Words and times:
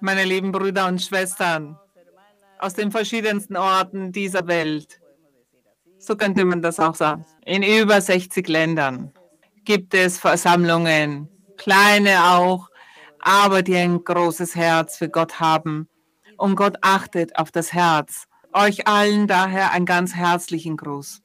Meine 0.00 0.24
lieben 0.24 0.52
Brüder 0.52 0.86
und 0.86 1.02
Schwestern 1.02 1.76
aus 2.60 2.74
den 2.74 2.90
verschiedensten 2.90 3.56
Orten 3.56 4.12
dieser 4.12 4.46
Welt, 4.46 5.00
so 5.98 6.16
könnte 6.16 6.44
man 6.44 6.62
das 6.62 6.78
auch 6.78 6.94
sagen, 6.94 7.24
in 7.44 7.62
über 7.62 8.00
60 8.00 8.46
Ländern 8.48 9.12
gibt 9.64 9.94
es 9.94 10.18
Versammlungen, 10.18 11.28
kleine 11.56 12.32
auch, 12.32 12.68
aber 13.20 13.62
die 13.62 13.76
ein 13.76 14.02
großes 14.02 14.54
Herz 14.54 14.96
für 14.96 15.08
Gott 15.08 15.40
haben. 15.40 15.88
Und 16.36 16.54
Gott 16.54 16.76
achtet 16.82 17.36
auf 17.36 17.50
das 17.50 17.72
Herz. 17.72 18.26
Euch 18.52 18.86
allen 18.86 19.26
daher 19.26 19.72
einen 19.72 19.84
ganz 19.84 20.14
herzlichen 20.14 20.76
Gruß. 20.76 21.20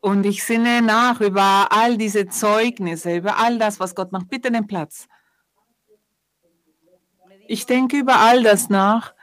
Und 0.00 0.24
ich 0.24 0.42
sinne 0.42 0.82
nach 0.82 1.20
über 1.20 1.68
all 1.70 1.96
diese 1.96 2.26
Zeugnisse, 2.26 3.16
über 3.16 3.38
all 3.38 3.58
das, 3.58 3.78
was 3.78 3.94
Gott 3.94 4.10
macht. 4.10 4.28
Bitte 4.28 4.50
den 4.50 4.66
Platz. 4.66 5.06
Ich 7.48 7.66
denke 7.66 7.98
über 7.98 8.20
all 8.20 8.42
das 8.42 8.68
nach, 8.68 9.14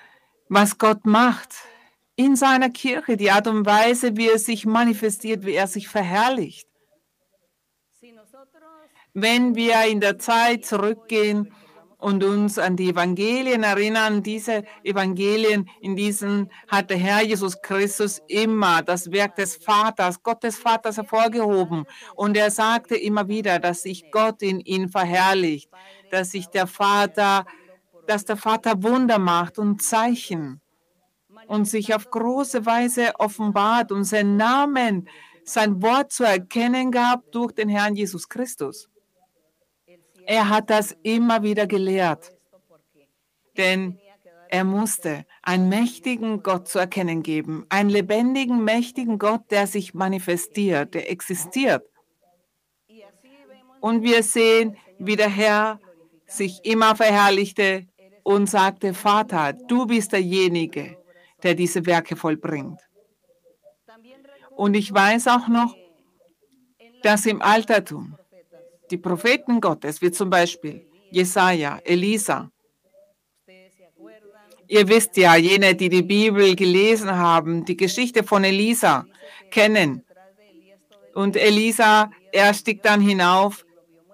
was 0.50 0.78
Gott 0.78 1.06
macht 1.06 1.50
in 2.16 2.36
seiner 2.36 2.70
Kirche, 2.70 3.18
die 3.18 3.32
Art 3.32 3.48
und 3.48 3.66
Weise, 3.66 4.18
wie 4.18 4.30
er 4.30 4.40
sich 4.40 4.66
manifestiert, 4.66 5.46
wie 5.46 5.54
er 5.54 5.68
sich 5.68 5.88
verherrlicht. 5.88 6.68
Wenn 9.14 9.56
wir 9.56 9.84
in 9.86 10.00
der 10.00 10.20
Zeit 10.20 10.66
zurückgehen 10.66 11.54
und 11.98 12.24
uns 12.24 12.58
an 12.58 12.76
die 12.76 12.90
Evangelien 12.90 13.64
erinnern, 13.64 14.24
diese 14.24 14.64
Evangelien, 14.84 15.70
in 15.82 15.96
diesen 15.96 16.50
hat 16.68 16.90
der 16.90 16.98
Herr 16.98 17.22
Jesus 17.22 17.62
Christus 17.62 18.22
immer 18.28 18.82
das 18.82 19.12
Werk 19.12 19.36
des 19.36 19.58
Vaters, 19.58 20.24
Gottes 20.24 20.58
Vaters 20.58 20.98
hervorgehoben. 20.98 21.86
Und 22.16 22.38
er 22.38 22.52
sagte 22.52 22.96
immer 22.96 23.28
wieder, 23.28 23.60
dass 23.60 23.84
sich 23.84 24.12
Gott 24.12 24.42
in 24.42 24.60
ihn 24.62 24.90
verherrlicht, 24.90 25.70
dass 26.10 26.32
sich 26.32 26.48
der 26.48 26.68
Vater, 26.68 27.46
dass 28.08 28.26
der 28.26 28.38
Vater 28.38 28.84
Wunder 28.84 29.20
macht 29.20 29.58
und 29.58 29.82
Zeichen 29.82 30.62
und 31.48 31.66
sich 31.66 31.94
auf 31.94 32.10
große 32.10 32.66
Weise 32.66 33.14
offenbart 33.20 33.92
und 33.92 34.04
sein 34.04 34.38
Namen, 34.38 35.08
sein 35.44 35.82
Wort 35.82 36.12
zu 36.12 36.24
erkennen 36.24 36.92
gab 36.92 37.32
durch 37.32 37.52
den 37.54 37.70
Herrn 37.70 37.96
Jesus 37.96 38.30
Christus. 38.30 38.90
Er 40.26 40.50
hat 40.50 40.70
das 40.70 40.96
immer 41.04 41.44
wieder 41.44 41.68
gelehrt, 41.68 42.32
denn 43.58 44.00
er 44.50 44.64
musste 44.66 45.26
einen 45.42 45.70
mächtigen 45.70 46.44
Gott 46.44 46.68
zu 46.68 46.78
erkennen 46.78 47.24
geben, 47.24 47.66
einen 47.70 47.90
lebendigen, 47.90 48.64
mächtigen 48.64 49.18
Gott, 49.18 49.50
der 49.50 49.66
sich 49.66 49.94
manifestiert, 49.94 50.94
der 50.94 51.10
existiert. 51.10 51.84
Und 53.80 54.04
wir 54.04 54.22
sehen, 54.24 54.78
wie 55.00 55.16
der 55.16 55.30
Herr 55.30 55.80
sich 56.28 56.60
immer 56.64 56.96
verherrlichte 56.96 57.88
und 58.24 58.50
sagte, 58.50 58.94
Vater, 58.94 59.54
du 59.54 59.86
bist 59.86 60.12
derjenige, 60.12 60.98
der 61.44 61.56
diese 61.56 61.86
Werke 61.86 62.16
vollbringt. 62.16 62.80
Und 64.56 64.76
ich 64.76 64.94
weiß 64.94 65.28
auch 65.28 65.48
noch, 65.48 65.76
dass 67.04 67.26
im 67.26 67.42
Altertum 67.42 68.16
die 68.92 68.98
Propheten 68.98 69.60
Gottes, 69.60 70.02
wie 70.02 70.12
zum 70.12 70.30
Beispiel 70.30 70.86
Jesaja, 71.10 71.80
Elisa, 71.84 72.52
ihr 74.68 74.88
wisst 74.88 75.18
ja, 75.18 75.36
jene, 75.36 75.76
die 75.76 75.90
die 75.90 76.04
Bibel 76.04 76.56
gelesen 76.56 77.12
haben, 77.12 77.66
die 77.66 77.76
Geschichte 77.76 78.24
von 78.24 78.44
Elisa 78.44 79.06
kennen. 79.50 80.04
Und 81.14 81.36
Elisa, 81.36 82.12
er 82.32 82.54
stieg 82.54 82.82
dann 82.84 83.02
hinauf, 83.02 83.66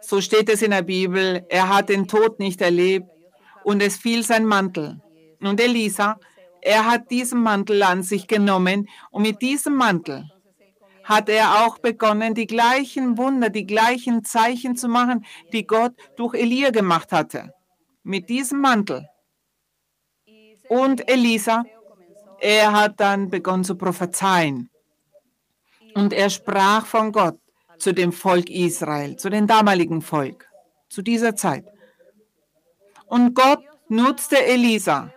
so 0.02 0.22
steht 0.22 0.50
es 0.50 0.62
in 0.62 0.72
der 0.72 0.82
Bibel, 0.82 1.46
er 1.50 1.70
hat 1.70 1.90
den 1.90 2.08
Tod 2.08 2.40
nicht 2.40 2.62
erlebt 2.62 3.08
und 3.68 3.82
es 3.82 3.98
fiel 3.98 4.24
sein 4.24 4.46
Mantel. 4.46 5.02
Und 5.42 5.60
Elisa, 5.60 6.18
er 6.62 6.90
hat 6.90 7.12
diesen 7.12 7.42
Mantel 7.42 7.84
an 7.84 8.02
sich 8.02 8.26
genommen 8.26 8.88
und 9.12 9.24
mit 9.24 9.42
diesem 9.42 9.76
Mantel 9.76 10.32
hat 11.04 11.28
er 11.28 11.66
auch 11.66 11.78
begonnen, 11.78 12.34
die 12.34 12.48
gleichen 12.48 13.18
Wunder, 13.18 13.50
die 13.50 13.66
gleichen 13.66 14.24
Zeichen 14.24 14.78
zu 14.78 14.88
machen, 14.88 15.26
die 15.52 15.68
Gott 15.68 15.94
durch 16.16 16.34
Elia 16.34 16.70
gemacht 16.70 17.12
hatte. 17.12 17.54
Mit 18.04 18.30
diesem 18.30 18.62
Mantel. 18.62 19.06
Und 20.70 21.10
Elisa, 21.10 21.66
er 22.40 22.72
hat 22.72 23.02
dann 23.02 23.30
begonnen 23.30 23.66
zu 23.66 23.76
prophezeien. 23.76 24.70
Und 25.94 26.14
er 26.14 26.30
sprach 26.30 26.86
von 26.86 27.12
Gott 27.12 27.38
zu 27.80 27.94
dem 27.94 28.14
Volk 28.14 28.50
Israel, 28.50 29.18
zu 29.18 29.30
dem 29.30 29.46
damaligen 29.46 30.02
Volk, 30.02 30.50
zu 30.88 31.02
dieser 31.02 31.36
Zeit. 31.36 31.66
Und 33.08 33.34
Gott 33.34 33.64
nutzte 33.90 34.44
Elisa, 34.46 35.12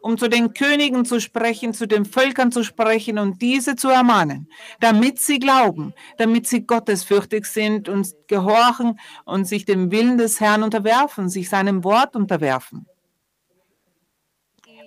um 0.00 0.18
zu 0.18 0.28
den 0.28 0.52
Königen 0.52 1.04
zu 1.04 1.20
sprechen, 1.20 1.72
zu 1.72 1.86
den 1.86 2.04
Völkern 2.04 2.50
zu 2.50 2.64
sprechen 2.64 3.18
und 3.18 3.40
diese 3.40 3.76
zu 3.76 3.88
ermahnen, 3.88 4.48
damit 4.80 5.20
sie 5.20 5.38
glauben, 5.38 5.94
damit 6.18 6.46
sie 6.46 6.66
gottesfürchtig 6.66 7.46
sind 7.46 7.88
und 7.88 8.08
gehorchen 8.26 8.98
und 9.24 9.46
sich 9.46 9.64
dem 9.64 9.90
Willen 9.92 10.18
des 10.18 10.40
Herrn 10.40 10.62
unterwerfen, 10.64 11.28
sich 11.28 11.48
seinem 11.48 11.84
Wort 11.84 12.16
unterwerfen. 12.16 12.86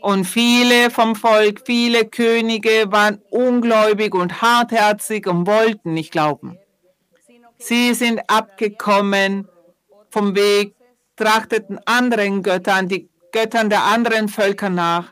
Und 0.02 0.26
viele 0.26 0.92
vom 0.92 1.16
Volk, 1.16 1.64
viele 1.66 2.06
Könige 2.06 2.92
waren 2.92 3.22
ungläubig 3.32 4.14
und 4.14 4.42
hartherzig 4.42 5.26
und 5.26 5.48
wollten 5.48 5.94
nicht 5.94 6.12
glauben. 6.12 6.60
Sie 7.58 7.94
sind 7.96 8.22
abgekommen 8.30 9.48
vom 10.12 10.36
Weg, 10.36 10.75
trachteten 11.16 11.80
anderen 11.86 12.44
Göttern, 12.44 12.88
die 12.88 13.10
Göttern 13.32 13.70
der 13.70 13.84
anderen 13.84 14.30
Völker 14.30 14.70
nach. 14.70 15.12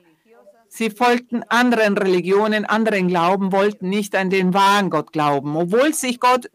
Sie 0.69 0.89
folgten 0.89 1.43
anderen 1.49 1.97
Religionen, 1.97 2.65
anderen 2.65 3.07
Glauben, 3.07 3.51
wollten 3.51 3.89
nicht 3.89 4.15
an 4.15 4.29
den 4.29 4.53
wahren 4.53 4.89
Gott 4.89 5.11
glauben, 5.11 5.55
obwohl 5.55 5.93
sich 5.93 6.19
Gott 6.19 6.49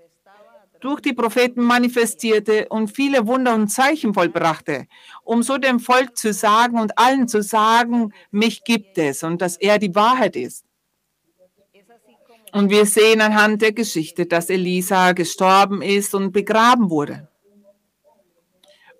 durch 0.81 1.01
die 1.01 1.13
Propheten 1.13 1.63
manifestierte 1.63 2.69
und 2.69 2.89
viele 2.89 3.27
Wunder 3.27 3.55
und 3.55 3.69
Zeichen 3.69 4.15
vollbrachte, 4.15 4.87
um 5.25 5.43
so 5.43 5.59
dem 5.59 5.81
Volk 5.81 6.17
zu 6.17 6.33
sagen 6.33 6.79
und 6.79 6.99
allen 6.99 7.29
zu 7.29 7.43
sagen, 7.43 8.13
mich 8.31 8.65
gibt 8.65 8.99
es 8.99 9.23
und 9.23 9.43
dass 9.43 9.57
er 9.57 9.79
die 9.79 9.95
Wahrheit 9.95 10.37
ist. 10.37 10.65
Und 12.53 12.71
wir 12.71 12.87
sehen 12.87 13.21
anhand 13.21 13.61
der 13.61 13.73
Geschichte, 13.73 14.27
dass 14.27 14.49
Elisa 14.49 15.13
gestorben 15.13 15.83
ist 15.83 16.15
und 16.15 16.33
begraben 16.33 16.91
wurde. 16.91 17.29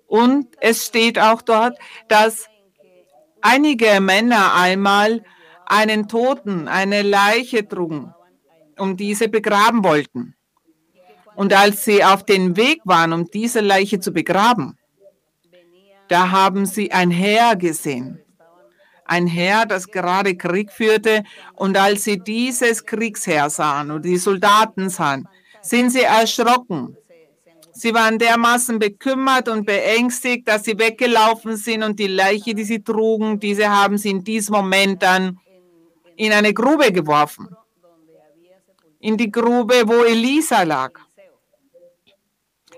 Und 0.09 0.47
es 0.59 0.87
steht 0.87 1.19
auch 1.19 1.43
dort, 1.43 1.77
dass 2.07 2.49
einige 3.41 4.01
Männer 4.01 4.55
einmal 4.55 5.23
einen 5.67 6.07
Toten, 6.07 6.67
eine 6.67 7.03
Leiche 7.03 7.67
trugen 7.67 8.13
und 8.77 8.99
diese 8.99 9.29
begraben 9.29 9.83
wollten. 9.83 10.35
Und 11.35 11.53
als 11.53 11.85
sie 11.85 12.03
auf 12.03 12.25
dem 12.25 12.57
Weg 12.57 12.81
waren, 12.85 13.13
um 13.13 13.29
diese 13.29 13.61
Leiche 13.61 13.99
zu 13.99 14.11
begraben, 14.11 14.77
da 16.07 16.31
haben 16.31 16.65
sie 16.65 16.91
ein 16.91 17.11
Heer 17.11 17.55
gesehen. 17.55 18.19
Ein 19.05 19.27
Heer, 19.27 19.67
das 19.67 19.87
gerade 19.87 20.35
Krieg 20.35 20.71
führte. 20.71 21.23
Und 21.53 21.77
als 21.77 22.03
sie 22.03 22.17
dieses 22.17 22.83
Kriegsheer 22.83 23.51
sahen 23.51 23.91
und 23.91 24.05
die 24.05 24.17
Soldaten 24.17 24.89
sahen, 24.89 25.27
sind 25.61 25.91
sie 25.91 26.01
erschrocken 26.01 26.97
Sie 27.79 27.93
waren 27.93 28.19
dermaßen 28.19 28.77
bekümmert 28.77 29.47
und 29.47 29.65
beängstigt, 29.65 30.45
dass 30.49 30.65
sie 30.65 30.77
weggelaufen 30.77 31.55
sind 31.55 31.81
und 31.81 31.97
die 31.97 32.07
Leiche, 32.07 32.53
die 32.53 32.65
sie 32.65 32.83
trugen, 32.83 33.39
diese 33.39 33.69
haben 33.69 33.97
sie 33.97 34.09
in 34.09 34.21
diesem 34.21 34.55
Moment 34.55 35.01
dann 35.01 35.39
in 36.17 36.33
eine 36.33 36.53
Grube 36.53 36.91
geworfen. 36.91 37.47
In 38.99 39.15
die 39.15 39.31
Grube, 39.31 39.83
wo 39.85 40.03
Elisa 40.03 40.63
lag. 40.63 40.91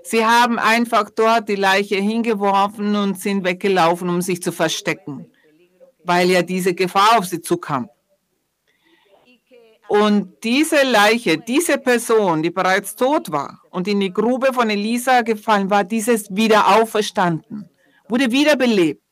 Sie 0.04 0.24
haben 0.24 0.60
einfach 0.60 1.10
dort 1.10 1.48
die 1.48 1.56
Leiche 1.56 1.96
hingeworfen 1.96 2.94
und 2.94 3.18
sind 3.18 3.44
weggelaufen, 3.44 4.08
um 4.08 4.22
sich 4.22 4.40
zu 4.40 4.52
verstecken, 4.52 5.26
weil 6.04 6.30
ja 6.30 6.42
diese 6.42 6.74
Gefahr 6.74 7.18
auf 7.18 7.26
sie 7.26 7.40
zukam. 7.40 7.88
Und 9.92 10.42
diese 10.42 10.84
Leiche, 10.84 11.36
diese 11.36 11.76
Person, 11.76 12.42
die 12.42 12.48
bereits 12.48 12.96
tot 12.96 13.30
war 13.30 13.60
und 13.68 13.86
in 13.86 14.00
die 14.00 14.10
Grube 14.10 14.54
von 14.54 14.70
Elisa 14.70 15.20
gefallen 15.20 15.68
war, 15.68 15.84
dieses 15.84 16.34
wieder 16.34 16.78
auferstanden, 16.78 17.68
wurde 18.08 18.32
wiederbelebt. 18.32 19.02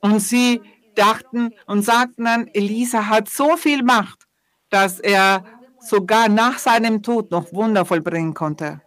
Und 0.00 0.20
sie 0.20 0.62
dachten 0.94 1.52
und 1.66 1.82
sagten 1.82 2.24
dann, 2.24 2.48
Elisa 2.54 3.06
hat 3.10 3.28
so 3.28 3.58
viel 3.58 3.82
Macht, 3.82 4.26
dass 4.70 4.98
er 4.98 5.44
sogar 5.78 6.30
nach 6.30 6.56
seinem 6.56 7.02
Tod 7.02 7.30
noch 7.30 7.52
Wunder 7.52 7.84
vollbringen 7.84 8.32
konnte. 8.32 8.80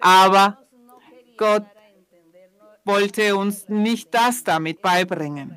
Aber 0.00 0.58
Gott 1.36 1.66
wollte 2.84 3.36
uns 3.36 3.68
nicht 3.68 4.12
das 4.12 4.42
damit 4.42 4.82
beibringen. 4.82 5.56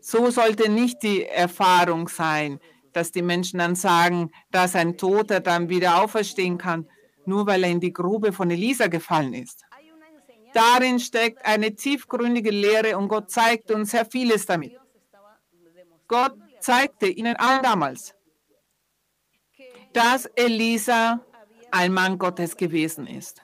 So 0.00 0.30
sollte 0.30 0.70
nicht 0.70 1.02
die 1.02 1.26
Erfahrung 1.26 2.08
sein, 2.08 2.58
dass 2.92 3.12
die 3.12 3.22
Menschen 3.22 3.58
dann 3.58 3.74
sagen, 3.74 4.30
dass 4.50 4.74
ein 4.74 4.96
Toter 4.96 5.40
dann 5.40 5.68
wieder 5.68 6.02
auferstehen 6.02 6.58
kann, 6.58 6.88
nur 7.24 7.46
weil 7.46 7.64
er 7.64 7.70
in 7.70 7.80
die 7.80 7.92
Grube 7.92 8.32
von 8.32 8.50
Elisa 8.50 8.86
gefallen 8.88 9.34
ist. 9.34 9.64
Darin 10.52 10.98
steckt 10.98 11.44
eine 11.46 11.74
tiefgründige 11.74 12.50
Lehre 12.50 12.98
und 12.98 13.08
Gott 13.08 13.30
zeigt 13.30 13.70
uns 13.70 13.92
sehr 13.92 14.04
vieles 14.04 14.46
damit. 14.46 14.76
Gott 16.08 16.34
zeigte 16.58 17.06
ihnen 17.06 17.36
allen 17.36 17.62
damals, 17.62 18.14
dass 19.92 20.26
Elisa 20.34 21.20
ein 21.70 21.92
Mann 21.92 22.18
Gottes 22.18 22.56
gewesen 22.56 23.06
ist. 23.06 23.42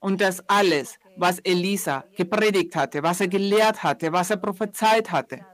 Und 0.00 0.20
dass 0.20 0.46
alles, 0.48 0.98
was 1.16 1.38
Elisa 1.38 2.04
gepredigt 2.16 2.76
hatte, 2.76 3.02
was 3.02 3.20
er 3.20 3.28
gelehrt 3.28 3.82
hatte, 3.82 4.12
was 4.12 4.30
er 4.30 4.36
prophezeit 4.36 5.10
hatte, 5.10 5.46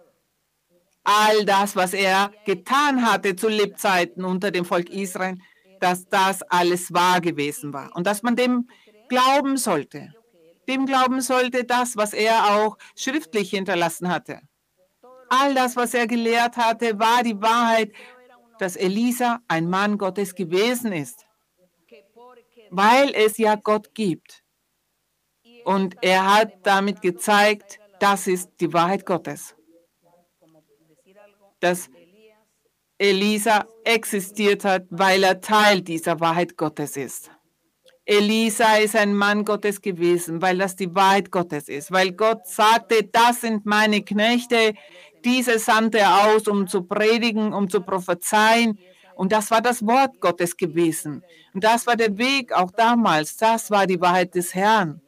all 1.05 1.44
das, 1.44 1.76
was 1.76 1.93
er 1.93 2.31
getan 2.44 3.05
hatte 3.05 3.37
zu 3.37 3.49
Lebzeiten 3.49 4.25
unter 4.25 4.50
dem 4.50 4.64
Volk 4.64 4.91
Israel, 4.91 5.37
dass 5.81 6.08
das 6.08 6.43
alles 6.43 6.93
wahr 6.93 7.20
gewesen 7.20 7.73
war 7.73 7.94
und 7.97 8.06
dass 8.06 8.23
man 8.23 8.37
dem 8.37 8.69
glauben 9.08 9.56
sollte. 9.56 10.14
Dem 10.69 10.87
glauben 10.87 11.20
sollte 11.20 11.64
das, 11.64 11.97
was 11.97 12.12
er 12.12 12.55
auch 12.56 12.76
schriftlich 12.94 13.50
hinterlassen 13.50 14.08
hatte. 14.08 14.41
All 15.29 15.55
das, 15.55 15.76
was 15.76 15.94
er 15.94 16.06
gelehrt 16.06 16.56
hatte, 16.56 16.99
war 16.99 17.23
die 17.23 17.41
Wahrheit, 17.41 17.93
dass 18.58 18.76
Elisa 18.76 19.41
ein 19.49 19.69
Mann 19.69 19.97
Gottes 19.97 20.35
gewesen 20.35 20.93
ist, 20.93 21.26
weil 22.70 23.14
es 23.14 23.38
ja 23.38 23.55
Gott 23.55 23.94
gibt. 23.94 24.43
Und 25.64 25.97
er 26.02 26.35
hat 26.35 26.52
damit 26.64 27.00
gezeigt, 27.00 27.79
das 28.00 28.26
ist 28.26 28.50
die 28.61 28.73
Wahrheit 28.73 29.06
Gottes. 29.06 29.55
Dass 31.61 31.89
Elisa 32.99 33.67
existiert 33.85 34.65
hat, 34.65 34.87
weil 34.91 35.23
er 35.23 35.41
Teil 35.41 35.81
dieser 35.81 36.21
Wahrheit 36.21 36.57
Gottes 36.57 36.97
ist. 36.97 37.31
Elisa 38.05 38.77
ist 38.77 38.97
ein 38.97 39.15
Mann 39.15 39.45
Gottes 39.45 39.81
gewesen, 39.81 40.43
weil 40.43 40.59
das 40.59 40.75
die 40.75 40.95
Wahrheit 40.95 41.31
Gottes 41.31 41.69
ist, 41.69 41.93
weil 41.93 42.12
Gott 42.12 42.47
sagte, 42.47 43.05
das 43.05 43.43
sind 43.43 43.67
meine 43.67 44.03
Knechte, 44.03 44.75
diese 45.25 45.59
sandte 45.59 45.99
er 45.99 46.27
aus, 46.27 46.49
um 46.49 46.67
zu 46.67 46.83
predigen, 46.83 47.53
um 47.53 47.69
zu 47.69 47.81
prophezeien. 47.81 48.79
Und 49.15 49.33
das 49.33 49.51
war 49.51 49.61
das 49.61 49.87
Wort 49.87 50.21
Gottes 50.21 50.57
gewesen. 50.57 51.23
Und 51.53 51.62
das 51.62 51.87
war 51.87 51.97
der 51.97 52.17
Weg 52.17 52.53
auch 52.53 52.71
damals. 52.71 53.37
Das 53.37 53.71
war 53.71 53.87
die 53.87 54.01
Wahrheit 54.01 54.35
des 54.35 54.55
Herrn. 54.55 55.01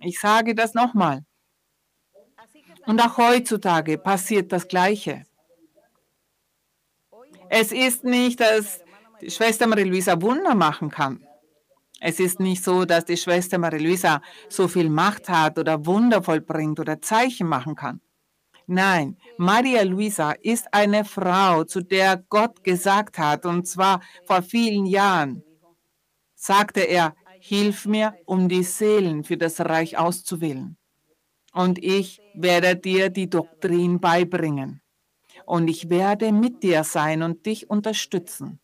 Ich 0.00 0.18
sage 0.18 0.54
das 0.54 0.74
nochmal. 0.74 1.24
Und 2.86 3.00
auch 3.00 3.16
heutzutage 3.18 3.98
passiert 3.98 4.50
das 4.52 4.66
Gleiche. 4.66 5.24
Es 7.54 7.70
ist 7.70 8.02
nicht, 8.02 8.40
dass 8.40 8.80
die 9.20 9.30
Schwester 9.30 9.66
Marie-Louisa 9.66 10.22
Wunder 10.22 10.54
machen 10.54 10.88
kann. 10.88 11.22
Es 12.00 12.18
ist 12.18 12.40
nicht 12.40 12.64
so, 12.64 12.86
dass 12.86 13.04
die 13.04 13.18
Schwester 13.18 13.58
Marie-Louisa 13.58 14.22
so 14.48 14.68
viel 14.68 14.88
Macht 14.88 15.28
hat 15.28 15.58
oder 15.58 15.84
Wunder 15.84 16.22
vollbringt 16.22 16.80
oder 16.80 17.02
Zeichen 17.02 17.46
machen 17.46 17.74
kann. 17.74 18.00
Nein, 18.66 19.18
Maria 19.36 19.82
Luisa 19.82 20.32
ist 20.32 20.66
eine 20.72 21.04
Frau, 21.04 21.64
zu 21.64 21.82
der 21.82 22.24
Gott 22.30 22.64
gesagt 22.64 23.18
hat, 23.18 23.44
und 23.44 23.68
zwar 23.68 24.00
vor 24.24 24.40
vielen 24.40 24.86
Jahren, 24.86 25.42
sagte 26.34 26.80
er, 26.80 27.14
hilf 27.38 27.84
mir, 27.84 28.14
um 28.24 28.48
die 28.48 28.62
Seelen 28.62 29.24
für 29.24 29.36
das 29.36 29.60
Reich 29.60 29.98
auszuwählen. 29.98 30.78
Und 31.52 31.84
ich 31.84 32.18
werde 32.34 32.76
dir 32.76 33.10
die 33.10 33.28
Doktrin 33.28 34.00
beibringen. 34.00 34.81
Und 35.52 35.68
ich 35.68 35.90
werde 35.90 36.32
mit 36.32 36.62
dir 36.62 36.82
sein 36.82 37.22
und 37.22 37.44
dich 37.44 37.68
unterstützen. 37.68 38.58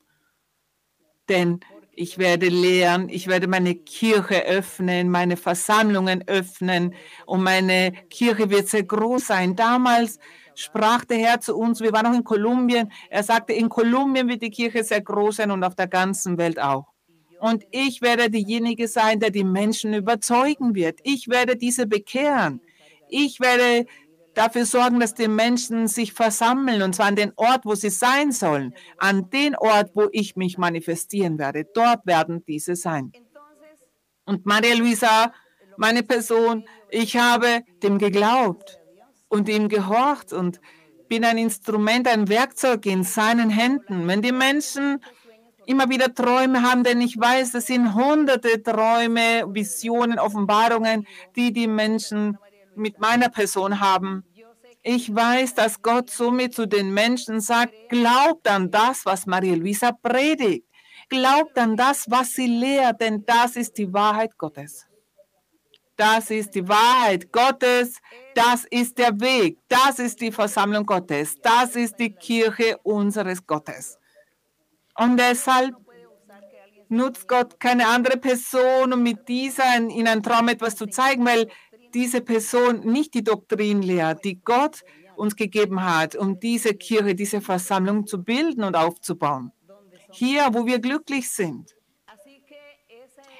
Denn 1.28 1.60
ich 1.92 2.16
werde 2.16 2.48
lehren, 2.48 3.10
ich 3.10 3.26
werde 3.26 3.46
meine 3.46 3.74
Kirche 3.74 4.46
öffnen, 4.46 5.10
meine 5.10 5.36
Versammlungen 5.36 6.26
öffnen 6.26 6.94
und 7.26 7.42
meine 7.42 7.92
Kirche 8.08 8.48
wird 8.48 8.68
sehr 8.68 8.84
groß 8.84 9.26
sein. 9.26 9.54
Damals 9.54 10.18
sprach 10.54 11.04
der 11.04 11.18
Herr 11.18 11.40
zu 11.42 11.58
uns, 11.58 11.82
wir 11.82 11.92
waren 11.92 12.06
noch 12.06 12.16
in 12.16 12.24
Kolumbien, 12.24 12.90
er 13.10 13.22
sagte, 13.22 13.52
in 13.52 13.68
Kolumbien 13.68 14.26
wird 14.26 14.40
die 14.40 14.48
Kirche 14.48 14.82
sehr 14.82 15.02
groß 15.02 15.36
sein 15.36 15.50
und 15.50 15.64
auf 15.64 15.74
der 15.74 15.88
ganzen 15.88 16.38
Welt 16.38 16.58
auch. 16.58 16.86
Und 17.38 17.66
ich 17.70 18.00
werde 18.00 18.30
diejenige 18.30 18.88
sein, 18.88 19.20
der 19.20 19.28
die 19.28 19.44
Menschen 19.44 19.92
überzeugen 19.92 20.74
wird. 20.74 21.00
Ich 21.02 21.28
werde 21.28 21.54
diese 21.54 21.86
bekehren. 21.86 22.62
Ich 23.10 23.40
werde 23.40 23.84
dafür 24.38 24.64
sorgen, 24.64 25.00
dass 25.00 25.14
die 25.14 25.28
Menschen 25.28 25.88
sich 25.88 26.12
versammeln, 26.12 26.82
und 26.82 26.94
zwar 26.94 27.06
an 27.06 27.16
den 27.16 27.32
Ort, 27.36 27.64
wo 27.64 27.74
sie 27.74 27.90
sein 27.90 28.30
sollen, 28.30 28.72
an 28.96 29.30
den 29.30 29.56
Ort, 29.56 29.90
wo 29.94 30.08
ich 30.12 30.36
mich 30.36 30.58
manifestieren 30.58 31.38
werde. 31.38 31.66
Dort 31.74 32.06
werden 32.06 32.44
diese 32.46 32.76
sein. 32.76 33.12
Und 34.24 34.46
Maria 34.46 34.74
Luisa, 34.74 35.32
meine 35.76 36.02
Person, 36.02 36.64
ich 36.90 37.16
habe 37.16 37.62
dem 37.82 37.98
geglaubt 37.98 38.78
und 39.28 39.48
ihm 39.48 39.68
gehorcht 39.68 40.32
und 40.32 40.60
bin 41.08 41.24
ein 41.24 41.38
Instrument, 41.38 42.06
ein 42.06 42.28
Werkzeug 42.28 42.86
in 42.86 43.02
seinen 43.02 43.50
Händen. 43.50 44.06
Wenn 44.06 44.22
die 44.22 44.32
Menschen 44.32 45.00
immer 45.66 45.88
wieder 45.88 46.14
Träume 46.14 46.62
haben, 46.62 46.84
denn 46.84 47.00
ich 47.00 47.18
weiß, 47.18 47.52
das 47.52 47.66
sind 47.66 47.94
hunderte 47.94 48.62
Träume, 48.62 49.44
Visionen, 49.48 50.18
Offenbarungen, 50.18 51.06
die 51.36 51.52
die 51.52 51.66
Menschen 51.66 52.38
mit 52.74 53.00
meiner 53.00 53.28
Person 53.28 53.80
haben. 53.80 54.24
Ich 54.90 55.14
weiß, 55.14 55.54
dass 55.54 55.82
Gott 55.82 56.08
somit 56.08 56.54
zu 56.54 56.66
den 56.66 56.94
Menschen 56.94 57.42
sagt, 57.42 57.74
glaubt 57.90 58.48
an 58.48 58.70
das, 58.70 59.04
was 59.04 59.26
Maria 59.26 59.54
Luisa 59.54 59.92
predigt. 59.92 60.64
Glaubt 61.10 61.58
an 61.58 61.76
das, 61.76 62.10
was 62.10 62.32
sie 62.32 62.46
lehrt, 62.46 62.98
denn 63.02 63.22
das 63.26 63.56
ist 63.56 63.76
die 63.76 63.92
Wahrheit 63.92 64.38
Gottes. 64.38 64.86
Das 65.94 66.30
ist 66.30 66.54
die 66.54 66.66
Wahrheit 66.66 67.30
Gottes. 67.30 67.98
Das 68.34 68.64
ist 68.70 68.96
der 68.96 69.20
Weg. 69.20 69.58
Das 69.68 69.98
ist 69.98 70.22
die 70.22 70.32
Versammlung 70.32 70.86
Gottes. 70.86 71.38
Das 71.42 71.76
ist 71.76 71.98
die 71.98 72.14
Kirche 72.14 72.78
unseres 72.82 73.46
Gottes. 73.46 73.98
Und 74.94 75.18
deshalb 75.18 75.74
nutzt 76.88 77.28
Gott 77.28 77.60
keine 77.60 77.88
andere 77.88 78.16
Person, 78.16 78.94
um 78.94 79.02
mit 79.02 79.28
dieser 79.28 79.76
in, 79.76 79.90
in 79.90 80.08
einem 80.08 80.22
Traum 80.22 80.48
etwas 80.48 80.76
zu 80.76 80.86
zeigen, 80.86 81.26
weil 81.26 81.50
diese 81.94 82.20
Person 82.20 82.80
nicht 82.80 83.14
die 83.14 83.24
Doktrin 83.24 83.82
lehrt, 83.82 84.24
die 84.24 84.40
Gott 84.40 84.82
uns 85.16 85.34
gegeben 85.36 85.82
hat, 85.84 86.14
um 86.14 86.38
diese 86.38 86.74
Kirche, 86.74 87.14
diese 87.14 87.40
Versammlung 87.40 88.06
zu 88.06 88.22
bilden 88.22 88.64
und 88.64 88.76
aufzubauen. 88.76 89.52
Hier, 90.12 90.48
wo 90.52 90.64
wir 90.64 90.78
glücklich 90.78 91.30
sind. 91.30 91.74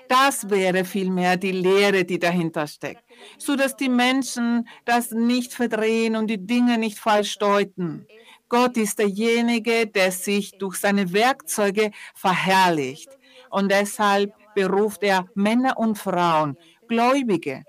Das 0.09 0.49
wäre 0.49 0.85
vielmehr 0.85 1.37
die 1.37 1.53
Lehre, 1.53 2.05
die 2.05 2.19
dahinter 2.19 2.67
steckt, 2.67 3.05
so 3.37 3.57
dass 3.57 3.77
die 3.77 3.91
Menschen 3.91 4.67
das 4.87 5.11
nicht 5.11 5.53
verdrehen 5.53 6.17
und 6.17 6.29
die 6.29 6.47
Dinge 6.47 6.79
nicht 6.79 6.99
falsch 6.99 7.37
deuten. 7.39 8.07
Gott 8.49 8.79
ist 8.79 8.99
derjenige, 8.99 9.87
der 9.87 10.11
sich 10.11 10.53
durch 10.53 10.77
seine 10.77 11.13
Werkzeuge 11.13 11.91
verherrlicht. 12.15 13.11
Und 13.51 13.71
deshalb 13.71 14.33
beruft 14.55 15.03
er 15.03 15.27
Männer 15.35 15.79
und 15.79 15.99
Frauen, 15.99 16.57
Gläubige, 16.89 17.65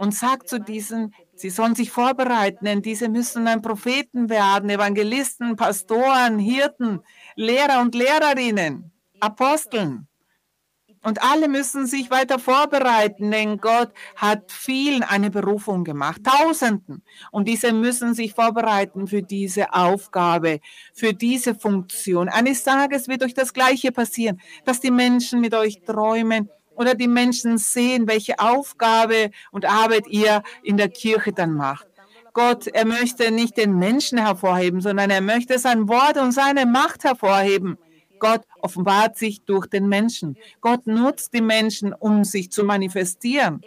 und 0.00 0.14
sagt 0.14 0.48
zu 0.48 0.58
diesen, 0.58 1.14
sie 1.34 1.50
sollen 1.50 1.74
sich 1.74 1.90
vorbereiten, 1.90 2.64
denn 2.64 2.80
diese 2.80 3.10
müssen 3.10 3.46
ein 3.46 3.60
Propheten 3.60 4.30
werden, 4.30 4.70
Evangelisten, 4.70 5.56
Pastoren, 5.56 6.38
Hirten, 6.38 7.00
Lehrer 7.36 7.82
und 7.82 7.94
Lehrerinnen, 7.94 8.92
Aposteln. 9.20 10.08
Und 11.02 11.22
alle 11.22 11.48
müssen 11.48 11.86
sich 11.86 12.10
weiter 12.10 12.38
vorbereiten, 12.38 13.30
denn 13.30 13.58
Gott 13.58 13.92
hat 14.16 14.50
vielen 14.50 15.02
eine 15.02 15.30
Berufung 15.30 15.84
gemacht, 15.84 16.22
Tausenden. 16.24 17.02
Und 17.30 17.46
diese 17.46 17.74
müssen 17.74 18.14
sich 18.14 18.32
vorbereiten 18.32 19.06
für 19.06 19.22
diese 19.22 19.74
Aufgabe, 19.74 20.60
für 20.94 21.12
diese 21.12 21.54
Funktion. 21.54 22.30
Eines 22.30 22.64
Tages 22.64 23.06
wird 23.06 23.22
euch 23.22 23.34
das 23.34 23.52
Gleiche 23.52 23.92
passieren, 23.92 24.40
dass 24.64 24.80
die 24.80 24.90
Menschen 24.90 25.40
mit 25.42 25.54
euch 25.54 25.82
träumen 25.82 26.48
oder 26.74 26.94
die 26.94 27.08
Menschen 27.08 27.58
sehen, 27.58 28.08
welche 28.08 28.38
Aufgabe 28.38 29.30
und 29.50 29.64
Arbeit 29.64 30.06
ihr 30.08 30.42
in 30.62 30.76
der 30.76 30.88
Kirche 30.88 31.32
dann 31.32 31.52
macht. 31.52 31.86
Gott, 32.32 32.68
er 32.68 32.86
möchte 32.86 33.30
nicht 33.30 33.56
den 33.56 33.78
Menschen 33.78 34.18
hervorheben, 34.18 34.80
sondern 34.80 35.10
er 35.10 35.20
möchte 35.20 35.58
sein 35.58 35.88
Wort 35.88 36.16
und 36.16 36.32
seine 36.32 36.64
Macht 36.64 37.04
hervorheben. 37.04 37.76
Gott 38.20 38.42
offenbart 38.60 39.16
sich 39.18 39.42
durch 39.44 39.66
den 39.66 39.88
Menschen. 39.88 40.36
Gott 40.60 40.86
nutzt 40.86 41.34
die 41.34 41.40
Menschen, 41.40 41.92
um 41.92 42.22
sich 42.22 42.52
zu 42.52 42.64
manifestieren. 42.64 43.62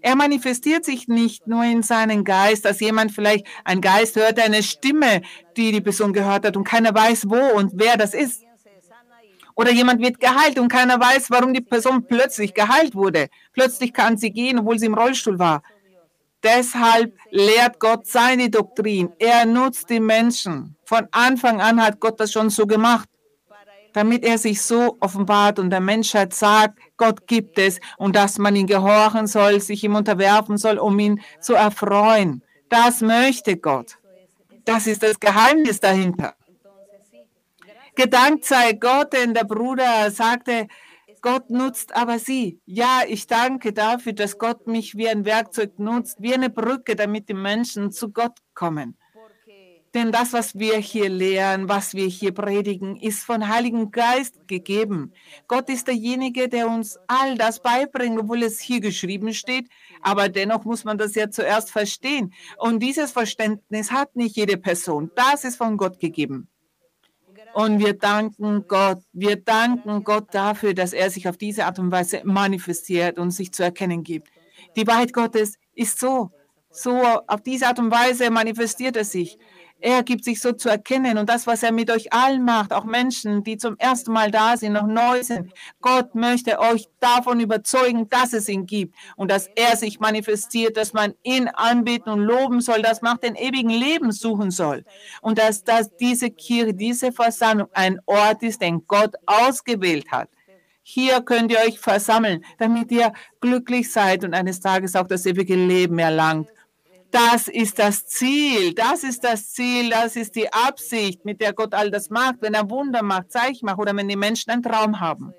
Er 0.00 0.14
manifestiert 0.14 0.84
sich 0.84 1.08
nicht 1.08 1.48
nur 1.48 1.64
in 1.64 1.82
seinen 1.82 2.22
Geist, 2.24 2.64
dass 2.64 2.80
jemand 2.80 3.10
vielleicht 3.10 3.46
ein 3.64 3.80
Geist 3.80 4.14
hört, 4.16 4.38
eine 4.38 4.62
Stimme, 4.62 5.22
die 5.56 5.72
die 5.72 5.80
Person 5.80 6.12
gehört 6.12 6.46
hat 6.46 6.56
und 6.56 6.64
keiner 6.64 6.94
weiß, 6.94 7.28
wo 7.28 7.58
und 7.58 7.72
wer 7.74 7.96
das 7.96 8.14
ist. 8.14 8.44
Oder 9.58 9.72
jemand 9.72 10.00
wird 10.00 10.20
geheilt 10.20 10.56
und 10.56 10.68
keiner 10.68 11.00
weiß, 11.00 11.32
warum 11.32 11.52
die 11.52 11.60
Person 11.60 12.06
plötzlich 12.06 12.54
geheilt 12.54 12.94
wurde. 12.94 13.26
Plötzlich 13.52 13.92
kann 13.92 14.16
sie 14.16 14.30
gehen, 14.30 14.60
obwohl 14.60 14.78
sie 14.78 14.86
im 14.86 14.94
Rollstuhl 14.94 15.40
war. 15.40 15.62
Deshalb 16.44 17.12
lehrt 17.32 17.80
Gott 17.80 18.06
seine 18.06 18.50
Doktrin. 18.50 19.10
Er 19.18 19.46
nutzt 19.46 19.90
die 19.90 19.98
Menschen. 19.98 20.76
Von 20.84 21.08
Anfang 21.10 21.60
an 21.60 21.82
hat 21.82 21.98
Gott 21.98 22.20
das 22.20 22.30
schon 22.30 22.50
so 22.50 22.68
gemacht, 22.68 23.08
damit 23.94 24.22
er 24.22 24.38
sich 24.38 24.62
so 24.62 24.96
offenbart 25.00 25.58
und 25.58 25.70
der 25.70 25.80
Menschheit 25.80 26.32
sagt, 26.32 26.78
Gott 26.96 27.26
gibt 27.26 27.58
es 27.58 27.80
und 27.96 28.14
dass 28.14 28.38
man 28.38 28.54
ihn 28.54 28.68
gehorchen 28.68 29.26
soll, 29.26 29.60
sich 29.60 29.82
ihm 29.82 29.96
unterwerfen 29.96 30.56
soll, 30.56 30.78
um 30.78 30.96
ihn 31.00 31.20
zu 31.40 31.54
erfreuen. 31.54 32.44
Das 32.68 33.00
möchte 33.00 33.56
Gott. 33.56 33.98
Das 34.64 34.86
ist 34.86 35.02
das 35.02 35.18
Geheimnis 35.18 35.80
dahinter. 35.80 36.37
Gedankt 37.98 38.44
sei 38.44 38.74
Gott, 38.74 39.12
denn 39.12 39.34
der 39.34 39.42
Bruder 39.42 40.12
sagte, 40.12 40.68
Gott 41.20 41.50
nutzt 41.50 41.96
aber 41.96 42.20
sie. 42.20 42.60
Ja, 42.64 43.02
ich 43.08 43.26
danke 43.26 43.72
dafür, 43.72 44.12
dass 44.12 44.38
Gott 44.38 44.68
mich 44.68 44.96
wie 44.96 45.08
ein 45.08 45.24
Werkzeug 45.24 45.80
nutzt, 45.80 46.22
wie 46.22 46.32
eine 46.32 46.48
Brücke, 46.48 46.94
damit 46.94 47.28
die 47.28 47.34
Menschen 47.34 47.90
zu 47.90 48.12
Gott 48.12 48.38
kommen. 48.54 48.96
Denn 49.94 50.12
das, 50.12 50.32
was 50.32 50.56
wir 50.56 50.76
hier 50.76 51.08
lehren, 51.08 51.68
was 51.68 51.94
wir 51.94 52.06
hier 52.06 52.32
predigen, 52.32 52.94
ist 52.94 53.24
von 53.24 53.48
Heiligen 53.48 53.90
Geist 53.90 54.46
gegeben. 54.46 55.12
Gott 55.48 55.68
ist 55.68 55.88
derjenige, 55.88 56.48
der 56.48 56.68
uns 56.68 57.00
all 57.08 57.36
das 57.36 57.60
beibringt, 57.60 58.20
obwohl 58.20 58.44
es 58.44 58.60
hier 58.60 58.78
geschrieben 58.78 59.34
steht. 59.34 59.68
Aber 60.02 60.28
dennoch 60.28 60.64
muss 60.64 60.84
man 60.84 60.98
das 60.98 61.16
ja 61.16 61.30
zuerst 61.30 61.72
verstehen. 61.72 62.32
Und 62.58 62.78
dieses 62.80 63.10
Verständnis 63.10 63.90
hat 63.90 64.14
nicht 64.14 64.36
jede 64.36 64.56
Person. 64.56 65.10
Das 65.16 65.42
ist 65.42 65.56
von 65.56 65.76
Gott 65.76 65.98
gegeben. 65.98 66.48
Und 67.54 67.78
wir 67.78 67.94
danken 67.94 68.66
Gott, 68.68 68.98
wir 69.12 69.36
danken 69.36 70.04
Gott 70.04 70.32
dafür, 70.32 70.74
dass 70.74 70.92
er 70.92 71.10
sich 71.10 71.28
auf 71.28 71.36
diese 71.36 71.64
Art 71.64 71.78
und 71.78 71.90
Weise 71.90 72.20
manifestiert 72.24 73.18
und 73.18 73.30
sich 73.30 73.52
zu 73.52 73.62
erkennen 73.62 74.02
gibt. 74.02 74.28
Die 74.76 74.86
Wahrheit 74.86 75.12
Gottes 75.12 75.58
ist 75.74 75.98
so, 75.98 76.30
so 76.70 76.92
auf 77.26 77.42
diese 77.42 77.66
Art 77.66 77.78
und 77.78 77.90
Weise 77.90 78.30
manifestiert 78.30 78.96
er 78.96 79.04
sich. 79.04 79.38
Er 79.80 80.02
gibt 80.02 80.24
sich 80.24 80.40
so 80.40 80.52
zu 80.52 80.68
erkennen 80.68 81.18
und 81.18 81.28
das, 81.28 81.46
was 81.46 81.62
er 81.62 81.70
mit 81.70 81.90
euch 81.90 82.12
allen 82.12 82.44
macht, 82.44 82.72
auch 82.72 82.84
Menschen, 82.84 83.44
die 83.44 83.56
zum 83.56 83.76
ersten 83.78 84.12
Mal 84.12 84.32
da 84.32 84.56
sind, 84.56 84.72
noch 84.72 84.86
neu 84.88 85.22
sind. 85.22 85.52
Gott 85.80 86.16
möchte 86.16 86.58
euch 86.58 86.88
davon 86.98 87.38
überzeugen, 87.38 88.08
dass 88.08 88.32
es 88.32 88.48
ihn 88.48 88.66
gibt 88.66 88.96
und 89.14 89.30
dass 89.30 89.48
er 89.54 89.76
sich 89.76 90.00
manifestiert, 90.00 90.76
dass 90.76 90.92
man 90.92 91.14
ihn 91.22 91.46
anbeten 91.48 92.12
und 92.12 92.20
loben 92.20 92.60
soll, 92.60 92.82
dass 92.82 93.02
man 93.02 93.18
den 93.18 93.36
ewigen 93.36 93.70
Leben 93.70 94.10
suchen 94.10 94.50
soll 94.50 94.84
und 95.22 95.38
dass, 95.38 95.62
dass 95.62 95.94
diese 95.96 96.30
Kirche, 96.30 96.74
diese 96.74 97.12
Versammlung 97.12 97.68
ein 97.72 98.00
Ort 98.06 98.42
ist, 98.42 98.60
den 98.60 98.84
Gott 98.86 99.14
ausgewählt 99.26 100.10
hat. 100.10 100.28
Hier 100.82 101.20
könnt 101.20 101.52
ihr 101.52 101.58
euch 101.58 101.78
versammeln, 101.78 102.44
damit 102.56 102.90
ihr 102.90 103.12
glücklich 103.40 103.92
seid 103.92 104.24
und 104.24 104.32
eines 104.32 104.58
Tages 104.58 104.96
auch 104.96 105.06
das 105.06 105.26
ewige 105.26 105.54
Leben 105.54 105.98
erlangt. 105.98 106.48
Das 107.10 107.48
ist 107.48 107.78
das 107.78 108.06
Ziel, 108.06 108.74
das 108.74 109.02
ist 109.02 109.24
das 109.24 109.50
Ziel, 109.50 109.88
das 109.88 110.14
ist 110.14 110.36
die 110.36 110.52
Absicht, 110.52 111.24
mit 111.24 111.40
der 111.40 111.54
Gott 111.54 111.72
all 111.72 111.90
das 111.90 112.10
macht, 112.10 112.36
wenn 112.40 112.52
er 112.52 112.68
Wunder 112.68 113.02
macht, 113.02 113.32
Zeichen 113.32 113.64
macht 113.64 113.78
oder 113.78 113.96
wenn 113.96 114.08
die 114.08 114.16
Menschen 114.16 114.50
einen 114.50 114.62
Traum 114.62 115.00
haben. 115.00 115.32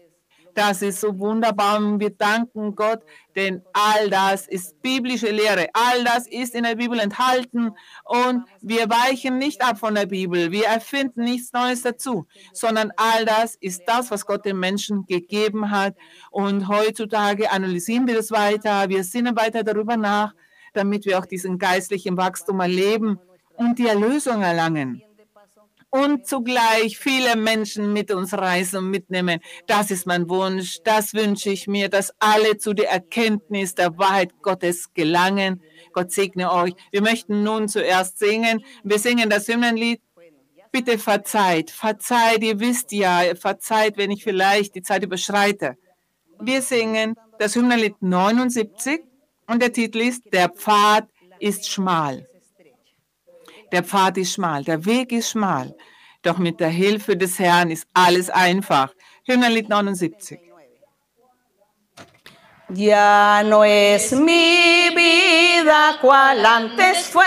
Das 0.56 0.82
ist 0.82 1.00
so 1.00 1.18
wunderbar 1.20 1.78
und 1.78 2.00
wir 2.00 2.10
danken 2.10 2.76
Gott, 2.76 3.02
denn 3.36 3.62
all 3.72 4.10
das 4.10 4.48
ist 4.48 4.82
biblische 4.82 5.30
Lehre. 5.30 5.68
All 5.74 6.04
das 6.04 6.28
ist 6.28 6.56
in 6.56 6.64
der 6.64 6.76
Bibel 6.76 7.00
enthalten 7.00 7.72
und 8.04 8.44
wir 8.60 8.90
weichen 8.90 9.38
nicht 9.38 9.62
ab 9.62 9.80
von 9.80 9.96
der 9.96 10.08
Bibel. 10.08 10.52
Wir 10.52 10.66
erfinden 10.66 11.24
nichts 11.24 11.54
Neues 11.54 11.84
dazu, 11.84 12.26
sondern 12.52 12.92
all 12.98 13.26
das 13.26 13.56
ist 13.56 13.84
das, 13.86 14.10
was 14.10 14.26
Gott 14.26 14.44
den 14.44 14.60
Menschen 14.60 15.06
gegeben 15.06 15.70
hat. 15.70 15.96
Und 16.32 16.68
heutzutage 16.68 17.52
analysieren 17.52 18.08
wir 18.08 18.16
das 18.16 18.32
weiter, 18.32 18.90
wir 18.90 19.04
sinnen 19.04 19.36
weiter 19.38 19.64
darüber 19.64 19.98
nach 19.98 20.34
damit 20.80 21.06
wir 21.06 21.20
auch 21.20 21.26
diesen 21.26 21.60
geistlichen 21.60 22.18
Wachstum 22.18 22.62
erleben 22.62 23.20
und 23.58 23.78
die 23.78 23.88
Erlösung 23.88 24.42
erlangen. 24.42 25.04
Und 25.92 26.28
zugleich 26.28 26.98
viele 26.98 27.36
Menschen 27.36 27.94
mit 27.94 28.12
uns 28.12 28.34
reisen 28.34 28.78
und 28.78 28.92
mitnehmen. 28.92 29.40
Das 29.66 29.90
ist 29.90 30.06
mein 30.06 30.30
Wunsch. 30.30 30.78
Das 30.84 31.14
wünsche 31.16 31.50
ich 31.50 31.68
mir, 31.68 31.90
dass 31.90 32.14
alle 32.20 32.58
zu 32.58 32.74
der 32.74 32.92
Erkenntnis 32.92 33.74
der 33.74 33.98
Wahrheit 33.98 34.40
Gottes 34.42 34.94
gelangen. 34.94 35.62
Gott 35.92 36.12
segne 36.12 36.54
euch. 36.54 36.74
Wir 36.92 37.02
möchten 37.02 37.44
nun 37.44 37.68
zuerst 37.68 38.20
singen. 38.20 38.64
Wir 38.84 39.00
singen 39.00 39.30
das 39.30 39.48
Hymnenlied. 39.48 40.02
Bitte 40.72 41.00
verzeiht, 41.00 41.72
verzeiht, 41.72 42.44
ihr 42.44 42.60
wisst 42.60 42.92
ja, 42.92 43.24
verzeiht, 43.36 43.98
wenn 43.98 44.12
ich 44.12 44.24
vielleicht 44.24 44.76
die 44.76 44.84
Zeit 44.84 45.04
überschreite. 45.04 45.76
Wir 46.40 46.62
singen 46.62 47.16
das 47.40 47.56
Hymnenlied 47.56 47.96
79 48.02 49.09
und 49.50 49.62
der 49.62 49.74
Titel 49.74 50.02
ist, 50.02 50.24
der 50.32 50.50
Pfad 50.50 51.06
ist 51.40 51.70
schmal. 51.70 52.28
Der 53.72 53.84
Pfad 53.84 54.18
ist 54.18 54.34
schmal, 54.34 54.64
der 54.64 54.86
Weg 54.86 55.12
ist 55.12 55.32
schmal. 55.32 55.76
Doch 56.22 56.38
mit 56.38 56.60
der 56.60 56.70
Hilfe 56.70 57.18
des 57.18 57.40
Herrn 57.40 57.72
ist 57.72 57.88
alles 57.94 58.30
einfach. 58.30 58.94
Hymnenlied 59.26 59.70
79. 59.70 60.40
Ya 62.72 63.42
no 63.44 63.64
es 63.64 64.12
mi 64.12 64.92
vida 64.96 65.98
cual 66.00 66.46
antes 66.46 67.08
fue, 67.08 67.26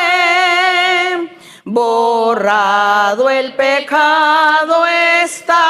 borrado 1.64 3.28
el 3.28 3.52
pecado 3.56 4.84
está. 5.24 5.64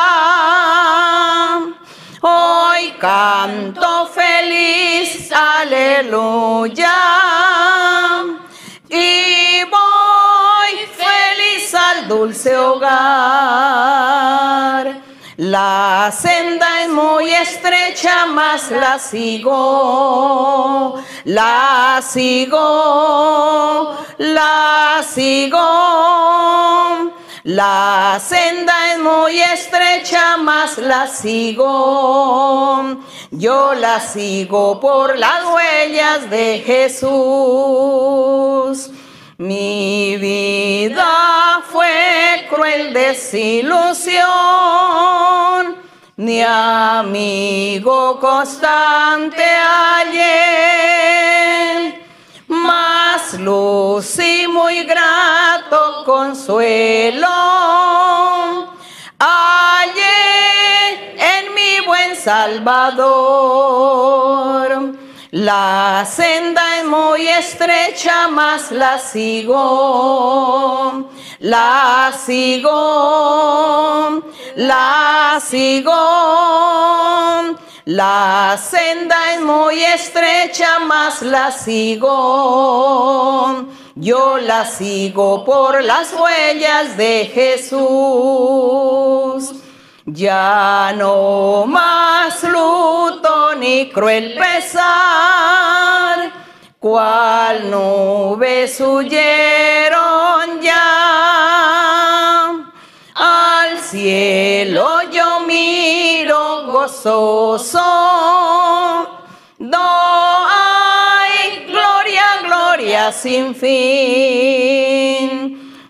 Hoy 2.20 2.92
canto 3.00 4.06
feliz, 5.02 5.32
aleluya. 5.32 6.94
Y 8.88 9.64
voy 9.64 10.86
feliz 10.96 11.74
al 11.74 12.06
dulce 12.08 12.56
hogar. 12.56 12.92
La 15.38 16.12
senda 16.16 16.82
es 16.82 16.88
muy 16.90 17.30
estrecha, 17.30 18.26
mas 18.26 18.70
la 18.70 18.98
sigo, 18.98 21.02
la 21.24 22.02
sigo, 22.06 23.96
la 24.18 25.02
sigo. 25.02 27.21
La 27.44 28.20
senda 28.24 28.92
es 28.92 29.00
muy 29.00 29.40
estrecha, 29.40 30.36
mas 30.36 30.78
la 30.78 31.08
sigo. 31.08 32.98
Yo 33.32 33.74
la 33.74 33.98
sigo 33.98 34.78
por 34.78 35.18
las 35.18 35.44
huellas 35.46 36.30
de 36.30 36.62
Jesús. 36.64 37.10
Mi 39.38 40.16
vida 40.18 41.64
fue 41.72 42.46
cruel 42.48 42.92
desilusión, 42.92 44.22
ni 46.16 46.42
amigo 46.42 48.20
constante 48.20 49.42
ayer 49.98 50.62
más 52.52 53.34
luz 53.34 54.18
y 54.18 54.46
muy 54.46 54.84
grato 54.84 56.04
consuelo. 56.04 57.26
Hallé 59.18 61.16
en 61.16 61.54
mi 61.54 61.80
buen 61.86 62.14
Salvador. 62.16 63.00
La 65.30 66.06
senda 66.08 66.78
es 66.78 66.84
muy 66.84 67.26
estrecha, 67.26 68.28
mas 68.28 68.70
la 68.70 68.98
sigo. 68.98 71.08
La 71.40 72.12
sigo. 72.24 74.22
La 74.56 75.40
sigo. 75.40 75.92
La 77.84 78.56
senda 78.62 79.32
es 79.34 79.40
muy 79.40 79.82
estrecha, 79.82 80.78
mas 80.78 81.20
la 81.22 81.50
sigo. 81.50 82.06
Yo 83.96 84.38
la 84.38 84.64
sigo 84.66 85.44
por 85.44 85.82
las 85.82 86.12
huellas 86.12 86.96
de 86.96 87.28
Jesús. 87.34 87.82
Ya 90.06 90.94
no 90.96 91.64
más 91.66 92.44
luto 92.44 93.56
ni 93.56 93.90
cruel 93.90 94.34
pesar, 94.34 96.30
cual 96.78 97.68
nubes 97.68 98.80
huyeron 98.80 100.60
ya. 100.60 101.12
Al 103.14 103.78
cielo 103.78 105.02
yo 105.10 105.40
miro 105.40 106.72
gozoso, 106.72 107.78
do 109.58 109.88
hay 110.48 111.66
gloria, 111.66 112.24
gloria 112.42 113.12
sin 113.12 113.54
fin. 113.54 113.68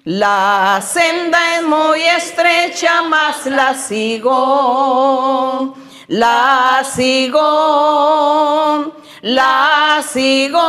La 0.04 0.82
senda 0.84 1.58
es 1.58 1.62
muy 1.62 2.02
estrecha, 2.02 3.02
mas 3.02 3.46
la 3.46 3.74
sigo, 3.74 5.76
la 6.08 6.82
sigo, 6.84 8.92
la 9.22 10.02
sigo. 10.12 10.60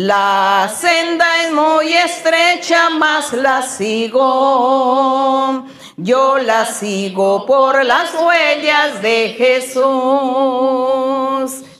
La 0.00 0.70
senda 0.72 1.26
es 1.44 1.52
muy 1.52 1.92
estrecha, 1.92 2.88
mas 2.88 3.32
la 3.32 3.62
sigo. 3.62 5.66
yo 5.96 6.38
la 6.38 6.64
sigo 6.66 7.44
por 7.46 7.84
las 7.84 8.14
huellas 8.14 9.02
de 9.02 9.30
Jesús. 9.36 9.82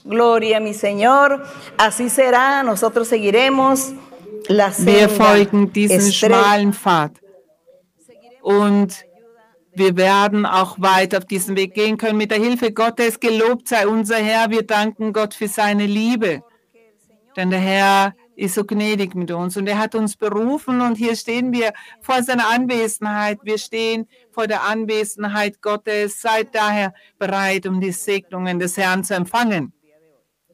Gloria 0.05 0.57
a 0.57 0.61
mi 0.61 0.75
Señor, 0.75 1.47
así 1.77 2.11
será, 2.11 2.65
nosotros 2.65 3.07
seguiremos 3.07 3.93
la 4.49 4.73
Wir 4.79 5.09
senda 5.09 5.11
folgen 5.11 5.73
diesem 5.73 6.01
estrecha. 6.01 6.27
schmalen 6.27 6.73
Pfad. 6.73 7.13
Und 8.43 8.97
wir 9.77 9.97
werden 9.97 10.45
auch 10.45 10.75
weiter 10.81 11.19
auf 11.19 11.27
diesem 11.27 11.55
Weg 11.57 11.75
gehen 11.75 11.99
können 11.99 12.17
mit 12.17 12.33
der 12.33 12.39
Hilfe 12.39 12.73
Gottes. 12.73 13.21
Gelobt 13.21 13.69
sei 13.69 13.87
unser 13.87 14.17
Herr. 14.17 14.51
Wir 14.51 14.67
danken 14.67 15.13
Gott 15.13 15.35
für 15.35 15.47
seine 15.47 15.87
Liebe. 15.87 16.43
Denn 17.39 17.51
der 17.51 17.61
Herr 17.61 18.17
ist 18.35 18.57
so 18.57 18.65
gnädig 18.65 19.15
mit 19.15 19.31
uns 19.31 19.57
und 19.57 19.69
er 19.69 19.79
hat 19.79 19.95
uns 19.95 20.17
berufen 20.17 20.81
und 20.81 20.97
hier 20.97 21.15
stehen 21.15 21.53
wir 21.53 21.73
vor 22.01 22.21
seiner 22.21 22.49
Anwesenheit. 22.49 23.39
Wir 23.45 23.59
stehen 23.59 24.09
vor 24.33 24.49
der 24.49 24.65
Anwesenheit 24.65 25.63
Gottes. 25.63 26.21
Seid 26.21 26.53
daher 26.53 26.93
bereit, 27.17 27.65
um 27.69 27.81
die 27.81 27.93
Segnungen 27.93 28.59
des 28.59 28.77
Herrn 28.77 29.05
zu 29.05 29.15
empfangen. 29.15 29.73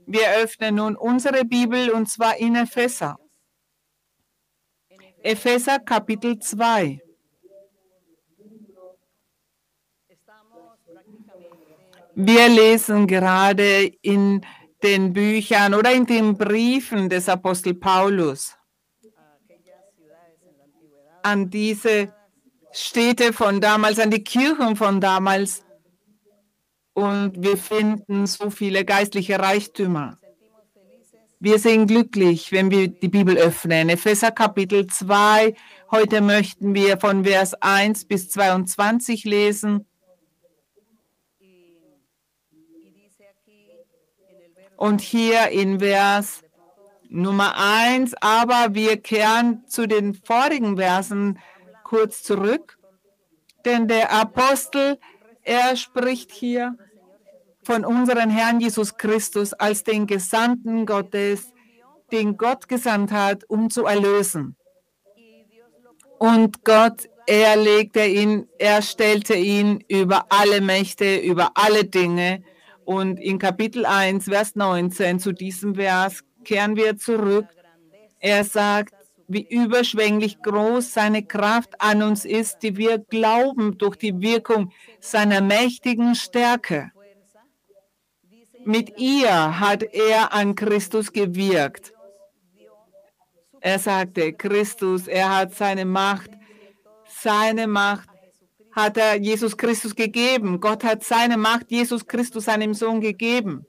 Wir 0.04 0.28
öffnen 0.42 0.74
nun 0.74 0.94
unsere 0.94 1.46
Bibel 1.46 1.88
und 1.90 2.10
zwar 2.10 2.36
in 2.36 2.54
Epheser. 2.54 3.18
Epheser 5.22 5.78
Kapitel 5.78 6.38
2. 6.38 7.00
Wir 12.14 12.48
lesen 12.50 13.06
gerade 13.06 13.86
in 14.02 14.44
den 14.84 15.12
Büchern 15.12 15.74
oder 15.74 15.92
in 15.92 16.06
den 16.06 16.36
Briefen 16.36 17.08
des 17.08 17.28
Apostel 17.28 17.74
Paulus 17.74 18.56
an 21.24 21.48
diese 21.48 22.12
Städte 22.70 23.32
von 23.32 23.60
damals, 23.60 23.98
an 23.98 24.10
die 24.10 24.22
Kirchen 24.22 24.76
von 24.76 25.00
damals. 25.00 25.64
Und 26.92 27.42
wir 27.42 27.56
finden 27.56 28.26
so 28.26 28.50
viele 28.50 28.84
geistliche 28.84 29.38
Reichtümer. 29.38 30.18
Wir 31.40 31.58
sind 31.58 31.88
glücklich, 31.88 32.52
wenn 32.52 32.70
wir 32.70 32.88
die 32.88 33.08
Bibel 33.08 33.36
öffnen. 33.36 33.88
Epheser 33.88 34.30
Kapitel 34.30 34.86
2. 34.86 35.54
Heute 35.90 36.20
möchten 36.20 36.74
wir 36.74 36.98
von 36.98 37.24
Vers 37.24 37.54
1 37.54 38.04
bis 38.04 38.30
22 38.30 39.24
lesen. 39.24 39.86
Und 44.84 45.00
hier 45.00 45.48
in 45.48 45.80
Vers 45.80 46.42
Nummer 47.08 47.54
1, 47.56 48.16
aber 48.20 48.74
wir 48.74 48.98
kehren 48.98 49.64
zu 49.66 49.88
den 49.88 50.12
vorigen 50.12 50.76
Versen 50.76 51.38
kurz 51.84 52.22
zurück, 52.22 52.76
denn 53.64 53.88
der 53.88 54.12
Apostel, 54.12 54.98
er 55.40 55.74
spricht 55.76 56.32
hier 56.32 56.76
von 57.62 57.86
unserem 57.86 58.28
Herrn 58.28 58.60
Jesus 58.60 58.98
Christus 58.98 59.54
als 59.54 59.84
den 59.84 60.06
Gesandten 60.06 60.84
Gottes, 60.84 61.54
den 62.12 62.36
Gott 62.36 62.68
gesandt 62.68 63.10
hat, 63.10 63.48
um 63.48 63.70
zu 63.70 63.86
erlösen. 63.86 64.54
Und 66.18 66.62
Gott, 66.62 67.08
er 67.26 67.56
legte 67.56 68.04
ihn, 68.04 68.48
er 68.58 68.82
stellte 68.82 69.34
ihn 69.34 69.82
über 69.88 70.26
alle 70.28 70.60
Mächte, 70.60 71.16
über 71.16 71.52
alle 71.54 71.86
Dinge. 71.86 72.44
Und 72.84 73.18
in 73.18 73.38
Kapitel 73.38 73.86
1, 73.86 74.24
Vers 74.26 74.56
19, 74.56 75.18
zu 75.18 75.32
diesem 75.32 75.74
Vers 75.74 76.22
kehren 76.44 76.76
wir 76.76 76.96
zurück. 76.96 77.46
Er 78.20 78.44
sagt, 78.44 78.94
wie 79.26 79.46
überschwänglich 79.48 80.42
groß 80.42 80.92
seine 80.92 81.24
Kraft 81.24 81.80
an 81.80 82.02
uns 82.02 82.24
ist, 82.24 82.58
die 82.58 82.76
wir 82.76 82.98
glauben 82.98 83.78
durch 83.78 83.96
die 83.96 84.20
Wirkung 84.20 84.70
seiner 85.00 85.40
mächtigen 85.40 86.14
Stärke. 86.14 86.90
Mit 88.64 88.98
ihr 88.98 89.60
hat 89.60 89.82
er 89.82 90.32
an 90.32 90.54
Christus 90.54 91.12
gewirkt. 91.12 91.92
Er 93.60 93.78
sagte, 93.78 94.32
Christus, 94.34 95.06
er 95.06 95.34
hat 95.34 95.54
seine 95.54 95.86
Macht, 95.86 96.30
seine 97.08 97.66
Macht 97.66 98.08
hat 98.74 98.96
er 98.96 99.16
Jesus 99.16 99.56
Christus 99.56 99.94
gegeben. 99.94 100.60
Gott 100.60 100.84
hat 100.84 101.04
seine 101.04 101.36
Macht 101.36 101.70
Jesus 101.70 102.06
Christus 102.06 102.46
seinem 102.46 102.74
Sohn 102.74 103.00
gegeben. 103.00 103.66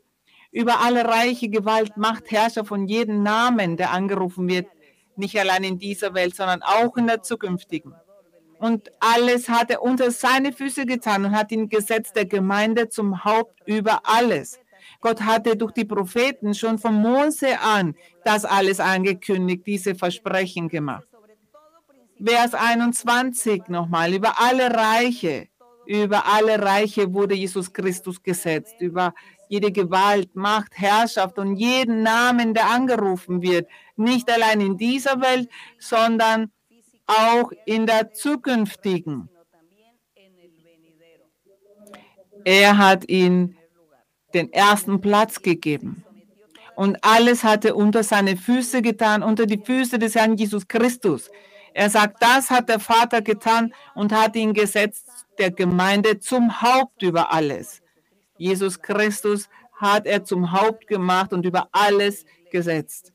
Über 0.52 0.80
alle 0.80 1.06
reiche 1.06 1.50
Gewalt, 1.50 1.96
Macht, 1.98 2.32
Herrscher 2.32 2.66
von 2.66 2.88
jedem 2.88 3.22
Namen, 3.22 3.78
der 3.78 3.92
angerufen 3.92 4.48
wird, 4.48 4.68
nicht 5.16 5.40
allein 5.40 5.64
in 5.64 5.80
dieser 5.80 6.14
Welt, 6.14 6.36
sondern 6.36 6.62
auch 6.64 6.98
in 6.98 7.08
der 7.08 7.22
zukünftigen. 7.22 7.94
Und 8.58 8.90
alles 9.00 9.50
hat 9.50 9.70
er 9.70 9.82
unter 9.82 10.12
seine 10.12 10.54
Füße 10.54 10.86
getan 10.86 11.26
und 11.26 11.32
hat 11.32 11.52
ihn 11.52 11.70
gesetzt 11.70 12.16
der 12.16 12.26
Gemeinde 12.26 12.90
zum 12.90 13.24
Haupt 13.24 13.62
über 13.66 14.02
alles. 14.04 14.60
Gott 15.02 15.22
hatte 15.22 15.56
durch 15.56 15.74
die 15.74 15.86
Propheten 15.86 16.54
schon 16.54 16.80
von 16.80 16.96
Mose 16.96 17.60
an 17.60 17.96
das 18.24 18.46
alles 18.46 18.80
angekündigt, 18.80 19.68
diese 19.68 19.94
Versprechen 19.94 20.70
gemacht. 20.70 21.08
Vers 22.24 22.54
21 22.54 23.68
nochmal, 23.68 24.14
über 24.14 24.40
alle 24.40 24.74
Reiche, 24.74 25.48
über 25.86 26.26
alle 26.26 26.62
Reiche 26.62 27.14
wurde 27.14 27.36
Jesus 27.36 27.72
Christus 27.72 28.22
gesetzt, 28.24 28.76
über 28.80 29.14
jede 29.50 29.72
Gewalt, 29.72 30.36
Macht, 30.36 30.78
Herrschaft 30.78 31.38
und 31.38 31.58
jeden 31.58 32.04
Namen, 32.04 32.54
der 32.54 32.70
angerufen 32.70 33.42
wird, 33.42 33.68
nicht 33.96 34.30
allein 34.32 34.62
in 34.62 34.78
dieser 34.78 35.22
Welt, 35.22 35.50
sondern 35.78 36.52
auch 37.06 37.52
in 37.66 37.86
der 37.86 38.14
zukünftigen. 38.14 39.30
Er 42.44 42.78
hat 42.78 43.10
ihnen 43.10 43.58
den 44.34 44.52
ersten 44.54 45.02
Platz 45.02 45.42
gegeben. 45.42 46.04
Und 46.76 46.98
alles 47.04 47.44
hatte 47.44 47.74
unter 47.74 48.04
seine 48.04 48.36
Füße 48.36 48.82
getan, 48.82 49.24
unter 49.24 49.46
die 49.46 49.62
Füße 49.64 49.98
des 49.98 50.16
Herrn 50.16 50.36
Jesus 50.36 50.68
Christus. 50.68 51.30
Er 51.78 51.90
sagt, 51.90 52.24
das 52.24 52.50
hat 52.52 52.70
der 52.70 52.80
Vater 52.80 53.22
getan 53.22 53.74
und 53.96 54.14
hat 54.14 54.38
ihn 54.38 54.54
gesetzt, 54.54 55.10
der 55.38 55.52
Gemeinde 55.52 56.22
zum 56.22 56.62
Haupt 56.62 57.04
über 57.04 57.34
alles. 57.34 57.82
Jesus 58.38 58.82
Christus 58.82 59.50
hat 59.74 60.06
er 60.06 60.24
zum 60.24 60.54
Haupt 60.54 60.88
gemacht 60.88 61.34
und 61.34 61.46
über 61.46 61.68
alles 61.74 62.24
gesetzt. 62.50 63.12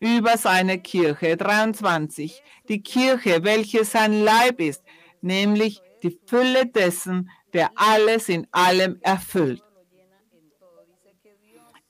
Über 0.00 0.38
seine 0.38 0.78
Kirche, 0.78 1.36
23, 1.36 2.42
die 2.70 2.82
Kirche, 2.82 3.44
welche 3.44 3.84
sein 3.84 4.22
Leib 4.24 4.58
ist, 4.58 4.82
nämlich 5.20 5.82
die 6.02 6.18
Fülle 6.26 6.64
dessen, 6.64 7.30
der 7.52 7.72
alles 7.74 8.30
in 8.30 8.46
allem 8.52 8.98
erfüllt. 9.02 9.62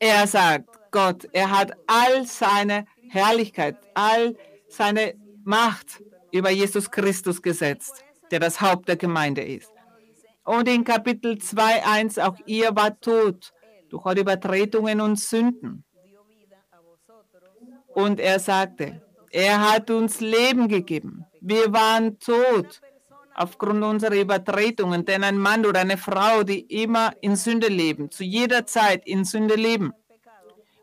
Er 0.01 0.27
sagt, 0.27 0.69
Gott, 0.91 1.29
er 1.33 1.57
hat 1.57 1.77
all 1.87 2.27
seine 2.27 2.87
Herrlichkeit, 3.09 3.77
all 3.95 4.37
seine 4.69 5.15
Macht 5.47 6.03
über 6.33 6.51
Jesus 6.51 6.91
Christus 6.91 7.41
gesetzt, 7.41 8.05
der 8.33 8.41
das 8.41 8.61
Haupt 8.61 8.89
der 8.89 8.97
Gemeinde 8.97 9.43
ist. 9.43 9.71
Und 10.45 10.69
in 10.69 10.83
Kapitel 10.83 11.35
2.1, 11.35 12.21
auch 12.21 12.37
ihr 12.47 12.75
wart 12.75 13.01
tot 13.01 13.53
durch 13.89 14.05
eure 14.05 14.21
Übertretungen 14.21 15.01
und 15.01 15.21
Sünden. 15.21 15.85
Und 17.95 18.19
er 18.19 18.41
sagte, 18.41 19.03
er 19.31 19.71
hat 19.71 19.89
uns 19.91 20.21
Leben 20.21 20.67
gegeben. 20.67 21.25
Wir 21.41 21.73
waren 21.73 22.19
tot 22.19 22.81
aufgrund 23.37 23.85
unserer 23.85 24.21
Übertretungen, 24.21 25.05
denn 25.05 25.23
ein 25.23 25.39
Mann 25.39 25.65
oder 25.65 25.81
eine 25.81 25.97
Frau, 25.97 26.43
die 26.43 26.61
immer 26.61 27.13
in 27.21 27.37
Sünde 27.37 27.69
leben, 27.69 28.11
zu 28.11 28.25
jeder 28.25 28.67
Zeit 28.67 29.07
in 29.07 29.25
Sünde 29.25 29.55
leben, 29.55 29.93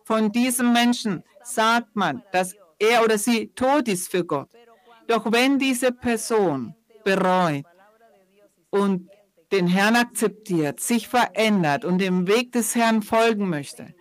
von 0.06 0.32
diesem 0.32 0.72
Menschen 0.72 1.24
sagt 1.44 1.96
man, 1.96 2.24
dass 2.32 2.56
er 2.84 3.04
oder 3.04 3.18
sie 3.18 3.48
tot 3.50 3.88
ist 3.88 4.10
für 4.10 4.26
Gott. 4.26 4.50
Doch 5.08 5.32
wenn 5.32 5.60
diese 5.60 5.92
Person 5.92 6.76
bereut 7.04 7.66
und 8.70 9.10
den 9.52 9.68
Herrn 9.68 9.96
akzeptiert, 9.96 10.80
sich 10.80 11.08
verändert 11.08 11.86
und 11.86 12.00
dem 12.00 12.28
Weg 12.28 12.52
des 12.52 12.76
Herrn 12.76 13.02
folgen 13.02 13.50
möchte, 13.50 13.94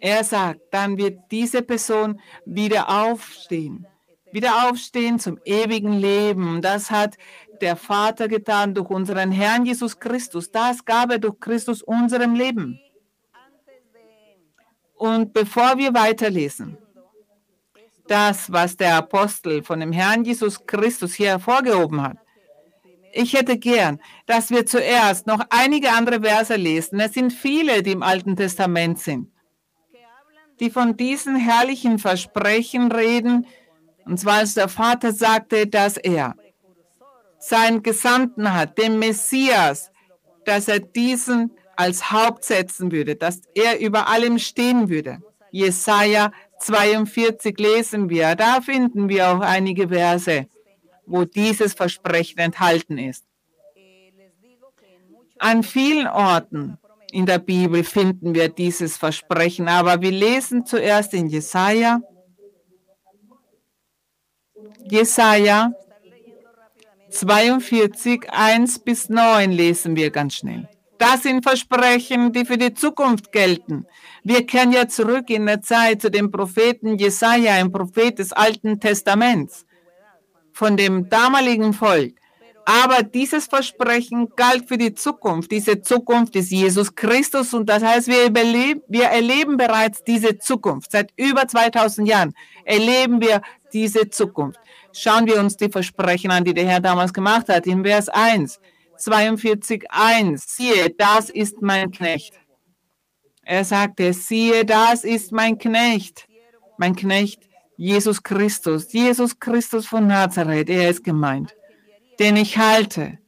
er 0.00 0.24
sagt, 0.24 0.60
dann 0.72 0.98
wird 0.98 1.30
diese 1.30 1.62
Person 1.62 2.20
wieder 2.44 2.88
aufstehen, 2.88 3.86
wieder 4.32 4.68
aufstehen 4.68 5.20
zum 5.20 5.38
ewigen 5.44 5.92
Leben. 5.92 6.60
Das 6.60 6.90
hat 6.90 7.16
der 7.60 7.76
Vater 7.76 8.26
getan 8.26 8.74
durch 8.74 8.90
unseren 8.90 9.30
Herrn 9.30 9.64
Jesus 9.64 10.00
Christus. 10.00 10.50
Das 10.50 10.84
gab 10.84 11.12
er 11.12 11.18
durch 11.18 11.38
Christus 11.38 11.82
unserem 11.82 12.34
Leben. 12.34 12.80
Und 14.96 15.32
bevor 15.32 15.78
wir 15.78 15.94
weiterlesen, 15.94 16.78
das, 18.06 18.50
was 18.52 18.76
der 18.76 18.96
Apostel 18.96 19.62
von 19.62 19.80
dem 19.80 19.92
Herrn 19.92 20.24
Jesus 20.24 20.66
Christus 20.66 21.14
hier 21.14 21.30
hervorgehoben 21.30 22.02
hat, 22.02 22.18
ich 23.12 23.34
hätte 23.34 23.58
gern, 23.58 24.00
dass 24.26 24.50
wir 24.50 24.64
zuerst 24.64 25.26
noch 25.26 25.44
einige 25.50 25.92
andere 25.92 26.22
Verse 26.22 26.54
lesen. 26.56 26.98
Es 26.98 27.12
sind 27.12 27.32
viele, 27.32 27.82
die 27.82 27.92
im 27.92 28.02
Alten 28.02 28.36
Testament 28.36 28.98
sind, 28.98 29.30
die 30.60 30.70
von 30.70 30.96
diesen 30.96 31.36
herrlichen 31.36 31.98
Versprechen 31.98 32.90
reden. 32.90 33.46
Und 34.06 34.18
zwar 34.18 34.38
als 34.38 34.54
der 34.54 34.68
Vater 34.68 35.12
sagte, 35.12 35.66
dass 35.66 35.98
er 35.98 36.34
seinen 37.38 37.82
Gesandten 37.82 38.54
hat, 38.54 38.78
den 38.78 38.98
Messias, 38.98 39.90
dass 40.44 40.68
er 40.68 40.80
diesen 40.80 41.52
als 41.76 42.12
Haupt 42.12 42.44
setzen 42.44 42.92
würde, 42.92 43.16
dass 43.16 43.42
er 43.54 43.80
über 43.80 44.08
allem 44.08 44.38
stehen 44.38 44.88
würde. 44.88 45.18
Jesaja 45.50 46.32
42 46.62 47.58
lesen 47.58 48.08
wir, 48.08 48.36
da 48.36 48.60
finden 48.60 49.08
wir 49.08 49.28
auch 49.28 49.40
einige 49.40 49.88
Verse, 49.88 50.46
wo 51.06 51.24
dieses 51.24 51.74
Versprechen 51.74 52.38
enthalten 52.38 52.98
ist. 52.98 53.24
An 55.38 55.64
vielen 55.64 56.06
Orten 56.06 56.78
in 57.10 57.26
der 57.26 57.40
Bibel 57.40 57.82
finden 57.82 58.34
wir 58.34 58.48
dieses 58.48 58.96
Versprechen, 58.96 59.68
aber 59.68 60.00
wir 60.00 60.12
lesen 60.12 60.64
zuerst 60.64 61.12
in 61.14 61.26
Jesaja. 61.26 62.00
Jesaja 64.88 65.72
42, 67.10 68.30
1 68.30 68.78
bis 68.78 69.08
9 69.08 69.50
lesen 69.50 69.96
wir 69.96 70.10
ganz 70.10 70.34
schnell. 70.34 70.68
Das 71.02 71.24
sind 71.24 71.42
Versprechen, 71.42 72.32
die 72.32 72.44
für 72.44 72.56
die 72.56 72.74
Zukunft 72.74 73.32
gelten. 73.32 73.86
Wir 74.22 74.46
kehren 74.46 74.70
ja 74.70 74.86
zurück 74.86 75.30
in 75.30 75.46
der 75.46 75.60
Zeit 75.60 76.00
zu 76.00 76.12
dem 76.12 76.30
Propheten 76.30 76.96
Jesaja, 76.96 77.54
ein 77.54 77.72
Prophet 77.72 78.20
des 78.20 78.32
Alten 78.32 78.78
Testaments, 78.78 79.66
von 80.52 80.76
dem 80.76 81.08
damaligen 81.08 81.72
Volk. 81.72 82.14
Aber 82.66 83.02
dieses 83.02 83.46
Versprechen 83.46 84.28
galt 84.36 84.68
für 84.68 84.78
die 84.78 84.94
Zukunft. 84.94 85.50
Diese 85.50 85.82
Zukunft 85.82 86.36
ist 86.36 86.52
Jesus 86.52 86.94
Christus 86.94 87.52
und 87.52 87.68
das 87.68 87.82
heißt, 87.82 88.06
wir, 88.06 88.32
wir 88.86 89.04
erleben 89.06 89.56
bereits 89.56 90.04
diese 90.04 90.38
Zukunft. 90.38 90.92
Seit 90.92 91.10
über 91.16 91.48
2000 91.48 92.06
Jahren 92.06 92.32
erleben 92.64 93.20
wir 93.20 93.42
diese 93.72 94.08
Zukunft. 94.08 94.60
Schauen 94.92 95.26
wir 95.26 95.40
uns 95.40 95.56
die 95.56 95.68
Versprechen 95.68 96.30
an, 96.30 96.44
die 96.44 96.54
der 96.54 96.68
Herr 96.68 96.80
damals 96.80 97.12
gemacht 97.12 97.48
hat. 97.48 97.66
In 97.66 97.84
Vers 97.84 98.08
1, 98.08 98.60
42, 99.02 99.84
1. 99.90 100.44
Siehe, 100.56 100.90
das 100.90 101.30
ist 101.30 101.60
mein 101.60 101.90
Knecht. 101.90 102.34
Er 103.44 103.64
sagte, 103.64 104.12
siehe, 104.12 104.64
das 104.64 105.04
ist 105.04 105.32
mein 105.32 105.58
Knecht. 105.58 106.28
Mein 106.78 106.94
Knecht, 106.94 107.42
Jesus 107.76 108.22
Christus. 108.22 108.92
Jesus 108.92 109.38
Christus 109.38 109.86
von 109.86 110.06
Nazareth, 110.06 110.70
er 110.70 110.90
ist 110.90 111.02
gemeint 111.02 111.54
den 112.18 112.36
ich 112.36 112.58
halte, 112.58 113.18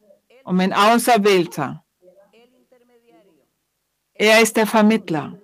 um 0.44 0.60
ein 0.60 0.72
Auserwählter. 0.72 1.84
Er 4.14 4.40
ist 4.40 4.56
der 4.56 4.66
Vermittler. 4.66 5.38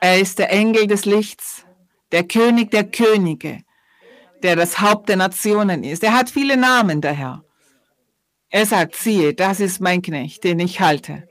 Er 0.00 0.20
ist 0.20 0.38
der 0.38 0.50
Engel 0.50 0.86
des 0.86 1.04
Lichts, 1.04 1.64
der 2.12 2.24
König 2.24 2.70
der 2.70 2.84
Könige, 2.84 3.64
der 4.42 4.56
das 4.56 4.80
Haupt 4.80 5.08
der 5.08 5.16
Nationen 5.16 5.82
ist. 5.84 6.02
Er 6.04 6.12
hat 6.12 6.30
viele 6.30 6.56
Namen, 6.56 7.00
der 7.00 7.12
Herr. 7.12 7.44
Er 8.54 8.66
sagt, 8.66 8.96
siehe, 8.96 9.32
das 9.32 9.60
ist 9.60 9.80
mein 9.80 10.02
Knecht, 10.02 10.44
den 10.44 10.60
ich 10.60 10.78
halte. 10.78 11.26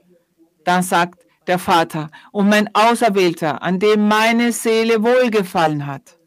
Dann 0.66 0.82
sagt 0.82 1.24
der 1.46 1.60
Vater, 1.60 2.10
um 2.32 2.50
mein 2.50 2.74
Auserwählter, 2.74 3.62
an 3.62 3.78
dem 3.78 4.08
meine 4.08 4.52
Seele 4.52 5.04
wohlgefallen 5.04 5.86
hat. 5.86 6.18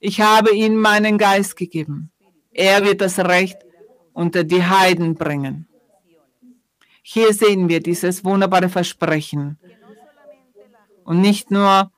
Ich 0.00 0.22
habe 0.22 0.54
ihm 0.54 0.76
meinen 0.76 1.18
Geist 1.18 1.54
gegeben. 1.54 2.10
Er 2.50 2.82
wird 2.86 3.02
das 3.02 3.18
Recht 3.18 3.58
unter 4.14 4.42
die 4.42 4.64
Heiden 4.64 5.14
bringen. 5.14 5.68
Hier 7.02 7.34
sehen 7.34 7.68
wir 7.68 7.80
dieses 7.80 8.24
wunderbare 8.24 8.70
Versprechen. 8.70 9.58
Und 11.04 11.20
nicht 11.20 11.50
nur 11.50 11.92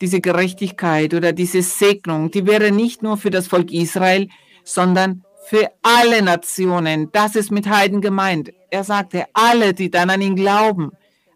diese 0.00 0.20
Gerechtigkeit 0.20 1.12
oder 1.12 1.32
diese 1.32 1.62
Segnung, 1.62 2.30
die 2.30 2.46
wäre 2.46 2.70
nicht 2.70 3.02
nur 3.02 3.16
für 3.16 3.30
das 3.30 3.48
Volk 3.48 3.72
Israel, 3.72 4.28
sondern 4.62 5.24
für 5.46 5.70
alle 5.82 6.22
Nationen. 6.22 7.10
Das 7.12 7.36
ist 7.36 7.52
mit 7.52 7.68
Heiden 7.68 8.00
gemeint. 8.00 8.52
Er 8.70 8.82
sagte, 8.82 9.26
alle, 9.32 9.74
die 9.74 9.90
dann 9.90 10.10
an 10.10 10.20
ihn 10.20 10.34
glauben, 10.34 10.90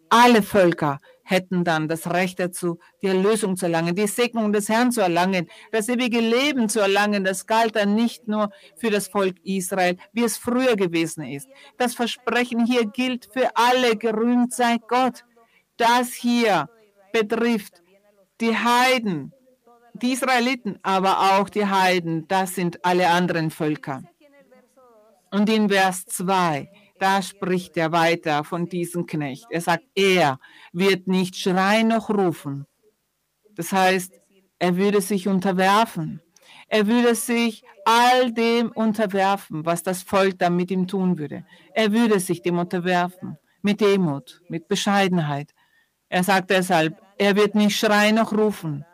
alle 0.08 0.42
Völker 0.42 0.98
hätten 1.22 1.62
dann 1.62 1.86
das 1.86 2.10
Recht 2.10 2.40
dazu, 2.40 2.80
die 3.02 3.06
Erlösung 3.06 3.56
zu 3.56 3.66
erlangen, 3.66 3.94
die 3.94 4.08
Segnung 4.08 4.52
des 4.52 4.68
Herrn 4.68 4.90
zu 4.90 5.00
erlangen, 5.00 5.48
das 5.70 5.88
ewige 5.88 6.18
Leben 6.18 6.68
zu 6.68 6.80
erlangen. 6.80 7.22
Das 7.22 7.46
galt 7.46 7.76
dann 7.76 7.94
nicht 7.94 8.26
nur 8.26 8.50
für 8.76 8.90
das 8.90 9.06
Volk 9.06 9.36
Israel, 9.44 9.96
wie 10.12 10.24
es 10.24 10.36
früher 10.36 10.74
gewesen 10.74 11.22
ist. 11.22 11.48
Das 11.78 11.94
Versprechen 11.94 12.66
hier 12.66 12.86
gilt 12.86 13.28
für 13.32 13.50
alle. 13.54 13.96
Gerühmt 13.96 14.52
sei 14.52 14.78
Gott. 14.88 15.24
Das 15.76 16.12
hier 16.12 16.68
betrifft 17.12 17.80
die 18.40 18.56
Heiden, 18.56 19.32
die 20.02 20.12
Israeliten, 20.12 20.78
aber 20.82 21.38
auch 21.38 21.48
die 21.48 21.66
Heiden. 21.66 22.26
Das 22.28 22.54
sind 22.54 22.84
alle 22.84 23.08
anderen 23.08 23.50
Völker. 23.50 24.02
Und 25.30 25.48
in 25.48 25.68
Vers 25.68 26.06
2 26.06 26.68
da 27.00 27.22
spricht 27.22 27.78
er 27.78 27.92
weiter 27.92 28.44
von 28.44 28.68
diesem 28.68 29.06
Knecht. 29.06 29.46
Er 29.50 29.62
sagt, 29.62 29.84
er 29.94 30.38
wird 30.72 31.08
nicht 31.08 31.34
schreien 31.34 31.88
noch 31.88 32.10
rufen. 32.10 32.66
Das 33.56 33.72
heißt, 33.72 34.12
er 34.58 34.76
würde 34.76 35.00
sich 35.00 35.26
unterwerfen. 35.26 36.20
Er 36.68 36.86
würde 36.86 37.14
sich 37.14 37.64
all 37.86 38.32
dem 38.32 38.70
unterwerfen, 38.70 39.64
was 39.64 39.82
das 39.82 40.02
Volk 40.02 40.38
dann 40.38 40.54
mit 40.56 40.70
ihm 40.70 40.86
tun 40.86 41.18
würde. 41.18 41.44
Er 41.74 41.90
würde 41.92 42.20
sich 42.20 42.42
dem 42.42 42.58
unterwerfen, 42.58 43.38
mit 43.62 43.80
Demut, 43.80 44.42
mit 44.48 44.68
Bescheidenheit. 44.68 45.52
Er 46.10 46.22
sagt 46.22 46.50
deshalb, 46.50 47.00
er 47.16 47.34
wird 47.34 47.54
nicht 47.54 47.78
schreien 47.78 48.16
noch 48.16 48.32
rufen. 48.32 48.84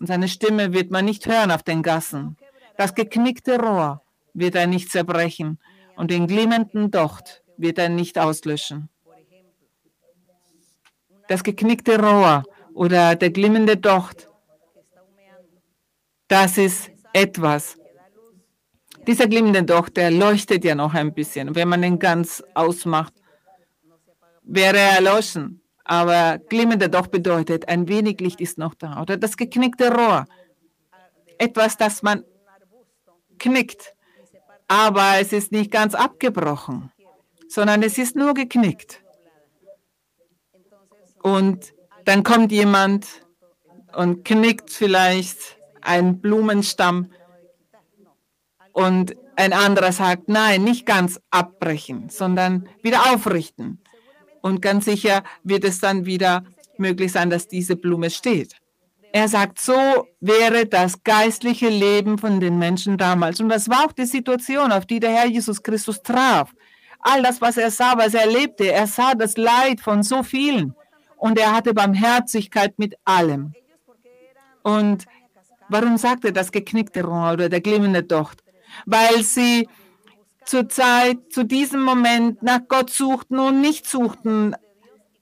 Und 0.00 0.06
seine 0.06 0.28
Stimme 0.28 0.72
wird 0.72 0.90
man 0.90 1.04
nicht 1.04 1.26
hören 1.26 1.50
auf 1.50 1.62
den 1.62 1.82
Gassen. 1.82 2.36
Das 2.78 2.94
geknickte 2.94 3.60
Rohr 3.60 4.02
wird 4.32 4.54
er 4.54 4.66
nicht 4.66 4.90
zerbrechen 4.90 5.58
und 5.96 6.10
den 6.10 6.26
glimmenden 6.26 6.90
Docht 6.90 7.42
wird 7.58 7.78
er 7.78 7.90
nicht 7.90 8.18
auslöschen. 8.18 8.88
Das 11.28 11.44
geknickte 11.44 12.00
Rohr 12.00 12.44
oder 12.72 13.14
der 13.14 13.30
glimmende 13.30 13.76
Docht, 13.76 14.28
das 16.28 16.56
ist 16.56 16.90
etwas. 17.12 17.76
Dieser 19.06 19.26
glimmende 19.26 19.62
Docht, 19.62 19.98
der 19.98 20.10
leuchtet 20.10 20.64
ja 20.64 20.74
noch 20.74 20.94
ein 20.94 21.12
bisschen. 21.12 21.54
Wenn 21.54 21.68
man 21.68 21.82
ihn 21.82 21.98
ganz 21.98 22.42
ausmacht, 22.54 23.12
wäre 24.42 24.78
er 24.78 24.92
erloschen. 24.96 25.60
Aber 25.90 26.38
glimmender 26.38 26.88
Docht 26.88 27.10
bedeutet, 27.10 27.68
ein 27.68 27.88
wenig 27.88 28.20
Licht 28.20 28.40
ist 28.40 28.58
noch 28.58 28.74
da. 28.74 29.02
Oder 29.02 29.16
das 29.16 29.36
geknickte 29.36 29.92
Rohr. 29.92 30.26
Etwas, 31.38 31.76
das 31.76 32.02
man 32.02 32.22
knickt 33.38 33.94
aber 34.70 35.18
es 35.18 35.32
ist 35.32 35.50
nicht 35.50 35.72
ganz 35.72 35.96
abgebrochen, 35.96 36.92
sondern 37.48 37.82
es 37.82 37.98
ist 37.98 38.14
nur 38.14 38.34
geknickt. 38.34 39.02
Und 41.24 41.74
dann 42.04 42.22
kommt 42.22 42.52
jemand 42.52 43.08
und 43.92 44.24
knickt 44.24 44.70
vielleicht 44.70 45.58
einen 45.80 46.20
Blumenstamm 46.20 47.10
und 48.72 49.16
ein 49.34 49.52
anderer 49.52 49.90
sagt, 49.90 50.28
nein, 50.28 50.62
nicht 50.62 50.86
ganz 50.86 51.18
abbrechen, 51.32 52.08
sondern 52.08 52.68
wieder 52.80 53.12
aufrichten. 53.12 53.82
Und 54.42 54.62
ganz 54.62 54.84
sicher 54.86 55.22
wird 55.44 55.64
es 55.64 55.80
dann 55.80 56.06
wieder 56.06 56.44
möglich 56.78 57.12
sein, 57.12 57.30
dass 57.30 57.48
diese 57.48 57.76
Blume 57.76 58.10
steht. 58.10 58.56
Er 59.12 59.28
sagt, 59.28 59.60
so 59.60 60.06
wäre 60.20 60.66
das 60.66 61.02
geistliche 61.02 61.68
Leben 61.68 62.16
von 62.16 62.38
den 62.40 62.58
Menschen 62.58 62.96
damals. 62.96 63.40
Und 63.40 63.48
das 63.48 63.68
war 63.68 63.86
auch 63.86 63.92
die 63.92 64.04
Situation, 64.04 64.70
auf 64.70 64.86
die 64.86 65.00
der 65.00 65.10
Herr 65.10 65.26
Jesus 65.26 65.62
Christus 65.62 66.02
traf. 66.02 66.52
All 67.00 67.22
das, 67.22 67.40
was 67.40 67.56
er 67.56 67.70
sah, 67.70 67.96
was 67.96 68.14
er 68.14 68.22
erlebte, 68.22 68.70
er 68.70 68.86
sah 68.86 69.14
das 69.14 69.36
Leid 69.36 69.80
von 69.80 70.02
so 70.02 70.22
vielen. 70.22 70.74
Und 71.16 71.38
er 71.38 71.52
hatte 71.52 71.74
Barmherzigkeit 71.74 72.78
mit 72.78 72.94
allem. 73.04 73.52
Und 74.62 75.06
warum 75.68 75.96
sagt 75.96 76.24
er 76.24 76.32
das 76.32 76.52
geknickte 76.52 77.02
Rohr 77.02 77.32
oder 77.32 77.48
der 77.48 77.60
glimmende 77.60 78.02
Docht? 78.02 78.42
Weil 78.86 79.22
sie 79.22 79.68
zur 80.50 80.68
Zeit, 80.68 81.18
zu 81.30 81.44
diesem 81.44 81.82
Moment 81.82 82.42
nach 82.42 82.60
Gott 82.68 82.90
suchten 82.90 83.38
und 83.38 83.60
nicht 83.60 83.86
suchten 83.86 84.54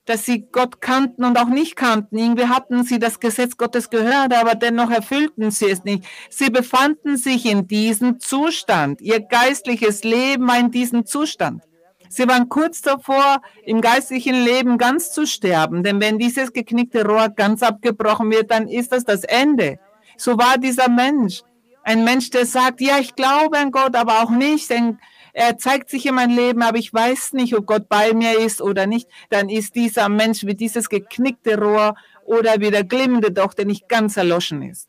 dass 0.09 0.25
sie 0.25 0.49
Gott 0.51 0.81
kannten 0.81 1.23
und 1.23 1.38
auch 1.38 1.49
nicht 1.49 1.77
kannten. 1.77 2.17
Irgendwie 2.17 2.47
hatten 2.47 2.83
sie 2.83 2.99
das 2.99 3.21
Gesetz 3.21 3.59
Gottes 3.59 3.91
gehört, 3.91 4.35
aber 4.35 4.55
dennoch 4.55 4.91
erfüllten 4.91 5.51
sie 5.51 5.67
es 5.67 5.85
nicht. 5.85 6.05
Sie 6.31 6.49
befanden 6.49 7.19
sich 7.19 7.45
in 7.45 7.69
diesem 7.69 8.19
Zustand. 8.19 9.03
Ihr 9.03 9.21
geistliches 9.21 10.05
Leben 10.05 10.49
war 10.49 10.59
in 10.59 10.71
diesem 10.71 11.05
Zustand. 11.05 11.62
Sie 12.09 12.27
waren 12.27 12.49
kurz 12.49 12.81
davor, 12.81 13.43
im 13.67 13.83
geistlichen 13.83 14.35
Leben 14.35 14.79
ganz 14.79 15.12
zu 15.12 15.27
sterben, 15.27 15.83
denn 15.83 16.01
wenn 16.01 16.19
dieses 16.19 16.55
geknickte 16.55 17.05
Rohr 17.05 17.29
ganz 17.29 17.62
abgebrochen 17.62 18.31
wird, 18.31 18.51
dann 18.51 18.67
ist 18.67 18.93
das 18.93 19.05
das 19.05 19.25
Ende. 19.25 19.79
So 20.17 20.38
war 20.38 20.57
dieser 20.57 20.88
Mensch. 20.88 21.43
Ein 21.83 22.05
Mensch, 22.05 22.31
der 22.31 22.47
sagt, 22.47 22.81
ja, 22.81 22.99
ich 22.99 23.14
glaube 23.14 23.59
an 23.59 23.71
Gott, 23.71 23.95
aber 23.95 24.23
auch 24.23 24.31
nicht, 24.31 24.71
denn 24.71 24.99
er 25.38 25.59
zeigt 25.59 25.90
sich 25.90 26.07
in 26.07 26.14
meinem 26.14 26.37
Leben, 26.37 26.62
aber 26.62 26.79
ich 26.79 26.92
weiß 26.92 27.33
nicht, 27.33 27.57
ob 27.57 27.66
Gott 27.66 27.88
bei 27.88 28.12
mir 28.12 28.38
ist 28.38 28.61
oder 28.61 28.87
nicht, 28.87 29.09
dann 29.31 29.48
ist 29.48 29.74
dieser 29.74 30.09
Mensch 30.09 30.44
wie 30.44 30.55
dieses 30.55 30.88
geknickte 30.88 31.59
Rohr 31.59 31.94
oder 32.24 32.61
wie 32.61 32.70
der 32.70 32.85
glimmende 32.85 33.33
Doch, 33.33 33.55
der 33.55 33.64
nicht 33.64 33.88
ganz 33.88 34.16
erloschen 34.16 34.62
ist. 34.62 34.88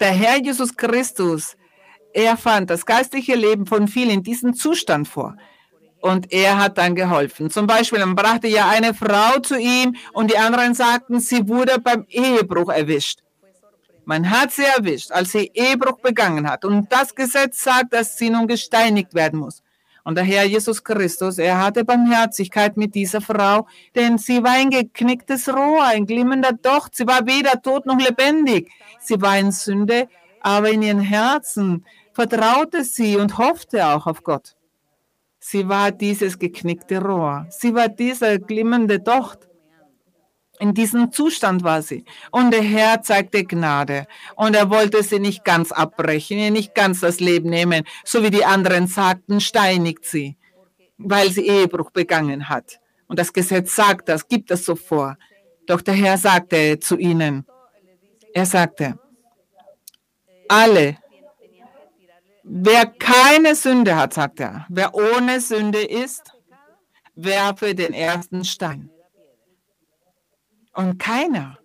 Der 0.00 0.12
Herr 0.12 0.42
Jesus 0.42 0.76
Christus 0.76 1.56
er 2.12 2.36
fand 2.36 2.70
das 2.70 2.86
geistliche 2.86 3.34
Leben 3.34 3.66
von 3.66 3.88
vielen 3.88 4.10
in 4.10 4.22
diesem 4.22 4.54
Zustand 4.54 5.06
vor. 5.08 5.36
Und 6.00 6.32
er 6.32 6.58
hat 6.58 6.78
dann 6.78 6.94
geholfen. 6.94 7.50
Zum 7.50 7.66
Beispiel, 7.66 7.98
dann 7.98 8.14
brachte 8.14 8.48
ja 8.48 8.68
eine 8.68 8.94
Frau 8.94 9.38
zu 9.40 9.58
ihm 9.58 9.96
und 10.12 10.30
die 10.30 10.38
anderen 10.38 10.74
sagten, 10.74 11.20
sie 11.20 11.46
wurde 11.46 11.78
beim 11.78 12.06
Ehebruch 12.08 12.70
erwischt. 12.70 13.20
Man 14.04 14.30
hat 14.30 14.52
sie 14.52 14.64
erwischt, 14.64 15.12
als 15.12 15.32
sie 15.32 15.50
Ehebruch 15.54 16.00
begangen 16.00 16.48
hat. 16.48 16.64
Und 16.64 16.92
das 16.92 17.14
Gesetz 17.14 17.62
sagt, 17.62 17.92
dass 17.92 18.16
sie 18.16 18.30
nun 18.30 18.46
gesteinigt 18.46 19.14
werden 19.14 19.40
muss. 19.40 19.62
Und 20.02 20.14
der 20.14 20.24
Herr 20.24 20.44
Jesus 20.44 20.82
Christus, 20.82 21.38
er 21.38 21.62
hatte 21.62 21.84
Barmherzigkeit 21.84 22.76
mit 22.76 22.94
dieser 22.94 23.20
Frau, 23.20 23.66
denn 23.94 24.18
sie 24.18 24.42
war 24.42 24.52
ein 24.52 24.70
geknicktes 24.70 25.48
Rohr, 25.48 25.84
ein 25.84 26.06
glimmender 26.06 26.52
Docht. 26.52 26.96
Sie 26.96 27.06
war 27.06 27.26
weder 27.26 27.60
tot 27.60 27.86
noch 27.86 27.98
lebendig. 27.98 28.70
Sie 28.98 29.20
war 29.20 29.38
in 29.38 29.52
Sünde, 29.52 30.08
aber 30.40 30.70
in 30.70 30.82
ihrem 30.82 31.00
Herzen 31.00 31.84
vertraute 32.12 32.84
sie 32.84 33.16
und 33.16 33.38
hoffte 33.38 33.86
auch 33.86 34.06
auf 34.06 34.22
Gott. 34.24 34.56
Sie 35.38 35.68
war 35.68 35.90
dieses 35.90 36.38
geknickte 36.38 37.02
Rohr. 37.02 37.46
Sie 37.50 37.74
war 37.74 37.88
dieser 37.88 38.38
glimmende 38.38 39.00
Docht. 39.00 39.49
In 40.60 40.74
diesem 40.74 41.10
Zustand 41.10 41.64
war 41.64 41.80
sie. 41.80 42.04
Und 42.30 42.52
der 42.52 42.62
Herr 42.62 43.00
zeigte 43.00 43.44
Gnade. 43.44 44.06
Und 44.36 44.54
er 44.54 44.68
wollte 44.68 45.02
sie 45.02 45.18
nicht 45.18 45.42
ganz 45.42 45.72
abbrechen, 45.72 46.38
ihr 46.38 46.50
nicht 46.50 46.74
ganz 46.74 47.00
das 47.00 47.18
Leben 47.18 47.48
nehmen, 47.48 47.84
so 48.04 48.22
wie 48.22 48.30
die 48.30 48.44
anderen 48.44 48.86
sagten, 48.86 49.40
steinigt 49.40 50.04
sie, 50.04 50.36
weil 50.98 51.30
sie 51.30 51.46
Ehebruch 51.46 51.90
begangen 51.90 52.50
hat. 52.50 52.78
Und 53.08 53.18
das 53.18 53.32
Gesetz 53.32 53.74
sagt 53.74 54.10
das, 54.10 54.28
gibt 54.28 54.50
das 54.50 54.66
so 54.66 54.76
vor. 54.76 55.16
Doch 55.66 55.80
der 55.80 55.94
Herr 55.94 56.18
sagte 56.18 56.78
zu 56.78 56.98
ihnen, 56.98 57.46
er 58.34 58.44
sagte, 58.44 58.98
alle, 60.46 60.98
wer 62.42 62.84
keine 62.84 63.54
Sünde 63.54 63.96
hat, 63.96 64.12
sagt 64.12 64.40
er, 64.40 64.66
wer 64.68 64.94
ohne 64.94 65.40
Sünde 65.40 65.82
ist, 65.82 66.32
werfe 67.14 67.74
den 67.74 67.94
ersten 67.94 68.44
Stein. 68.44 68.90
Und 70.80 70.98
keiner. 70.98 71.58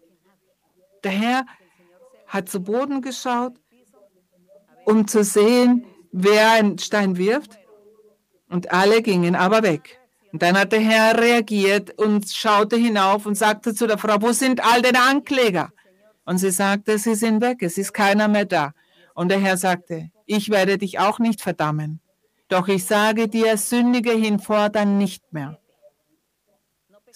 Der 1.06 1.12
Herr 1.12 1.46
hat 2.28 2.50
zu 2.50 2.60
Boden 2.60 3.02
geschaut, 3.02 3.54
um 4.84 5.08
zu 5.08 5.24
sehen, 5.24 5.86
wer 6.12 6.52
einen 6.52 6.78
Stein 6.80 7.16
wirft. 7.16 7.58
Und 8.50 8.74
alle 8.74 9.02
gingen 9.02 9.36
aber 9.38 9.64
weg. 9.64 10.02
Und 10.34 10.42
dann 10.42 10.60
hat 10.60 10.74
der 10.74 10.82
Herr 10.82 11.18
reagiert 11.18 11.98
und 11.98 12.30
schaute 12.30 12.76
hinauf 12.76 13.26
und 13.26 13.36
sagte 13.36 13.74
zu 13.74 13.88
der 13.88 13.98
Frau, 13.98 14.18
wo 14.20 14.34
sind 14.34 14.62
all 14.62 14.82
deine 14.82 15.02
Ankläger? 15.04 15.70
Und 16.26 16.40
sie 16.40 16.52
sagte, 16.52 16.98
sie 16.98 17.16
sind 17.16 17.42
weg, 17.42 17.60
es 17.62 17.78
ist 17.78 17.94
keiner 17.94 18.28
mehr 18.28 18.44
da. 18.44 18.74
Und 19.14 19.30
der 19.30 19.40
Herr 19.40 19.56
sagte, 19.56 20.12
ich 20.26 20.50
werde 20.50 20.78
dich 20.78 21.00
auch 21.00 21.20
nicht 21.20 21.40
verdammen. 21.42 22.02
Doch 22.50 22.68
ich 22.68 22.84
sage 22.84 23.30
dir, 23.30 23.56
sündige 23.56 24.12
hinfort 24.12 24.76
nicht 24.86 25.32
mehr 25.32 25.58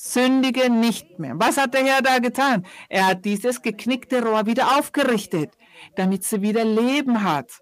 sündige 0.01 0.69
nicht 0.69 1.19
mehr. 1.19 1.33
Was 1.37 1.57
hat 1.57 1.73
der 1.73 1.83
Herr 1.83 2.01
da 2.01 2.19
getan? 2.19 2.65
Er 2.87 3.07
hat 3.07 3.25
dieses 3.25 3.61
geknickte 3.61 4.23
Rohr 4.23 4.45
wieder 4.45 4.79
aufgerichtet, 4.79 5.51
damit 5.97 6.23
sie 6.23 6.41
wieder 6.41 6.63
Leben 6.63 7.23
hat. 7.23 7.59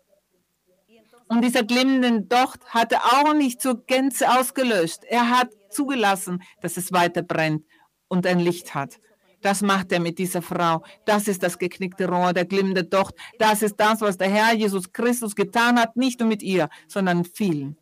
Und 1.29 1.43
dieser 1.43 1.63
glimmende 1.63 2.21
Docht 2.21 2.63
hatte 2.67 2.97
auch 2.97 3.33
nicht 3.33 3.59
zur 3.59 3.83
Gänze 3.85 4.29
ausgelöscht. 4.29 4.99
Er 5.09 5.31
hat 5.31 5.49
zugelassen, 5.71 6.43
dass 6.61 6.77
es 6.77 6.93
weiter 6.93 7.23
brennt 7.23 7.65
und 8.07 8.27
ein 8.27 8.39
Licht 8.39 8.75
hat. 8.75 8.99
Das 9.41 9.61
macht 9.61 9.91
er 9.91 9.99
mit 9.99 10.19
dieser 10.19 10.43
Frau. 10.43 10.83
Das 11.05 11.27
ist 11.27 11.41
das 11.41 11.57
geknickte 11.57 12.07
Rohr, 12.07 12.33
der 12.33 12.45
glimmende 12.45 12.83
Docht. 12.83 13.15
Das 13.39 13.63
ist 13.63 13.77
das, 13.77 14.01
was 14.01 14.17
der 14.17 14.29
Herr 14.29 14.53
Jesus 14.53 14.93
Christus 14.93 15.35
getan 15.35 15.79
hat, 15.79 15.97
nicht 15.97 16.19
nur 16.19 16.29
mit 16.29 16.43
ihr, 16.43 16.69
sondern 16.87 17.25
vielen. 17.25 17.77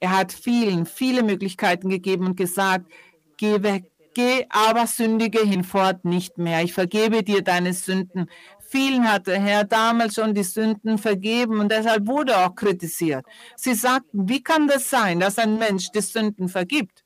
Er 0.00 0.16
hat 0.16 0.32
vielen, 0.32 0.86
viele 0.86 1.22
Möglichkeiten 1.22 1.88
gegeben 1.90 2.26
und 2.26 2.36
gesagt, 2.36 2.86
geh 3.36 3.62
weg, 3.62 3.90
Geh 4.18 4.46
aber 4.48 4.88
sündige 4.88 5.46
hinfort 5.46 6.04
nicht 6.04 6.38
mehr. 6.38 6.64
Ich 6.64 6.72
vergebe 6.72 7.22
dir 7.22 7.40
deine 7.40 7.72
Sünden. 7.72 8.28
Vielen 8.58 9.08
hat 9.08 9.28
der 9.28 9.40
Herr 9.40 9.62
damals 9.62 10.16
schon 10.16 10.34
die 10.34 10.42
Sünden 10.42 10.98
vergeben 10.98 11.60
und 11.60 11.70
deshalb 11.70 12.08
wurde 12.08 12.36
auch 12.36 12.56
kritisiert. 12.56 13.24
Sie 13.54 13.74
sagten, 13.74 14.28
wie 14.28 14.42
kann 14.42 14.66
das 14.66 14.90
sein, 14.90 15.20
dass 15.20 15.38
ein 15.38 15.56
Mensch 15.56 15.92
die 15.92 16.00
Sünden 16.00 16.48
vergibt? 16.48 17.04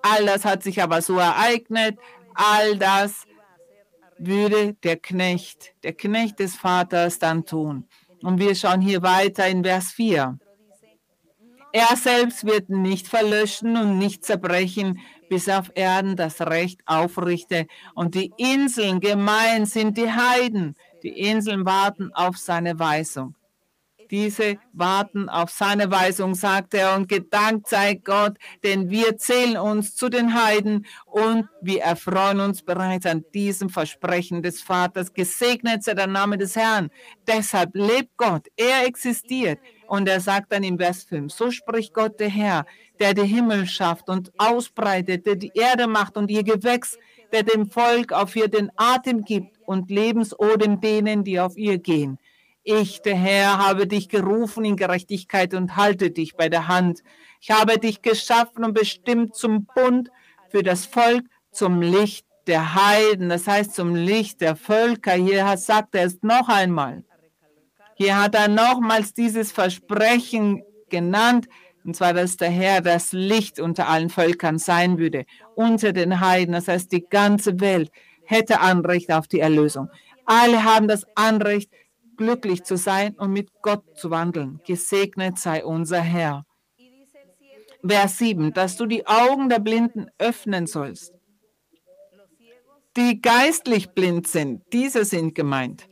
All 0.00 0.24
das 0.24 0.44
hat 0.44 0.62
sich 0.62 0.80
aber 0.80 1.02
so 1.02 1.18
ereignet. 1.18 1.98
All 2.34 2.76
das 2.76 3.24
würde 4.16 4.74
der 4.74 4.98
Knecht, 4.98 5.74
der 5.82 5.92
Knecht 5.92 6.38
des 6.38 6.54
Vaters 6.54 7.18
dann 7.18 7.46
tun. 7.46 7.88
Und 8.22 8.38
wir 8.38 8.54
schauen 8.54 8.80
hier 8.80 9.02
weiter 9.02 9.48
in 9.48 9.64
Vers 9.64 9.90
4. 9.90 10.38
Er 11.74 11.96
selbst 11.96 12.44
wird 12.44 12.68
nicht 12.68 13.08
verlöschen 13.08 13.76
und 13.78 13.98
nicht 13.98 14.24
zerbrechen, 14.24 15.00
bis 15.32 15.48
auf 15.48 15.72
Erden 15.74 16.14
das 16.14 16.42
Recht 16.42 16.82
aufrichte. 16.84 17.66
Und 17.94 18.14
die 18.14 18.34
Inseln 18.36 19.00
gemein 19.00 19.64
sind 19.64 19.96
die 19.96 20.12
Heiden. 20.12 20.74
Die 21.02 21.08
Inseln 21.08 21.64
warten 21.64 22.12
auf 22.12 22.36
seine 22.36 22.78
Weisung. 22.78 23.34
Diese 24.10 24.58
warten 24.74 25.30
auf 25.30 25.48
seine 25.48 25.90
Weisung, 25.90 26.34
sagt 26.34 26.74
er, 26.74 26.94
und 26.96 27.08
gedankt 27.08 27.66
sei 27.66 27.94
Gott, 27.94 28.36
denn 28.62 28.90
wir 28.90 29.16
zählen 29.16 29.56
uns 29.56 29.96
zu 29.96 30.10
den 30.10 30.34
Heiden 30.34 30.84
und 31.06 31.48
wir 31.62 31.80
erfreuen 31.80 32.40
uns 32.40 32.60
bereits 32.60 33.06
an 33.06 33.24
diesem 33.32 33.70
Versprechen 33.70 34.42
des 34.42 34.60
Vaters. 34.60 35.14
Gesegnet 35.14 35.82
sei 35.82 35.94
der 35.94 36.08
Name 36.08 36.36
des 36.36 36.56
Herrn. 36.56 36.90
Deshalb 37.26 37.70
lebt 37.72 38.18
Gott, 38.18 38.48
er 38.58 38.84
existiert. 38.86 39.60
Und 39.86 40.08
er 40.08 40.20
sagt 40.20 40.52
dann 40.52 40.62
im 40.62 40.78
Vers 40.78 41.04
5, 41.04 41.32
so 41.32 41.50
spricht 41.50 41.94
Gott 41.94 42.20
der 42.20 42.28
Herr, 42.28 42.66
der 43.02 43.14
die 43.14 43.26
Himmel 43.26 43.66
schafft 43.66 44.08
und 44.08 44.30
ausbreitet, 44.38 45.26
der 45.26 45.34
die 45.34 45.50
Erde 45.54 45.88
macht 45.88 46.16
und 46.16 46.30
ihr 46.30 46.44
Gewächs, 46.44 46.96
der 47.32 47.42
dem 47.42 47.68
Volk 47.68 48.12
auf 48.12 48.36
ihr 48.36 48.46
den 48.46 48.70
Atem 48.76 49.24
gibt 49.24 49.58
und 49.66 49.90
Lebensodem 49.90 50.80
denen, 50.80 51.24
die 51.24 51.40
auf 51.40 51.56
ihr 51.56 51.78
gehen. 51.78 52.20
Ich, 52.62 53.02
der 53.02 53.16
Herr, 53.16 53.58
habe 53.58 53.88
dich 53.88 54.08
gerufen 54.08 54.64
in 54.64 54.76
Gerechtigkeit 54.76 55.52
und 55.52 55.74
halte 55.74 56.12
dich 56.12 56.36
bei 56.36 56.48
der 56.48 56.68
Hand. 56.68 57.02
Ich 57.40 57.50
habe 57.50 57.76
dich 57.80 58.02
geschaffen 58.02 58.62
und 58.62 58.72
bestimmt 58.72 59.34
zum 59.34 59.66
Bund 59.74 60.08
für 60.50 60.62
das 60.62 60.86
Volk, 60.86 61.24
zum 61.50 61.82
Licht 61.82 62.24
der 62.46 62.76
Heiden, 62.76 63.30
das 63.30 63.48
heißt 63.48 63.74
zum 63.74 63.96
Licht 63.96 64.40
der 64.40 64.54
Völker. 64.54 65.14
Hier 65.14 65.56
sagt 65.56 65.96
er 65.96 66.06
es 66.06 66.22
noch 66.22 66.48
einmal. 66.48 67.02
Hier 67.96 68.16
hat 68.22 68.36
er 68.36 68.46
nochmals 68.46 69.12
dieses 69.12 69.50
Versprechen 69.50 70.62
genannt, 70.88 71.48
und 71.84 71.96
zwar, 71.96 72.14
dass 72.14 72.36
der 72.36 72.50
Herr 72.50 72.80
das 72.80 73.12
Licht 73.12 73.60
unter 73.60 73.88
allen 73.88 74.10
Völkern 74.10 74.58
sein 74.58 74.98
würde, 74.98 75.24
unter 75.54 75.92
den 75.92 76.20
Heiden, 76.20 76.52
das 76.52 76.68
heißt 76.68 76.92
die 76.92 77.04
ganze 77.08 77.60
Welt 77.60 77.90
hätte 78.24 78.60
Anrecht 78.60 79.12
auf 79.12 79.28
die 79.28 79.40
Erlösung. 79.40 79.90
Alle 80.24 80.64
haben 80.64 80.88
das 80.88 81.06
Anrecht, 81.14 81.70
glücklich 82.16 82.62
zu 82.62 82.76
sein 82.76 83.14
und 83.14 83.32
mit 83.32 83.50
Gott 83.62 83.84
zu 83.96 84.10
wandeln. 84.10 84.60
Gesegnet 84.66 85.38
sei 85.38 85.64
unser 85.64 86.00
Herr. 86.00 86.44
Vers 87.84 88.18
7, 88.18 88.52
dass 88.52 88.76
du 88.76 88.86
die 88.86 89.06
Augen 89.06 89.48
der 89.48 89.58
Blinden 89.58 90.06
öffnen 90.18 90.66
sollst. 90.66 91.12
Die 92.96 93.20
geistlich 93.20 93.90
blind 93.90 94.28
sind, 94.28 94.62
diese 94.72 95.04
sind 95.04 95.34
gemeint. 95.34 95.88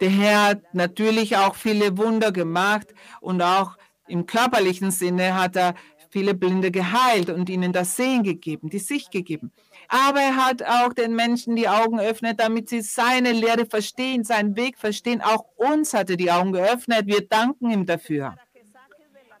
Der 0.00 0.10
Herr 0.10 0.44
hat 0.44 0.74
natürlich 0.74 1.36
auch 1.36 1.54
viele 1.54 1.96
Wunder 1.96 2.32
gemacht 2.32 2.92
und 3.20 3.40
auch 3.40 3.76
im 4.08 4.26
körperlichen 4.26 4.90
Sinne 4.90 5.34
hat 5.34 5.56
er 5.56 5.74
viele 6.10 6.34
Blinde 6.34 6.70
geheilt 6.70 7.30
und 7.30 7.48
ihnen 7.50 7.72
das 7.72 7.96
Sehen 7.96 8.22
gegeben, 8.22 8.70
die 8.70 8.78
Sicht 8.78 9.10
gegeben. 9.10 9.52
Aber 9.88 10.20
er 10.20 10.36
hat 10.36 10.62
auch 10.62 10.92
den 10.92 11.14
Menschen 11.14 11.56
die 11.56 11.68
Augen 11.68 11.98
geöffnet, 11.98 12.40
damit 12.40 12.68
sie 12.68 12.80
seine 12.80 13.32
Lehre 13.32 13.66
verstehen, 13.66 14.24
seinen 14.24 14.56
Weg 14.56 14.78
verstehen. 14.78 15.20
Auch 15.20 15.44
uns 15.56 15.94
hat 15.94 16.10
er 16.10 16.16
die 16.16 16.30
Augen 16.30 16.52
geöffnet. 16.52 17.06
Wir 17.06 17.26
danken 17.26 17.70
ihm 17.70 17.86
dafür. 17.86 18.36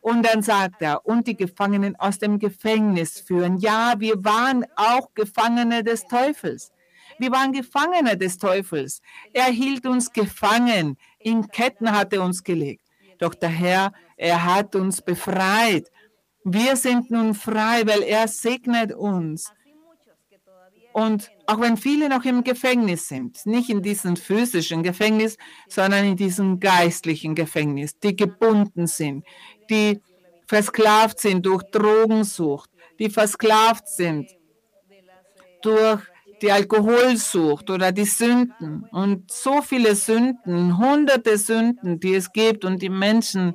Und 0.00 0.22
dann 0.24 0.42
sagt 0.42 0.82
er, 0.82 1.04
und 1.04 1.26
die 1.26 1.36
Gefangenen 1.36 1.96
aus 1.96 2.18
dem 2.18 2.38
Gefängnis 2.38 3.18
führen. 3.18 3.58
Ja, 3.58 3.94
wir 3.98 4.22
waren 4.24 4.64
auch 4.76 5.12
Gefangene 5.14 5.82
des 5.82 6.06
Teufels. 6.06 6.70
Wir 7.18 7.32
waren 7.32 7.52
Gefangene 7.52 8.16
des 8.16 8.38
Teufels. 8.38 9.00
Er 9.32 9.46
hielt 9.46 9.84
uns 9.86 10.12
gefangen. 10.12 10.96
In 11.18 11.48
Ketten 11.48 11.90
hat 11.90 12.12
er 12.12 12.22
uns 12.22 12.44
gelegt. 12.44 12.84
Doch 13.18 13.34
der 13.34 13.48
Herr, 13.48 13.92
er 14.16 14.44
hat 14.44 14.74
uns 14.74 15.02
befreit. 15.02 15.90
Wir 16.44 16.76
sind 16.76 17.10
nun 17.10 17.34
frei, 17.34 17.82
weil 17.86 18.02
er 18.02 18.28
segnet 18.28 18.94
uns. 18.94 19.52
Und 20.92 21.30
auch 21.46 21.60
wenn 21.60 21.76
viele 21.76 22.08
noch 22.08 22.24
im 22.24 22.42
Gefängnis 22.42 23.08
sind, 23.08 23.44
nicht 23.44 23.68
in 23.68 23.82
diesem 23.82 24.16
physischen 24.16 24.82
Gefängnis, 24.82 25.36
sondern 25.68 26.06
in 26.06 26.16
diesem 26.16 26.58
geistlichen 26.58 27.34
Gefängnis, 27.34 27.98
die 27.98 28.16
gebunden 28.16 28.86
sind, 28.86 29.24
die 29.68 30.00
versklavt 30.46 31.20
sind 31.20 31.44
durch 31.44 31.62
Drogensucht, 31.64 32.70
die 32.98 33.10
versklavt 33.10 33.88
sind 33.88 34.30
durch 35.60 36.00
die 36.40 36.52
Alkoholsucht 36.52 37.68
oder 37.70 37.92
die 37.92 38.04
Sünden 38.04 38.84
und 38.90 39.30
so 39.30 39.62
viele 39.62 39.94
Sünden, 39.96 40.78
hunderte 40.78 41.38
Sünden, 41.38 42.00
die 42.00 42.14
es 42.14 42.32
gibt 42.32 42.64
und 42.64 42.80
die 42.80 42.90
Menschen 42.90 43.54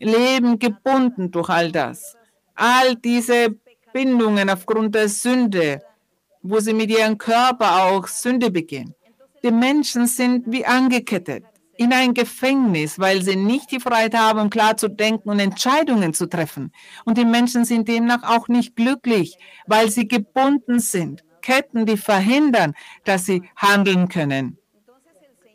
leben 0.00 0.58
gebunden 0.58 1.30
durch 1.30 1.48
all 1.48 1.70
das. 1.70 2.16
All 2.54 2.96
diese 2.96 3.56
Bindungen 3.92 4.50
aufgrund 4.50 4.94
der 4.94 5.08
Sünde, 5.08 5.82
wo 6.42 6.58
sie 6.60 6.74
mit 6.74 6.90
ihrem 6.90 7.18
Körper 7.18 7.84
auch 7.84 8.06
Sünde 8.08 8.50
begehen. 8.50 8.94
Die 9.42 9.50
Menschen 9.50 10.06
sind 10.06 10.44
wie 10.46 10.66
angekettet 10.66 11.44
in 11.80 11.94
ein 11.94 12.12
Gefängnis, 12.12 12.98
weil 12.98 13.22
sie 13.22 13.36
nicht 13.36 13.70
die 13.70 13.80
Freiheit 13.80 14.14
haben, 14.14 14.50
klar 14.50 14.76
zu 14.76 14.88
denken 14.88 15.30
und 15.30 15.40
Entscheidungen 15.40 16.12
zu 16.12 16.26
treffen. 16.26 16.72
Und 17.06 17.16
die 17.16 17.24
Menschen 17.24 17.64
sind 17.64 17.88
demnach 17.88 18.22
auch 18.22 18.48
nicht 18.48 18.76
glücklich, 18.76 19.38
weil 19.66 19.90
sie 19.90 20.06
gebunden 20.06 20.78
sind. 20.78 21.24
Ketten, 21.40 21.86
die 21.86 21.96
verhindern, 21.96 22.74
dass 23.04 23.24
sie 23.24 23.44
handeln 23.56 24.10
können. 24.10 24.58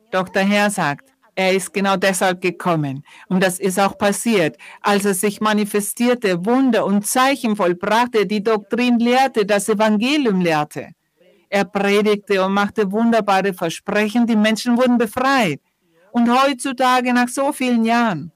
Doch 0.09 0.27
der 0.29 0.45
Herr 0.45 0.71
sagt, 0.71 1.13
er 1.35 1.53
ist 1.53 1.73
genau 1.73 1.97
deshalb 1.97 2.41
gekommen. 2.41 3.03
Und 3.27 3.43
das 3.43 3.59
ist 3.59 3.79
auch 3.79 3.97
passiert, 3.97 4.57
als 4.81 5.03
er 5.03 5.13
sich 5.13 5.41
manifestierte, 5.41 6.45
Wunder 6.45 6.85
und 6.85 7.05
Zeichen 7.05 7.55
vollbrachte, 7.57 8.25
die 8.25 8.41
Doktrin 8.41 8.99
lehrte, 8.99 9.45
das 9.45 9.67
Evangelium 9.67 10.39
lehrte. 10.39 10.89
Er 11.49 11.65
predigte 11.65 12.43
und 12.43 12.53
machte 12.53 12.91
wunderbare 12.91 13.53
Versprechen. 13.53 14.25
Die 14.25 14.35
Menschen 14.35 14.77
wurden 14.77 14.97
befreit. 14.97 15.59
Und 16.11 16.29
heutzutage, 16.29 17.13
nach 17.13 17.27
so 17.27 17.51
vielen 17.51 17.83
Jahren, 17.83 18.31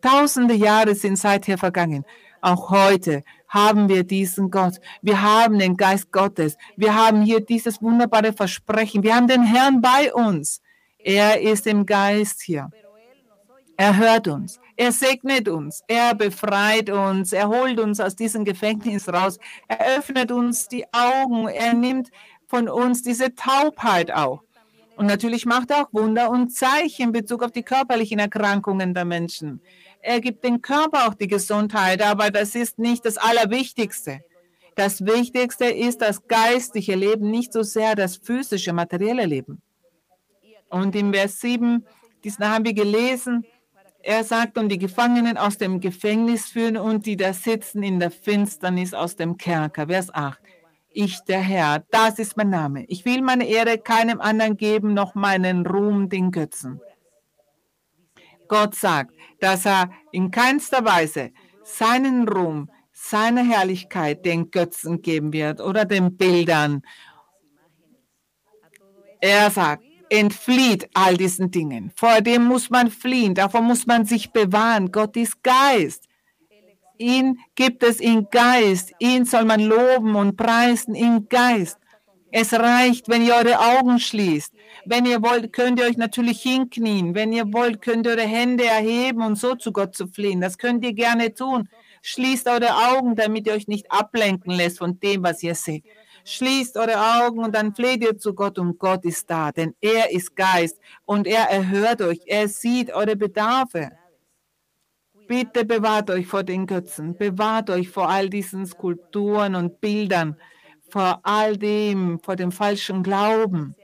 tausende 0.00 0.54
Jahre 0.54 0.94
sind 0.94 1.18
seither 1.18 1.58
vergangen, 1.58 2.04
auch 2.40 2.70
heute 2.70 3.24
haben 3.48 3.88
wir 3.88 4.04
diesen 4.04 4.50
Gott. 4.50 4.80
Wir 5.02 5.20
haben 5.22 5.58
den 5.58 5.76
Geist 5.76 6.12
Gottes. 6.12 6.56
Wir 6.76 6.94
haben 6.94 7.22
hier 7.22 7.40
dieses 7.40 7.82
wunderbare 7.82 8.32
Versprechen. 8.32 9.02
Wir 9.02 9.16
haben 9.16 9.26
den 9.26 9.42
Herrn 9.42 9.80
bei 9.80 10.12
uns. 10.12 10.60
Er 11.08 11.40
ist 11.40 11.66
im 11.66 11.86
Geist 11.86 12.42
hier. 12.42 12.68
Er 13.78 13.96
hört 13.96 14.28
uns. 14.28 14.60
Er 14.76 14.92
segnet 14.92 15.48
uns. 15.48 15.80
Er 15.88 16.14
befreit 16.14 16.90
uns. 16.90 17.32
Er 17.32 17.48
holt 17.48 17.80
uns 17.80 17.98
aus 17.98 18.14
diesem 18.14 18.44
Gefängnis 18.44 19.08
raus. 19.08 19.38
Er 19.68 19.96
öffnet 19.96 20.30
uns 20.30 20.68
die 20.68 20.84
Augen. 20.92 21.48
Er 21.48 21.72
nimmt 21.72 22.10
von 22.46 22.68
uns 22.68 23.00
diese 23.00 23.34
Taubheit 23.34 24.12
auch. 24.12 24.42
Und 24.98 25.06
natürlich 25.06 25.46
macht 25.46 25.70
er 25.70 25.84
auch 25.84 25.92
Wunder 25.94 26.28
und 26.28 26.54
Zeichen 26.54 27.04
in 27.04 27.12
Bezug 27.12 27.42
auf 27.42 27.52
die 27.52 27.62
körperlichen 27.62 28.18
Erkrankungen 28.18 28.92
der 28.92 29.06
Menschen. 29.06 29.62
Er 30.02 30.20
gibt 30.20 30.44
dem 30.44 30.60
Körper 30.60 31.08
auch 31.08 31.14
die 31.14 31.26
Gesundheit, 31.26 32.02
aber 32.02 32.30
das 32.30 32.54
ist 32.54 32.78
nicht 32.78 33.06
das 33.06 33.16
Allerwichtigste. 33.16 34.20
Das 34.74 35.06
Wichtigste 35.06 35.64
ist 35.64 36.02
das 36.02 36.28
geistige 36.28 36.96
Leben, 36.96 37.30
nicht 37.30 37.54
so 37.54 37.62
sehr 37.62 37.94
das 37.94 38.18
physische, 38.18 38.74
materielle 38.74 39.24
Leben. 39.24 39.62
Und 40.68 40.94
im 40.96 41.12
Vers 41.12 41.40
7, 41.40 41.84
diesen 42.24 42.48
haben 42.48 42.64
wir 42.64 42.74
gelesen, 42.74 43.44
er 44.02 44.24
sagt, 44.24 44.56
und 44.58 44.68
die 44.68 44.78
Gefangenen 44.78 45.36
aus 45.36 45.58
dem 45.58 45.80
Gefängnis 45.80 46.46
führen 46.46 46.76
und 46.76 47.04
die 47.04 47.16
da 47.16 47.32
sitzen 47.32 47.82
in 47.82 47.98
der 47.98 48.10
Finsternis 48.10 48.94
aus 48.94 49.16
dem 49.16 49.36
Kerker. 49.36 49.88
Vers 49.88 50.14
8. 50.14 50.38
Ich, 50.90 51.20
der 51.20 51.40
Herr, 51.40 51.84
das 51.90 52.18
ist 52.18 52.36
mein 52.36 52.50
Name. 52.50 52.84
Ich 52.86 53.04
will 53.04 53.22
meine 53.22 53.46
Ehre 53.46 53.78
keinem 53.78 54.20
anderen 54.20 54.56
geben, 54.56 54.94
noch 54.94 55.14
meinen 55.14 55.66
Ruhm 55.66 56.08
den 56.08 56.30
Götzen. 56.30 56.80
Gott 58.48 58.74
sagt, 58.74 59.14
dass 59.40 59.66
er 59.66 59.90
in 60.10 60.30
keinster 60.30 60.84
Weise 60.84 61.30
seinen 61.62 62.28
Ruhm, 62.28 62.70
seine 62.92 63.44
Herrlichkeit 63.44 64.24
den 64.24 64.50
Götzen 64.50 65.02
geben 65.02 65.32
wird 65.32 65.60
oder 65.60 65.84
den 65.84 66.16
Bildern. 66.16 66.82
Er 69.20 69.50
sagt, 69.50 69.84
entflieht 70.10 70.88
all 70.94 71.16
diesen 71.16 71.50
Dingen. 71.50 71.92
Vor 71.96 72.20
dem 72.20 72.44
muss 72.44 72.70
man 72.70 72.90
fliehen, 72.90 73.34
davor 73.34 73.60
muss 73.60 73.86
man 73.86 74.04
sich 74.04 74.30
bewahren. 74.30 74.90
Gott 74.90 75.16
ist 75.16 75.42
Geist. 75.42 76.04
Ihn 76.98 77.38
gibt 77.54 77.82
es 77.82 78.00
in 78.00 78.28
Geist. 78.30 78.92
Ihn 78.98 79.24
soll 79.24 79.44
man 79.44 79.60
loben 79.60 80.16
und 80.16 80.36
preisen 80.36 80.94
in 80.94 81.28
Geist. 81.28 81.78
Es 82.30 82.52
reicht, 82.52 83.08
wenn 83.08 83.24
ihr 83.24 83.34
eure 83.34 83.58
Augen 83.58 83.98
schließt. 83.98 84.52
Wenn 84.84 85.06
ihr 85.06 85.22
wollt, 85.22 85.52
könnt 85.52 85.78
ihr 85.78 85.86
euch 85.86 85.96
natürlich 85.96 86.42
hinknien. 86.42 87.14
Wenn 87.14 87.32
ihr 87.32 87.52
wollt, 87.52 87.80
könnt 87.80 88.06
ihr 88.06 88.12
eure 88.12 88.26
Hände 88.26 88.66
erheben 88.66 89.22
und 89.22 89.36
so 89.36 89.54
zu 89.54 89.72
Gott 89.72 89.94
zu 89.94 90.08
fliehen. 90.08 90.40
Das 90.40 90.58
könnt 90.58 90.84
ihr 90.84 90.92
gerne 90.92 91.32
tun. 91.32 91.68
Schließt 92.02 92.46
eure 92.48 92.74
Augen, 92.90 93.16
damit 93.16 93.46
ihr 93.46 93.54
euch 93.54 93.66
nicht 93.66 93.90
ablenken 93.90 94.52
lässt 94.52 94.78
von 94.78 95.00
dem, 95.00 95.22
was 95.22 95.42
ihr 95.42 95.54
seht. 95.54 95.84
Schließt 96.30 96.76
eure 96.76 97.24
Augen 97.24 97.38
und 97.38 97.54
dann 97.54 97.74
fleht 97.74 98.02
ihr 98.02 98.18
zu 98.18 98.34
Gott 98.34 98.58
und 98.58 98.78
Gott 98.78 99.04
ist 99.04 99.30
da, 99.30 99.50
denn 99.50 99.74
er 99.80 100.10
ist 100.12 100.36
Geist 100.36 100.78
und 101.06 101.26
er 101.26 101.44
erhört 101.44 102.02
euch. 102.02 102.20
Er 102.26 102.48
sieht 102.48 102.92
eure 102.92 103.16
Bedarfe. 103.16 103.90
Bitte 105.26 105.64
bewahrt 105.64 106.10
euch 106.10 106.26
vor 106.26 106.42
den 106.42 106.66
Götzen, 106.66 107.16
bewahrt 107.16 107.70
euch 107.70 107.88
vor 107.88 108.08
all 108.08 108.28
diesen 108.28 108.66
Skulpturen 108.66 109.54
und 109.54 109.80
Bildern 109.80 110.36
vor 110.90 111.20
all 111.22 111.56
dem, 111.56 112.18
vor 112.20 112.36
dem 112.36 112.52
falschen 112.52 113.02
Glauben, 113.02 113.74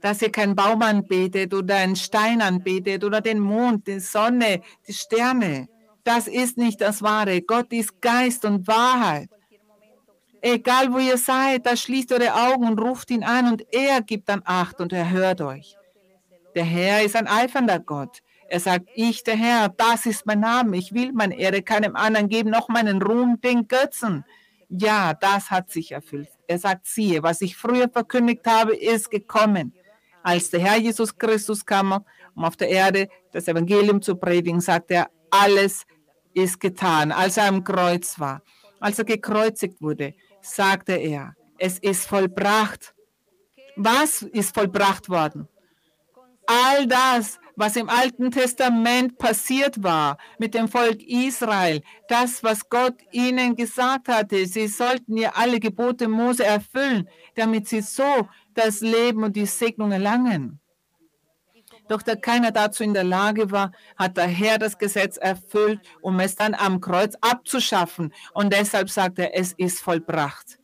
dass 0.00 0.22
ihr 0.22 0.32
keinen 0.32 0.56
Baum 0.56 0.82
anbetet 0.82 1.54
oder 1.54 1.76
einen 1.76 1.96
Stein 1.96 2.40
anbetet 2.40 3.04
oder 3.04 3.20
den 3.20 3.38
Mond, 3.38 3.86
die 3.86 4.00
Sonne, 4.00 4.62
die 4.86 4.92
Sterne. 4.92 5.68
Das 6.04 6.26
ist 6.26 6.58
nicht 6.58 6.80
das 6.80 7.02
Wahre. 7.02 7.42
Gott 7.42 7.72
ist 7.72 8.00
Geist 8.00 8.44
und 8.44 8.66
Wahrheit. 8.66 9.28
Egal 10.44 10.92
wo 10.92 10.98
ihr 10.98 11.18
seid, 11.18 11.66
da 11.66 11.76
schließt 11.76 12.12
eure 12.12 12.34
Augen 12.34 12.66
und 12.66 12.80
ruft 12.80 13.12
ihn 13.12 13.22
an 13.22 13.46
und 13.46 13.64
er 13.72 14.02
gibt 14.02 14.28
dann 14.28 14.42
Acht 14.44 14.80
und 14.80 14.92
er 14.92 15.08
hört 15.10 15.40
euch. 15.40 15.76
Der 16.56 16.64
Herr 16.64 17.02
ist 17.04 17.14
ein 17.14 17.28
eifernder 17.28 17.78
Gott. 17.78 18.18
Er 18.48 18.58
sagt, 18.58 18.88
ich, 18.94 19.22
der 19.22 19.36
Herr, 19.36 19.68
das 19.68 20.04
ist 20.04 20.26
mein 20.26 20.40
Name. 20.40 20.76
Ich 20.76 20.92
will 20.92 21.12
meine 21.12 21.38
Ehre 21.38 21.62
keinem 21.62 21.94
anderen 21.94 22.28
geben, 22.28 22.50
noch 22.50 22.68
meinen 22.68 23.00
Ruhm 23.00 23.40
den 23.40 23.68
Götzen. 23.68 24.24
Ja, 24.68 25.14
das 25.14 25.50
hat 25.50 25.70
sich 25.70 25.92
erfüllt. 25.92 26.28
Er 26.48 26.58
sagt, 26.58 26.86
siehe, 26.86 27.22
was 27.22 27.40
ich 27.40 27.56
früher 27.56 27.88
verkündigt 27.88 28.44
habe, 28.46 28.74
ist 28.74 29.10
gekommen. 29.10 29.72
Als 30.24 30.50
der 30.50 30.60
Herr 30.60 30.76
Jesus 30.76 31.16
Christus 31.16 31.64
kam, 31.64 32.04
um 32.34 32.44
auf 32.44 32.56
der 32.56 32.68
Erde 32.68 33.08
das 33.32 33.46
Evangelium 33.46 34.02
zu 34.02 34.16
predigen, 34.16 34.60
sagt 34.60 34.90
er, 34.90 35.08
alles 35.30 35.84
ist 36.34 36.58
getan. 36.58 37.12
Als 37.12 37.36
er 37.36 37.46
am 37.46 37.62
Kreuz 37.62 38.18
war, 38.18 38.42
als 38.80 38.98
er 38.98 39.04
gekreuzigt 39.04 39.80
wurde, 39.80 40.14
sagte 40.42 40.92
er, 40.92 41.34
es 41.58 41.78
ist 41.78 42.06
vollbracht. 42.06 42.94
Was 43.76 44.22
ist 44.22 44.54
vollbracht 44.54 45.08
worden? 45.08 45.48
All 46.46 46.86
das, 46.86 47.38
was 47.56 47.76
im 47.76 47.88
Alten 47.88 48.30
Testament 48.30 49.16
passiert 49.18 49.82
war 49.82 50.18
mit 50.38 50.54
dem 50.54 50.68
Volk 50.68 51.02
Israel, 51.02 51.80
das, 52.08 52.42
was 52.42 52.68
Gott 52.68 52.96
ihnen 53.12 53.54
gesagt 53.54 54.08
hatte, 54.08 54.44
sie 54.46 54.66
sollten 54.66 55.16
ja 55.16 55.32
alle 55.34 55.60
Gebote 55.60 56.08
Mose 56.08 56.44
erfüllen, 56.44 57.08
damit 57.36 57.68
sie 57.68 57.80
so 57.80 58.28
das 58.54 58.80
Leben 58.80 59.22
und 59.22 59.36
die 59.36 59.46
Segnung 59.46 59.92
erlangen. 59.92 60.61
Doch 61.88 62.02
da 62.02 62.16
keiner 62.16 62.52
dazu 62.52 62.82
in 62.82 62.94
der 62.94 63.04
Lage 63.04 63.50
war, 63.50 63.72
hat 63.96 64.16
der 64.16 64.26
Herr 64.26 64.58
das 64.58 64.78
Gesetz 64.78 65.16
erfüllt, 65.16 65.80
um 66.00 66.20
es 66.20 66.36
dann 66.36 66.54
am 66.54 66.80
Kreuz 66.80 67.14
abzuschaffen. 67.20 68.12
Und 68.32 68.52
deshalb 68.52 68.90
sagt 68.90 69.18
er, 69.18 69.36
es 69.36 69.52
ist 69.52 69.80
vollbracht. 69.80 70.58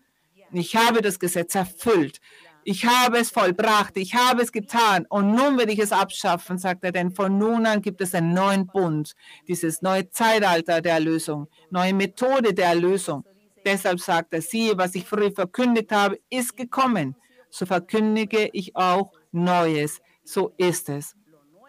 Ich 0.52 0.76
habe 0.76 1.02
das 1.02 1.18
Gesetz 1.18 1.54
erfüllt. 1.54 2.20
Ich 2.64 2.84
habe 2.84 3.18
es 3.18 3.30
vollbracht, 3.30 3.96
ich 3.96 4.14
habe 4.14 4.42
es 4.42 4.52
getan 4.52 5.06
und 5.08 5.34
nun 5.34 5.56
werde 5.56 5.72
ich 5.72 5.78
es 5.78 5.90
abschaffen, 5.90 6.58
sagt 6.58 6.84
er, 6.84 6.92
denn 6.92 7.12
von 7.12 7.38
nun 7.38 7.64
an 7.64 7.80
gibt 7.80 8.02
es 8.02 8.14
einen 8.14 8.34
neuen 8.34 8.66
Bund, 8.66 9.14
dieses 9.46 9.80
neue 9.80 10.10
Zeitalter 10.10 10.82
der 10.82 10.94
Erlösung, 10.94 11.48
neue 11.70 11.94
Methode 11.94 12.52
der 12.52 12.66
Erlösung. 12.66 13.24
Deshalb 13.64 14.00
sagt 14.00 14.34
er, 14.34 14.42
siehe, 14.42 14.76
was 14.76 14.94
ich 14.94 15.04
früher 15.04 15.32
verkündigt 15.32 15.90
habe, 15.92 16.18
ist 16.28 16.58
gekommen. 16.58 17.16
So 17.48 17.64
verkündige 17.64 18.50
ich 18.52 18.76
auch 18.76 19.12
Neues. 19.32 20.00
So 20.28 20.52
ist 20.58 20.90
es. 20.90 21.16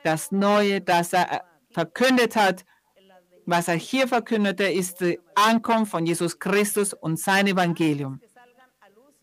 Das 0.03 0.33
Neue, 0.33 0.81
das 0.81 1.13
er 1.13 1.43
verkündet 1.71 2.35
hat, 2.35 2.65
was 3.45 3.69
er 3.69 3.75
hier 3.75 4.05
verkündete, 4.05 4.65
ist 4.65 4.99
die 4.99 5.17
Ankunft 5.33 5.91
von 5.91 6.05
Jesus 6.05 6.37
Christus 6.37 6.93
und 6.93 7.17
sein 7.17 7.47
Evangelium. 7.47 8.19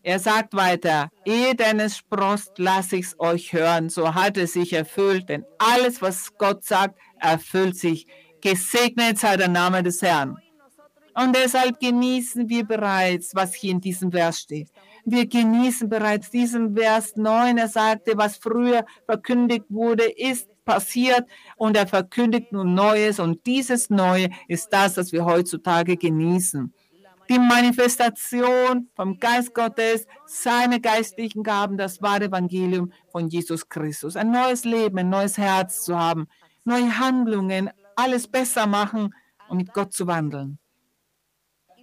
Er 0.01 0.17
sagt 0.17 0.55
weiter, 0.55 1.09
ehe 1.23 1.53
deines 1.53 1.97
sprost, 1.97 2.57
lasse 2.57 2.95
ich 2.95 3.05
es 3.05 3.19
euch 3.19 3.53
hören. 3.53 3.89
So 3.89 4.15
hat 4.15 4.37
es 4.37 4.53
sich 4.53 4.73
erfüllt, 4.73 5.29
denn 5.29 5.45
alles, 5.59 6.01
was 6.01 6.35
Gott 6.37 6.63
sagt, 6.63 6.97
erfüllt 7.19 7.77
sich. 7.77 8.07
Gesegnet 8.41 9.19
sei 9.19 9.37
der 9.37 9.49
Name 9.49 9.83
des 9.83 10.01
Herrn. 10.01 10.37
Und 11.13 11.35
deshalb 11.35 11.79
genießen 11.79 12.49
wir 12.49 12.63
bereits, 12.65 13.35
was 13.35 13.53
hier 13.53 13.71
in 13.71 13.81
diesem 13.81 14.11
Vers 14.11 14.39
steht. 14.39 14.69
Wir 15.09 15.25
genießen 15.25 15.87
bereits 15.87 16.29
diesen 16.31 16.75
Vers 16.75 17.15
9. 17.15 17.57
Er 17.57 17.69
sagte, 17.69 18.17
was 18.17 18.35
früher 18.35 18.85
verkündigt 19.05 19.63
wurde, 19.69 20.03
ist 20.03 20.49
passiert 20.65 21.25
und 21.55 21.77
er 21.77 21.87
verkündigt 21.87 22.51
nun 22.51 22.73
Neues 22.73 23.17
und 23.21 23.45
dieses 23.45 23.89
Neue 23.89 24.27
ist 24.49 24.67
das, 24.73 24.97
was 24.97 25.13
wir 25.13 25.23
heutzutage 25.23 25.95
genießen. 25.95 26.73
die 27.29 27.39
Manifestation 27.39 28.89
vom 28.95 29.17
Geist 29.17 29.53
Gottes, 29.53 30.07
seine 30.25 30.81
geistlichen 30.81 31.41
Gaben, 31.41 31.77
das 31.77 32.01
wahre 32.01 32.25
Evangelium 32.25 32.91
von 33.09 33.29
Jesus 33.29 33.69
Christus. 33.69 34.17
Ein 34.17 34.31
neues 34.31 34.65
Leben, 34.65 34.97
ein 34.97 35.09
neues 35.09 35.37
Herz 35.37 35.85
zu 35.85 35.97
haben, 35.97 36.27
neue 36.65 36.99
Handlungen, 36.99 37.69
alles 37.95 38.27
besser 38.27 38.67
machen 38.67 39.13
und 39.47 39.57
mit 39.57 39.73
Gott 39.73 39.93
zu 39.93 40.05
wandeln. 40.05 40.59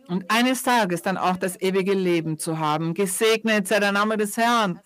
Und 0.09 0.31
eines 0.31 0.63
Tages 0.63 1.03
dann 1.03 1.17
auch 1.17 1.37
das 1.37 1.61
ewige 1.61 1.95
Leben 1.95 2.39
zu 2.39 2.59
haben. 2.59 2.95
Gesegnet 2.95 3.69
sei 3.69 3.81
der 3.81 3.93
Name 3.93 4.17
des 4.17 4.37
Herrn. 4.37 4.81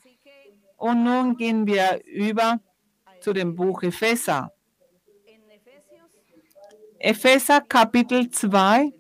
Und 0.77 1.03
nun 1.03 1.37
gehen 1.37 1.67
wir 1.67 2.01
über 2.07 2.61
zu 3.21 3.33
dem 3.33 3.55
Buch 3.55 3.83
Epheser. 3.83 4.53
Epheser 7.01 7.61
Kapitel 7.61 8.31
2. 8.31 8.93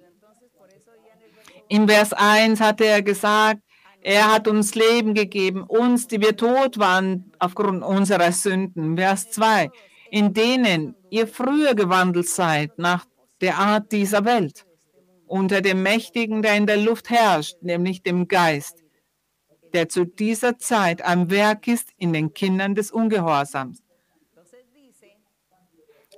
In 1.69 1.89
Vers 1.89 2.13
1 2.13 2.61
hatte 2.61 2.85
er 2.85 3.03
gesagt, 3.03 3.61
er 4.01 4.33
hat 4.33 4.49
uns 4.49 4.75
Leben 4.75 5.15
gegeben, 5.15 5.65
uns, 5.65 6.07
die 6.07 6.21
wir 6.21 6.37
tot 6.37 6.79
waren 6.79 7.33
aufgrund 7.39 7.83
unserer 7.83 8.33
Sünden. 8.33 8.97
Vers 8.97 9.31
2, 9.31 9.71
in 10.11 10.33
denen 10.33 10.95
ihr 11.11 11.27
früher 11.27 11.75
gewandelt 11.75 12.29
seid 12.29 12.79
nach 12.79 13.05
der 13.41 13.59
Art 13.59 13.93
dieser 13.93 14.25
Welt, 14.25 14.65
unter 15.29 15.61
dem 15.61 15.83
Mächtigen, 15.83 16.43
der 16.43 16.57
in 16.57 16.67
der 16.67 16.79
Luft 16.79 17.11
herrscht, 17.11 17.57
nämlich 17.61 18.03
dem 18.03 18.29
Geist, 18.29 18.83
der 19.73 19.89
zu 19.89 20.05
dieser 20.05 20.59
Zeit 20.59 21.05
am 21.05 21.31
Werk 21.31 21.69
ist 21.69 21.91
in 21.99 22.13
den 22.13 22.33
Kindern 22.33 22.75
des 22.75 22.91
Ungehorsams. 22.91 23.83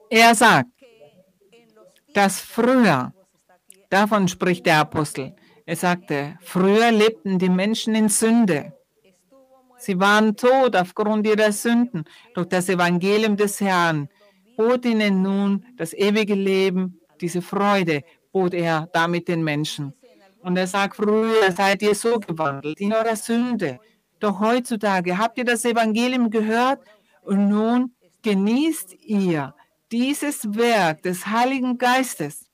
Er 0.08 0.34
sagt, 0.34 0.70
dass 2.14 2.40
früher, 2.40 3.12
davon 3.88 4.26
spricht 4.28 4.66
der 4.66 4.78
Apostel, 4.80 5.34
er 5.66 5.76
sagte, 5.76 6.36
früher 6.40 6.90
lebten 6.90 7.38
die 7.38 7.48
Menschen 7.48 7.94
in 7.94 8.08
Sünde. 8.08 8.72
Sie 9.78 9.98
waren 9.98 10.36
tot 10.36 10.76
aufgrund 10.76 11.26
ihrer 11.26 11.52
Sünden. 11.52 12.04
Doch 12.34 12.44
das 12.44 12.68
Evangelium 12.68 13.36
des 13.36 13.60
Herrn 13.60 14.08
bot 14.56 14.84
ihnen 14.84 15.22
nun 15.22 15.64
das 15.76 15.94
ewige 15.94 16.34
Leben, 16.34 17.00
diese 17.20 17.40
Freude 17.40 18.02
bot 18.32 18.54
er 18.54 18.88
damit 18.92 19.28
den 19.28 19.42
Menschen. 19.42 19.94
Und 20.42 20.56
er 20.56 20.66
sagt, 20.66 20.96
früher 20.96 21.52
seid 21.52 21.82
ihr 21.82 21.94
so 21.94 22.18
gewandelt 22.18 22.80
in 22.80 22.92
eurer 22.92 23.16
Sünde. 23.16 23.78
Doch 24.20 24.40
heutzutage 24.40 25.18
habt 25.18 25.38
ihr 25.38 25.44
das 25.44 25.64
Evangelium 25.64 26.30
gehört 26.30 26.80
und 27.22 27.48
nun 27.48 27.94
genießt 28.22 28.94
ihr 29.04 29.54
dieses 29.92 30.54
Werk 30.54 31.02
des 31.02 31.26
Heiligen 31.26 31.78
Geistes. 31.78 32.46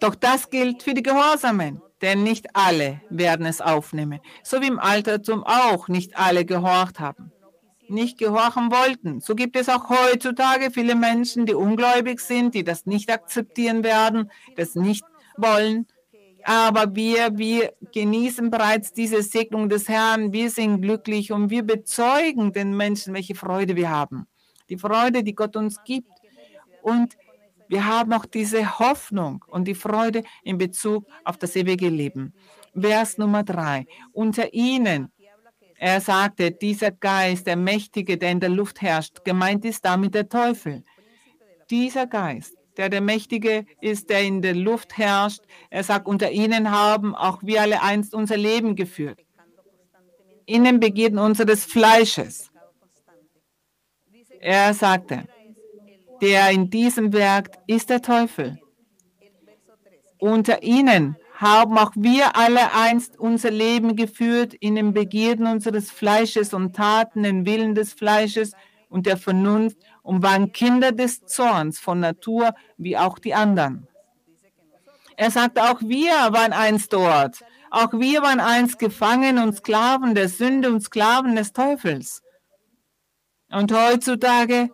Doch 0.00 0.14
das 0.14 0.48
gilt 0.50 0.82
für 0.82 0.94
die 0.94 1.02
Gehorsamen, 1.02 1.82
denn 2.02 2.22
nicht 2.22 2.54
alle 2.54 3.00
werden 3.10 3.46
es 3.46 3.60
aufnehmen, 3.60 4.20
so 4.42 4.60
wie 4.60 4.68
im 4.68 4.78
Altertum 4.78 5.42
auch 5.44 5.88
nicht 5.88 6.16
alle 6.16 6.44
gehorcht 6.44 7.00
haben, 7.00 7.32
nicht 7.90 8.18
gehorchen 8.18 8.70
wollten. 8.70 9.20
So 9.20 9.34
gibt 9.34 9.56
es 9.56 9.68
auch 9.68 9.88
heutzutage 9.88 10.70
viele 10.70 10.94
Menschen, 10.94 11.46
die 11.46 11.54
ungläubig 11.54 12.20
sind, 12.20 12.54
die 12.54 12.64
das 12.64 12.86
nicht 12.86 13.10
akzeptieren 13.10 13.84
werden, 13.84 14.30
das 14.56 14.74
nicht 14.74 15.04
wollen. 15.36 15.86
Aber 16.44 16.94
wir, 16.94 17.36
wir 17.36 17.72
genießen 17.92 18.50
bereits 18.50 18.92
diese 18.92 19.22
Segnung 19.22 19.68
des 19.68 19.88
Herrn. 19.88 20.32
Wir 20.32 20.50
sind 20.50 20.82
glücklich 20.82 21.32
und 21.32 21.50
wir 21.50 21.62
bezeugen 21.62 22.52
den 22.52 22.76
Menschen, 22.76 23.12
welche 23.12 23.34
Freude 23.34 23.76
wir 23.76 23.90
haben 23.90 24.26
die 24.68 24.78
Freude, 24.78 25.22
die 25.22 25.34
Gott 25.34 25.56
uns 25.56 25.82
gibt. 25.84 26.10
Und 26.82 27.16
wir 27.68 27.86
haben 27.86 28.12
auch 28.12 28.24
diese 28.24 28.78
Hoffnung 28.78 29.44
und 29.48 29.66
die 29.66 29.74
Freude 29.74 30.22
in 30.42 30.58
Bezug 30.58 31.06
auf 31.24 31.36
das 31.36 31.54
ewige 31.56 31.88
Leben. 31.88 32.32
Vers 32.78 33.18
Nummer 33.18 33.42
drei. 33.42 33.86
Unter 34.12 34.52
ihnen, 34.54 35.10
er 35.78 36.00
sagte, 36.00 36.50
dieser 36.50 36.90
Geist, 36.90 37.46
der 37.46 37.56
Mächtige, 37.56 38.18
der 38.18 38.32
in 38.32 38.40
der 38.40 38.48
Luft 38.48 38.82
herrscht, 38.82 39.24
gemeint 39.24 39.64
ist 39.64 39.84
damit 39.84 40.14
der 40.14 40.28
Teufel. 40.28 40.84
Dieser 41.70 42.08
Geist, 42.08 42.56
der 42.76 42.88
der 42.88 43.00
Mächtige 43.00 43.64
ist, 43.80 44.10
der 44.10 44.22
in 44.22 44.42
der 44.42 44.54
Luft 44.54 44.98
herrscht, 44.98 45.42
er 45.70 45.84
sagt, 45.84 46.08
unter 46.08 46.32
ihnen 46.32 46.72
haben 46.72 47.14
auch 47.14 47.42
wir 47.42 47.62
alle 47.62 47.80
einst 47.80 48.12
unser 48.12 48.36
Leben 48.36 48.74
geführt. 48.74 49.24
In 50.46 50.64
den 50.64 50.80
Begierden 50.80 51.18
unseres 51.18 51.64
Fleisches. 51.64 52.50
Er 54.40 54.74
sagte, 54.74 55.28
der 56.20 56.50
in 56.50 56.70
diesem 56.70 57.12
Werk 57.12 57.56
ist 57.68 57.90
der 57.90 58.02
Teufel. 58.02 58.58
Unter 60.18 60.64
ihnen 60.64 61.16
haben 61.38 61.78
auch 61.78 61.92
wir 61.94 62.34
alle 62.36 62.74
einst 62.74 63.16
unser 63.16 63.52
Leben 63.52 63.94
geführt 63.94 64.54
in 64.54 64.74
den 64.74 64.92
Begierden 64.92 65.46
unseres 65.46 65.88
Fleisches 65.88 66.52
und 66.52 66.74
taten 66.74 67.22
den 67.22 67.46
Willen 67.46 67.76
des 67.76 67.92
Fleisches 67.92 68.54
und 68.88 69.06
der 69.06 69.16
Vernunft 69.16 69.76
und 70.02 70.24
waren 70.24 70.50
Kinder 70.50 70.90
des 70.90 71.24
Zorns 71.26 71.78
von 71.78 72.00
Natur 72.00 72.54
wie 72.76 72.96
auch 72.96 73.20
die 73.20 73.34
anderen. 73.34 73.86
Er 75.16 75.30
sagte, 75.30 75.62
auch 75.62 75.80
wir 75.80 76.10
waren 76.10 76.52
einst 76.52 76.92
dort. 76.92 77.44
Auch 77.70 77.92
wir 77.92 78.22
waren 78.22 78.40
einst 78.40 78.80
gefangen 78.80 79.38
und 79.38 79.54
Sklaven 79.54 80.16
der 80.16 80.28
Sünde 80.28 80.72
und 80.72 80.80
Sklaven 80.80 81.36
des 81.36 81.52
Teufels. 81.52 82.20
Und 83.48 83.72
heutzutage, 83.72 84.70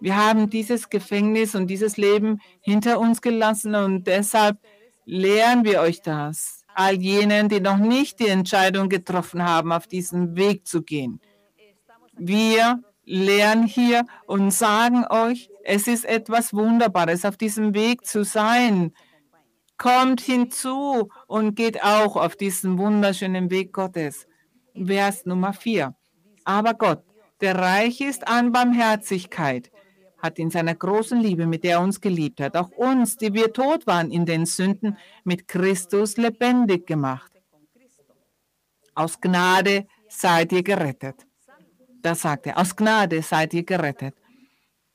wir 0.00 0.16
haben 0.16 0.50
dieses 0.50 0.90
Gefängnis 0.90 1.54
und 1.54 1.68
dieses 1.68 1.96
Leben 1.96 2.42
hinter 2.60 3.00
uns 3.00 3.22
gelassen 3.22 3.74
und 3.74 4.06
deshalb 4.06 4.58
lehren 5.06 5.64
wir 5.64 5.80
euch 5.80 6.02
das, 6.02 6.64
all 6.74 6.94
jenen, 6.94 7.48
die 7.48 7.60
noch 7.60 7.78
nicht 7.78 8.20
die 8.20 8.28
Entscheidung 8.28 8.88
getroffen 8.90 9.42
haben, 9.42 9.72
auf 9.72 9.86
diesen 9.86 10.36
Weg 10.36 10.66
zu 10.66 10.82
gehen. 10.82 11.20
Wir 12.18 12.82
lehren 13.04 13.66
hier 13.66 14.04
und 14.26 14.50
sagen 14.52 15.04
euch, 15.08 15.48
es 15.64 15.86
ist 15.86 16.04
etwas 16.04 16.52
Wunderbares, 16.52 17.24
auf 17.24 17.36
diesem 17.36 17.72
Weg 17.72 18.04
zu 18.04 18.24
sein. 18.24 18.92
Kommt 19.78 20.20
hinzu 20.20 21.08
und 21.26 21.54
geht 21.54 21.82
auch 21.82 22.16
auf 22.16 22.36
diesen 22.36 22.78
wunderschönen 22.78 23.50
Weg 23.50 23.72
Gottes. 23.72 24.26
Vers 24.74 25.24
Nummer 25.24 25.52
4. 25.52 25.94
Aber 26.44 26.74
Gott, 26.74 27.02
der 27.40 27.56
reich 27.56 28.00
ist 28.00 28.26
an 28.26 28.52
Barmherzigkeit, 28.52 29.70
hat 30.26 30.38
in 30.38 30.50
seiner 30.50 30.74
großen 30.74 31.18
Liebe, 31.20 31.46
mit 31.46 31.64
der 31.64 31.76
er 31.76 31.80
uns 31.80 32.00
geliebt 32.00 32.40
hat, 32.40 32.56
auch 32.56 32.70
uns, 32.70 33.16
die 33.16 33.32
wir 33.32 33.52
tot 33.52 33.86
waren 33.86 34.10
in 34.10 34.26
den 34.26 34.44
Sünden, 34.44 34.98
mit 35.24 35.48
Christus 35.48 36.16
lebendig 36.16 36.86
gemacht. 36.86 37.32
Aus 38.94 39.20
Gnade 39.20 39.86
seid 40.08 40.52
ihr 40.52 40.62
gerettet. 40.62 41.26
Das 42.02 42.22
sagt 42.22 42.46
er, 42.46 42.58
aus 42.58 42.74
Gnade 42.76 43.22
seid 43.22 43.54
ihr 43.54 43.64
gerettet. 43.64 44.14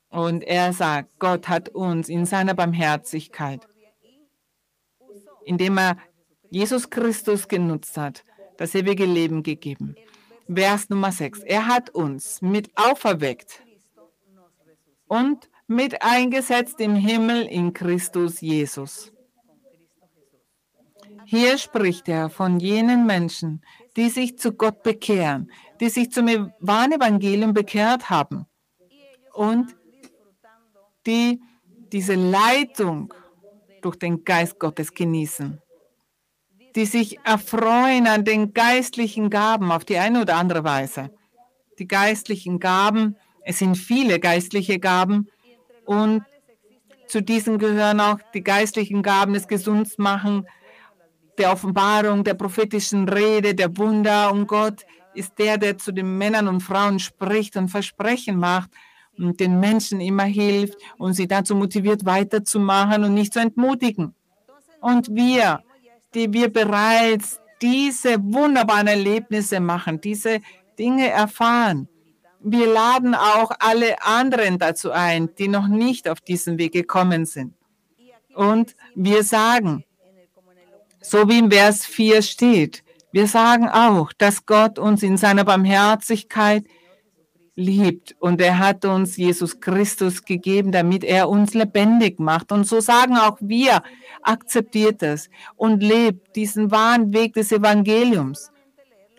Und 0.10 0.44
er 0.44 0.74
sagt, 0.74 1.18
Gott 1.20 1.48
hat 1.48 1.70
uns 1.70 2.10
in 2.10 2.26
seiner 2.26 2.54
Barmherzigkeit, 2.54 3.68
indem 5.46 5.78
er 5.78 5.98
Jesus 6.50 6.90
Christus 6.90 7.48
genutzt 7.48 7.96
hat, 7.96 8.24
das 8.58 8.76
ewige 8.76 9.06
Leben 9.06 9.42
gegeben. 9.42 9.96
Vers 10.54 10.90
Nummer 10.90 11.12
6. 11.12 11.40
Er 11.40 11.68
hat 11.68 11.92
uns 11.92 12.42
mit 12.42 12.70
auferweckt 12.76 13.64
und 15.12 15.50
mit 15.68 16.02
eingesetzt 16.02 16.80
im 16.80 16.96
Himmel 16.96 17.42
in 17.42 17.74
Christus 17.74 18.40
Jesus. 18.40 19.12
Hier 21.26 21.58
spricht 21.58 22.08
er 22.08 22.30
von 22.30 22.62
jenen 22.62 23.06
Menschen, 23.06 23.62
die 23.98 24.10
sich 24.10 24.38
zu 24.38 24.54
Gott 24.54 24.84
bekehren, 24.84 25.52
die 25.82 25.90
sich 25.90 26.12
zum 26.12 26.28
wahren 26.60 26.94
Evangelium 26.94 27.54
bekehrt 27.54 28.10
haben 28.10 28.46
und 29.34 29.76
die 31.06 31.42
diese 31.92 32.16
Leitung 32.16 33.14
durch 33.82 33.98
den 33.98 34.24
Geist 34.24 34.60
Gottes 34.60 34.94
genießen 34.94 35.62
die 36.76 36.86
sich 36.86 37.20
erfreuen 37.26 38.08
an 38.08 38.24
den 38.24 38.54
geistlichen 38.54 39.30
Gaben 39.30 39.74
auf 39.74 39.84
die 39.84 39.98
eine 39.98 40.22
oder 40.22 40.38
andere 40.38 40.64
Weise. 40.64 41.12
Die 41.80 41.88
geistlichen 41.88 42.62
Gaben, 42.62 43.18
es 43.44 43.60
sind 43.60 43.76
viele 43.78 44.20
geistliche 44.20 44.80
Gaben 44.80 45.30
und 45.86 46.24
zu 47.08 47.22
diesen 47.22 47.58
gehören 47.58 48.00
auch 48.00 48.20
die 48.34 48.44
geistlichen 48.44 49.02
Gaben 49.02 49.34
des 49.34 49.48
Gesundmachen, 49.48 50.48
der 51.38 51.52
Offenbarung, 51.52 52.24
der 52.24 52.36
prophetischen 52.36 53.10
Rede, 53.10 53.54
der 53.54 53.76
Wunder. 53.78 54.32
Und 54.32 54.48
Gott 54.48 54.86
ist 55.14 55.38
der, 55.38 55.58
der 55.58 55.78
zu 55.78 55.92
den 55.92 56.18
Männern 56.18 56.48
und 56.48 56.62
Frauen 56.62 57.00
spricht 57.00 57.58
und 57.58 57.68
Versprechen 57.68 58.38
macht 58.38 58.70
und 59.18 59.42
den 59.42 59.60
Menschen 59.60 60.00
immer 60.00 60.24
hilft 60.24 60.78
und 60.98 61.14
sie 61.14 61.28
dazu 61.28 61.54
motiviert, 61.54 62.06
weiterzumachen 62.06 63.04
und 63.04 63.14
nicht 63.14 63.34
zu 63.34 63.40
entmutigen. 63.40 64.16
Und 64.80 65.14
wir 65.14 65.64
die 66.14 66.32
wir 66.32 66.52
bereits 66.52 67.40
diese 67.62 68.18
wunderbaren 68.22 68.88
Erlebnisse 68.88 69.60
machen, 69.60 70.02
diese 70.02 70.42
Dinge 70.78 71.10
erfahren. 71.10 71.88
Wir 72.44 72.68
laden 72.68 73.14
auch 73.16 73.52
alle 73.60 74.02
anderen 74.02 74.58
dazu 74.58 74.92
ein, 74.92 75.30
die 75.36 75.48
noch 75.48 75.68
nicht 75.68 76.10
auf 76.10 76.22
diesen 76.22 76.58
Weg 76.58 76.74
gekommen 76.74 77.26
sind. 77.26 77.54
Und 78.34 78.76
wir 78.96 79.24
sagen 79.24 79.84
So 81.02 81.28
wie 81.28 81.40
im 81.40 81.52
Vers 81.52 81.86
4 81.86 82.22
steht. 82.22 82.84
Wir 83.12 83.28
sagen 83.28 83.68
auch, 83.68 84.14
dass 84.14 84.46
Gott 84.46 84.80
uns 84.80 85.04
in 85.04 85.18
seiner 85.18 85.44
Barmherzigkeit 85.44 86.64
liebt 87.56 88.16
und 88.20 88.40
er 88.40 88.60
hat 88.60 88.86
uns 88.86 89.18
Jesus 89.18 89.60
Christus 89.60 90.24
gegeben, 90.24 90.72
damit 90.72 91.04
er 91.04 91.28
uns 91.30 91.54
lebendig 91.54 92.20
macht. 92.20 92.52
Und 92.52 92.66
so 92.66 92.80
sagen 92.80 93.18
auch 93.18 93.38
wir, 93.42 93.84
akzeptiert 94.22 95.04
es 95.04 95.30
und 95.56 95.82
lebt 95.84 96.36
diesen 96.36 96.72
wahren 96.72 97.14
Weg 97.14 97.34
des 97.34 97.52
Evangeliums. 97.52 98.52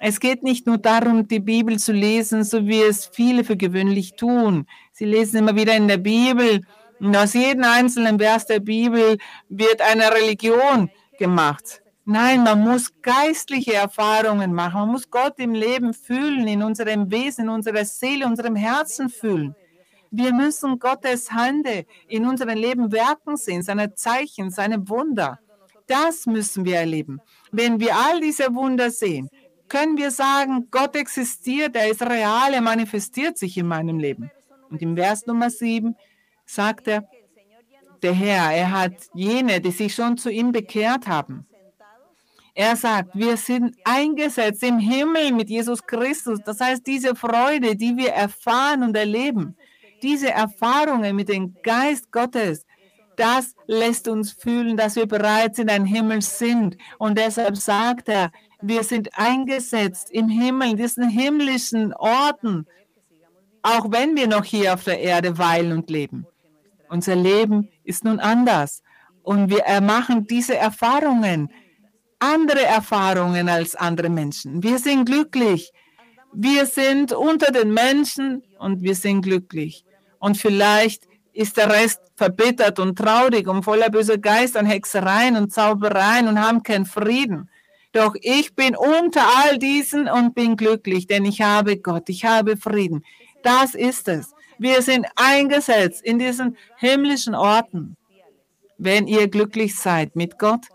Es 0.04 0.18
geht 0.18 0.42
nicht 0.42 0.66
nur 0.66 0.78
darum, 0.78 1.28
die 1.28 1.38
Bibel 1.38 1.78
zu 1.78 1.92
lesen, 1.92 2.42
so 2.42 2.66
wie 2.66 2.82
es 2.82 3.06
viele 3.06 3.44
für 3.44 3.56
gewöhnlich 3.56 4.16
tun. 4.16 4.66
Sie 4.90 5.04
lesen 5.04 5.36
immer 5.36 5.54
wieder 5.54 5.76
in 5.76 5.86
der 5.86 5.98
Bibel 5.98 6.62
und 6.98 7.16
aus 7.16 7.34
jedem 7.34 7.62
einzelnen 7.62 8.18
Vers 8.18 8.46
der 8.46 8.58
Bibel 8.58 9.16
wird 9.48 9.80
eine 9.80 10.12
Religion 10.12 10.90
gemacht. 11.20 11.82
Nein, 12.04 12.42
man 12.42 12.62
muss 12.62 12.90
geistliche 13.00 13.74
Erfahrungen 13.74 14.52
machen. 14.52 14.80
Man 14.80 14.88
muss 14.88 15.08
Gott 15.08 15.38
im 15.38 15.54
Leben 15.54 15.94
fühlen, 15.94 16.48
in 16.48 16.64
unserem 16.64 17.08
Wesen, 17.08 17.44
in 17.44 17.50
unserer 17.50 17.84
Seele, 17.84 18.24
in 18.24 18.30
unserem 18.30 18.56
Herzen 18.56 19.08
fühlen. 19.08 19.54
Wir 20.10 20.32
müssen 20.32 20.80
Gottes 20.80 21.30
Hände 21.32 21.86
in 22.08 22.26
unserem 22.26 22.58
Leben 22.58 22.90
werken 22.90 23.36
sehen, 23.36 23.62
seine 23.62 23.94
Zeichen, 23.94 24.50
seine 24.50 24.88
Wunder. 24.88 25.38
Das 25.86 26.26
müssen 26.26 26.64
wir 26.64 26.78
erleben. 26.78 27.20
Wenn 27.52 27.78
wir 27.78 27.94
all 27.94 28.20
diese 28.20 28.52
Wunder 28.52 28.90
sehen, 28.90 29.28
können 29.72 29.96
wir 29.96 30.10
sagen, 30.10 30.68
Gott 30.70 30.94
existiert, 30.96 31.74
er 31.76 31.88
ist 31.90 32.02
real, 32.02 32.52
er 32.52 32.60
manifestiert 32.60 33.38
sich 33.38 33.56
in 33.56 33.66
meinem 33.66 33.98
Leben. 33.98 34.30
Und 34.68 34.82
im 34.82 34.94
Vers 34.94 35.26
Nummer 35.26 35.48
7 35.48 35.96
sagt 36.44 36.88
er, 36.88 37.08
der 38.02 38.12
Herr, 38.12 38.52
er 38.52 38.70
hat 38.70 38.92
jene, 39.14 39.62
die 39.62 39.70
sich 39.70 39.94
schon 39.94 40.18
zu 40.18 40.28
ihm 40.28 40.52
bekehrt 40.52 41.06
haben, 41.06 41.46
er 42.54 42.76
sagt, 42.76 43.16
wir 43.16 43.38
sind 43.38 43.74
eingesetzt 43.84 44.62
im 44.62 44.78
Himmel 44.78 45.32
mit 45.32 45.48
Jesus 45.48 45.86
Christus. 45.86 46.38
Das 46.44 46.60
heißt, 46.60 46.86
diese 46.86 47.14
Freude, 47.14 47.74
die 47.74 47.96
wir 47.96 48.10
erfahren 48.10 48.82
und 48.82 48.94
erleben, 48.94 49.56
diese 50.02 50.30
Erfahrungen 50.30 51.16
mit 51.16 51.30
dem 51.30 51.56
Geist 51.62 52.12
Gottes, 52.12 52.66
das 53.16 53.54
lässt 53.66 54.06
uns 54.06 54.32
fühlen, 54.32 54.76
dass 54.76 54.96
wir 54.96 55.06
bereits 55.06 55.58
in 55.58 55.70
ein 55.70 55.86
Himmel 55.86 56.20
sind. 56.20 56.76
Und 56.98 57.16
deshalb 57.16 57.56
sagt 57.56 58.10
er, 58.10 58.30
wir 58.62 58.84
sind 58.84 59.10
eingesetzt 59.18 60.10
im 60.10 60.28
Himmel, 60.28 60.70
in 60.70 60.76
diesen 60.76 61.08
himmlischen 61.08 61.92
Orten, 61.94 62.66
auch 63.62 63.90
wenn 63.90 64.16
wir 64.16 64.28
noch 64.28 64.44
hier 64.44 64.74
auf 64.74 64.84
der 64.84 65.00
Erde 65.00 65.38
weilen 65.38 65.72
und 65.72 65.90
leben. 65.90 66.26
Unser 66.88 67.16
Leben 67.16 67.68
ist 67.84 68.04
nun 68.04 68.20
anders. 68.20 68.82
Und 69.22 69.50
wir 69.50 69.80
machen 69.80 70.26
diese 70.26 70.56
Erfahrungen 70.56 71.50
andere 72.22 72.64
Erfahrungen 72.64 73.48
als 73.48 73.74
andere 73.74 74.08
Menschen. 74.08 74.62
Wir 74.62 74.78
sind 74.78 75.06
glücklich. 75.06 75.72
Wir 76.32 76.66
sind 76.66 77.12
unter 77.12 77.50
den 77.50 77.74
Menschen 77.74 78.42
und 78.58 78.82
wir 78.82 78.94
sind 78.94 79.22
glücklich. 79.22 79.84
Und 80.18 80.38
vielleicht 80.38 81.08
ist 81.32 81.56
der 81.56 81.68
Rest 81.70 82.00
verbittert 82.14 82.78
und 82.78 82.96
traurig 82.96 83.48
und 83.48 83.64
voller 83.64 83.90
böser 83.90 84.18
Geist 84.18 84.56
an 84.56 84.66
Hexereien 84.66 85.36
und 85.36 85.52
Zaubereien 85.52 86.28
und 86.28 86.40
haben 86.40 86.62
keinen 86.62 86.86
Frieden. 86.86 87.50
Doch 87.92 88.14
ich 88.20 88.54
bin 88.54 88.74
unter 88.74 89.22
all 89.36 89.58
diesen 89.58 90.08
und 90.08 90.34
bin 90.34 90.56
glücklich, 90.56 91.06
denn 91.06 91.24
ich 91.24 91.42
habe 91.42 91.76
Gott, 91.76 92.08
ich 92.08 92.24
habe 92.24 92.56
Frieden. 92.56 93.04
Das 93.42 93.74
ist 93.74 94.08
es. 94.08 94.34
Wir 94.58 94.80
sind 94.82 95.06
eingesetzt 95.16 96.02
in 96.02 96.18
diesen 96.18 96.56
himmlischen 96.76 97.34
Orten. 97.34 97.96
Wenn 98.78 99.06
ihr 99.06 99.28
glücklich 99.28 99.76
seid 99.76 100.16
mit 100.16 100.38
Gott, 100.38 100.66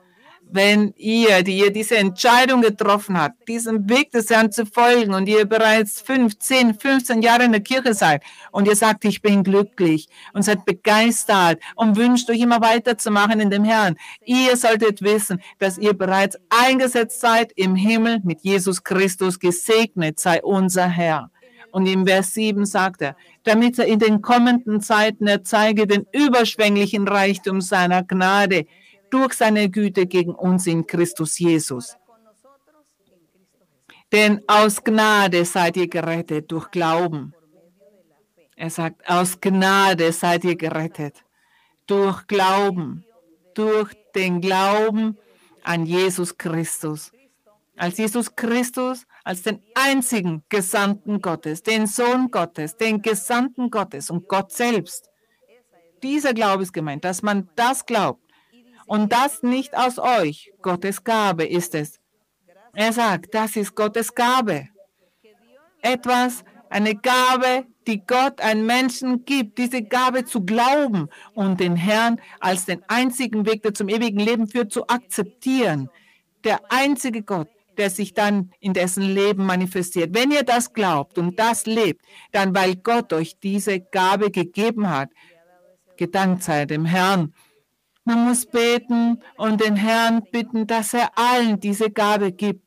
wenn 0.49 0.93
ihr, 0.97 1.43
die 1.43 1.57
ihr 1.57 1.71
diese 1.71 1.97
Entscheidung 1.97 2.61
getroffen 2.61 3.19
habt, 3.19 3.47
diesem 3.47 3.89
Weg 3.89 4.11
des 4.11 4.29
Herrn 4.29 4.51
zu 4.51 4.65
folgen 4.65 5.13
und 5.13 5.27
ihr 5.27 5.45
bereits 5.45 6.01
15, 6.01 6.75
15 6.75 7.21
Jahre 7.21 7.43
in 7.43 7.51
der 7.51 7.61
Kirche 7.61 7.93
seid 7.93 8.23
und 8.51 8.67
ihr 8.67 8.75
sagt, 8.75 9.05
ich 9.05 9.21
bin 9.21 9.43
glücklich 9.43 10.07
und 10.33 10.43
seid 10.43 10.65
begeistert 10.65 11.61
und 11.75 11.97
wünscht 11.97 12.29
euch 12.29 12.39
immer 12.39 12.61
weiterzumachen 12.61 13.39
in 13.39 13.49
dem 13.49 13.63
Herrn, 13.63 13.95
ihr 14.25 14.55
solltet 14.55 15.01
wissen, 15.01 15.41
dass 15.59 15.77
ihr 15.77 15.93
bereits 15.93 16.37
eingesetzt 16.49 17.19
seid 17.19 17.51
im 17.55 17.75
Himmel 17.75 18.19
mit 18.23 18.41
Jesus 18.41 18.83
Christus. 18.83 19.39
Gesegnet 19.39 20.19
sei 20.19 20.41
unser 20.43 20.87
Herr. 20.87 21.29
Und 21.71 21.85
im 21.85 22.07
Vers 22.07 22.33
7 22.33 22.65
sagt 22.65 23.01
er, 23.01 23.15
damit 23.43 23.77
er 23.77 23.85
in 23.85 23.99
den 23.99 24.21
kommenden 24.21 24.81
Zeiten 24.81 25.27
erzeige 25.27 25.85
den 25.85 26.07
überschwänglichen 26.11 27.07
Reichtum 27.07 27.61
seiner 27.61 28.03
Gnade 28.03 28.65
durch 29.09 29.33
seine 29.33 29.69
Güte 29.69 30.05
gegen 30.05 30.35
uns 30.35 30.67
in 30.67 30.85
Christus 30.85 31.39
Jesus. 31.39 31.95
Denn 34.11 34.41
aus 34.47 34.83
Gnade 34.83 35.43
seid 35.45 35.77
ihr 35.77 35.87
gerettet 35.87 36.51
durch 36.51 36.71
Glauben. 36.71 37.33
Er 38.55 38.69
sagt, 38.69 39.07
aus 39.09 39.39
Gnade 39.39 40.11
seid 40.13 40.43
ihr 40.45 40.55
gerettet 40.55 41.23
durch 41.87 42.27
Glauben, 42.27 43.05
durch 43.53 43.93
den 44.15 44.41
Glauben 44.41 45.17
an 45.63 45.85
Jesus 45.85 46.37
Christus. 46.37 47.11
Als 47.75 47.97
Jesus 47.97 48.35
Christus, 48.35 49.05
als 49.23 49.43
den 49.43 49.61
einzigen 49.75 50.43
Gesandten 50.49 51.21
Gottes, 51.21 51.61
den 51.61 51.85
Sohn 51.85 52.31
Gottes, 52.31 52.77
den 52.77 53.01
Gesandten 53.01 53.69
Gottes 53.69 54.09
und 54.09 54.27
Gott 54.27 54.51
selbst. 54.51 55.09
Dieser 56.01 56.33
Glaube 56.33 56.63
ist 56.63 56.73
gemeint, 56.73 57.03
dass 57.03 57.21
man 57.21 57.49
das 57.55 57.85
glaubt, 57.85 58.23
und 58.87 59.11
das 59.11 59.43
nicht 59.43 59.77
aus 59.77 59.99
euch. 59.99 60.51
Gottes 60.61 61.03
Gabe 61.03 61.45
ist 61.45 61.75
es. 61.75 61.99
Er 62.73 62.93
sagt, 62.93 63.33
das 63.33 63.55
ist 63.55 63.75
Gottes 63.75 64.15
Gabe. 64.15 64.69
Etwas, 65.81 66.43
eine 66.69 66.95
Gabe, 66.95 67.65
die 67.85 68.05
Gott 68.05 68.41
einem 68.41 68.65
Menschen 68.65 69.25
gibt, 69.25 69.57
diese 69.57 69.83
Gabe 69.83 70.25
zu 70.25 70.43
glauben 70.43 71.09
und 71.33 71.59
den 71.59 71.75
Herrn 71.75 72.19
als 72.39 72.65
den 72.65 72.83
einzigen 72.87 73.45
Weg, 73.45 73.63
der 73.63 73.73
zum 73.73 73.89
ewigen 73.89 74.19
Leben 74.19 74.47
führt, 74.47 74.71
zu 74.71 74.87
akzeptieren. 74.87 75.89
Der 76.43 76.59
einzige 76.69 77.23
Gott, 77.23 77.47
der 77.77 77.89
sich 77.89 78.13
dann 78.13 78.51
in 78.59 78.73
dessen 78.73 79.03
Leben 79.03 79.45
manifestiert. 79.45 80.13
Wenn 80.13 80.31
ihr 80.31 80.43
das 80.43 80.73
glaubt 80.73 81.17
und 81.17 81.39
das 81.39 81.65
lebt, 81.65 82.01
dann 82.31 82.53
weil 82.55 82.75
Gott 82.75 83.13
euch 83.13 83.39
diese 83.39 83.79
Gabe 83.79 84.31
gegeben 84.31 84.89
hat, 84.89 85.09
gedankt 85.95 86.43
sei 86.43 86.65
dem 86.65 86.85
Herrn 86.85 87.33
man 88.07 88.23
muss 88.25 88.45
beten 88.45 89.21
und 89.35 89.59
den 89.61 89.75
Herrn 89.75 90.23
bitten, 90.31 90.65
dass 90.65 90.93
er 90.93 91.09
allen 91.15 91.59
diese 91.59 91.91
Gabe 91.91 92.31
gibt. 92.31 92.63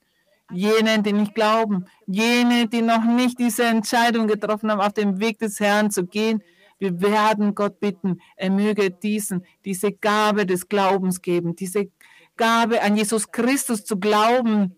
Jenen, 0.53 1.03
die 1.03 1.15
nicht 1.15 1.35
glauben, 1.35 1.87
jene, 2.07 2.69
die 2.69 2.83
noch 2.83 3.05
nicht 3.05 3.39
diese 3.39 3.65
Entscheidung 3.65 4.27
getroffen 4.27 4.71
haben, 4.71 4.81
auf 4.81 4.93
dem 4.93 5.19
Weg 5.19 5.39
des 5.39 5.59
Herrn 5.59 5.91
zu 5.91 6.05
gehen. 6.05 6.43
Wir 6.79 7.01
werden 7.01 7.55
Gott 7.55 7.81
bitten, 7.81 8.21
er 8.37 8.51
möge 8.51 8.91
diesen, 8.91 9.47
diese 9.65 9.93
Gabe 9.93 10.45
des 10.45 10.69
Glaubens 10.69 11.23
geben, 11.23 11.57
diese 11.57 11.89
Gabe 12.37 12.83
an 12.83 12.97
Jesus 12.97 13.31
Christus 13.31 13.85
zu 13.85 13.99
glauben, 13.99 14.77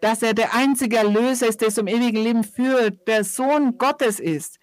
dass 0.00 0.22
er 0.22 0.34
der 0.34 0.54
einzige 0.54 0.98
Erlöser 0.98 1.48
ist, 1.48 1.62
der 1.62 1.70
zum 1.70 1.88
ewigen 1.88 2.22
Leben 2.22 2.44
führt, 2.44 3.08
der 3.08 3.24
Sohn 3.24 3.76
Gottes 3.78 4.20
ist, 4.20 4.58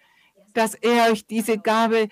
dass 0.54 0.74
er 0.74 1.10
euch 1.10 1.26
diese 1.26 1.58
Gabe 1.58 2.08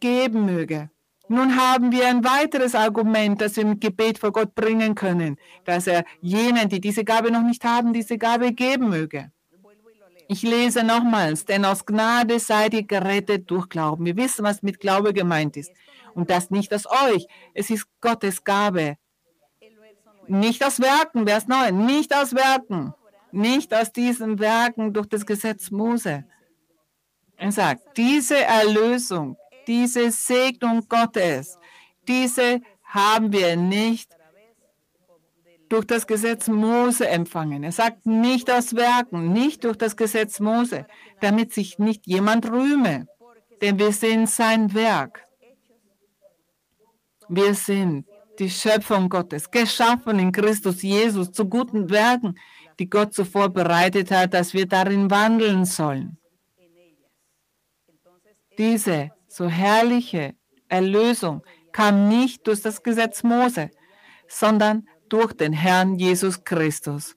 geben 0.00 0.46
möge. 0.46 0.90
Nun 1.32 1.56
haben 1.56 1.92
wir 1.92 2.08
ein 2.08 2.22
weiteres 2.22 2.74
Argument, 2.74 3.40
das 3.40 3.56
wir 3.56 3.62
im 3.62 3.80
Gebet 3.80 4.18
vor 4.18 4.32
Gott 4.32 4.54
bringen 4.54 4.94
können, 4.94 5.38
dass 5.64 5.86
er 5.86 6.04
jenen, 6.20 6.68
die 6.68 6.78
diese 6.78 7.04
Gabe 7.04 7.30
noch 7.30 7.40
nicht 7.40 7.64
haben, 7.64 7.94
diese 7.94 8.18
Gabe 8.18 8.52
geben 8.52 8.90
möge. 8.90 9.32
Ich 10.28 10.42
lese 10.42 10.84
nochmals, 10.84 11.46
denn 11.46 11.64
aus 11.64 11.86
Gnade 11.86 12.38
seid 12.38 12.74
ihr 12.74 12.82
gerettet 12.82 13.50
durch 13.50 13.70
Glauben. 13.70 14.04
Wir 14.04 14.14
wissen, 14.18 14.44
was 14.44 14.62
mit 14.62 14.78
Glaube 14.78 15.14
gemeint 15.14 15.56
ist. 15.56 15.72
Und 16.12 16.28
das 16.28 16.50
nicht 16.50 16.74
aus 16.74 16.84
euch. 16.86 17.26
Es 17.54 17.70
ist 17.70 17.86
Gottes 18.02 18.44
Gabe. 18.44 18.98
Nicht 20.26 20.62
aus 20.62 20.80
Werken, 20.80 21.26
Vers 21.26 21.48
9, 21.48 21.86
nicht 21.86 22.14
aus 22.14 22.34
Werken. 22.34 22.92
Nicht 23.30 23.72
aus 23.72 23.90
diesen 23.90 24.38
Werken 24.38 24.92
durch 24.92 25.06
das 25.06 25.24
Gesetz 25.24 25.70
Mose. 25.70 26.24
Er 27.38 27.52
sagt, 27.52 27.96
diese 27.96 28.36
Erlösung 28.36 29.38
diese 29.66 30.10
Segnung 30.10 30.86
Gottes, 30.88 31.58
diese 32.08 32.60
haben 32.84 33.32
wir 33.32 33.56
nicht 33.56 34.10
durch 35.68 35.86
das 35.86 36.06
Gesetz 36.06 36.48
Mose 36.48 37.08
empfangen. 37.08 37.62
Er 37.62 37.72
sagt 37.72 38.04
nicht 38.04 38.50
aus 38.50 38.74
Werken, 38.76 39.32
nicht 39.32 39.64
durch 39.64 39.78
das 39.78 39.96
Gesetz 39.96 40.38
Mose, 40.38 40.86
damit 41.20 41.54
sich 41.54 41.78
nicht 41.78 42.06
jemand 42.06 42.50
rühme, 42.50 43.06
denn 43.62 43.78
wir 43.78 43.92
sind 43.92 44.28
sein 44.28 44.74
Werk. 44.74 45.24
Wir 47.28 47.54
sind 47.54 48.06
die 48.38 48.50
Schöpfung 48.50 49.08
Gottes, 49.08 49.50
geschaffen 49.50 50.18
in 50.18 50.32
Christus 50.32 50.82
Jesus 50.82 51.32
zu 51.32 51.48
guten 51.48 51.88
Werken, 51.88 52.38
die 52.78 52.90
Gott 52.90 53.14
zuvor 53.14 53.48
bereitet 53.48 54.10
hat, 54.10 54.34
dass 54.34 54.52
wir 54.52 54.66
darin 54.66 55.10
wandeln 55.10 55.64
sollen. 55.64 56.18
Diese 58.58 59.10
so 59.32 59.48
herrliche 59.48 60.34
Erlösung 60.68 61.42
kam 61.72 62.08
nicht 62.08 62.46
durch 62.46 62.60
das 62.60 62.82
Gesetz 62.82 63.22
Mose, 63.22 63.70
sondern 64.28 64.86
durch 65.08 65.32
den 65.32 65.52
Herrn 65.52 65.96
Jesus 65.98 66.44
Christus. 66.44 67.16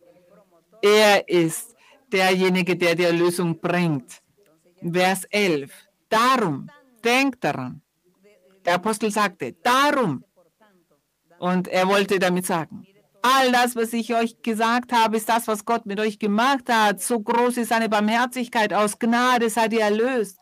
Er 0.81 1.27
ist 1.27 1.75
derjenige, 2.11 2.75
der 2.75 2.95
die 2.95 3.03
Erlösung 3.03 3.59
bringt. 3.59 4.21
Vers 4.81 5.25
11. 5.29 5.71
Darum, 6.09 6.69
denkt 7.03 7.43
daran. 7.43 7.81
Der 8.63 8.75
Apostel 8.75 9.11
sagte, 9.11 9.53
darum. 9.63 10.23
Und 11.39 11.67
er 11.67 11.87
wollte 11.87 12.17
damit 12.17 12.45
sagen, 12.45 12.85
all 13.21 13.51
das, 13.51 13.75
was 13.75 13.91
ich 13.91 14.15
euch 14.15 14.41
gesagt 14.41 14.93
habe, 14.93 15.17
ist 15.17 15.27
das, 15.27 15.47
was 15.47 15.65
Gott 15.65 15.85
mit 15.85 15.99
euch 15.99 16.17
gemacht 16.17 16.69
hat. 16.69 17.01
So 17.01 17.19
groß 17.19 17.57
ist 17.57 17.69
seine 17.69 17.89
Barmherzigkeit. 17.89 18.73
Aus 18.73 18.99
Gnade 18.99 19.49
seid 19.49 19.73
ihr 19.73 19.81
erlöst. 19.81 20.37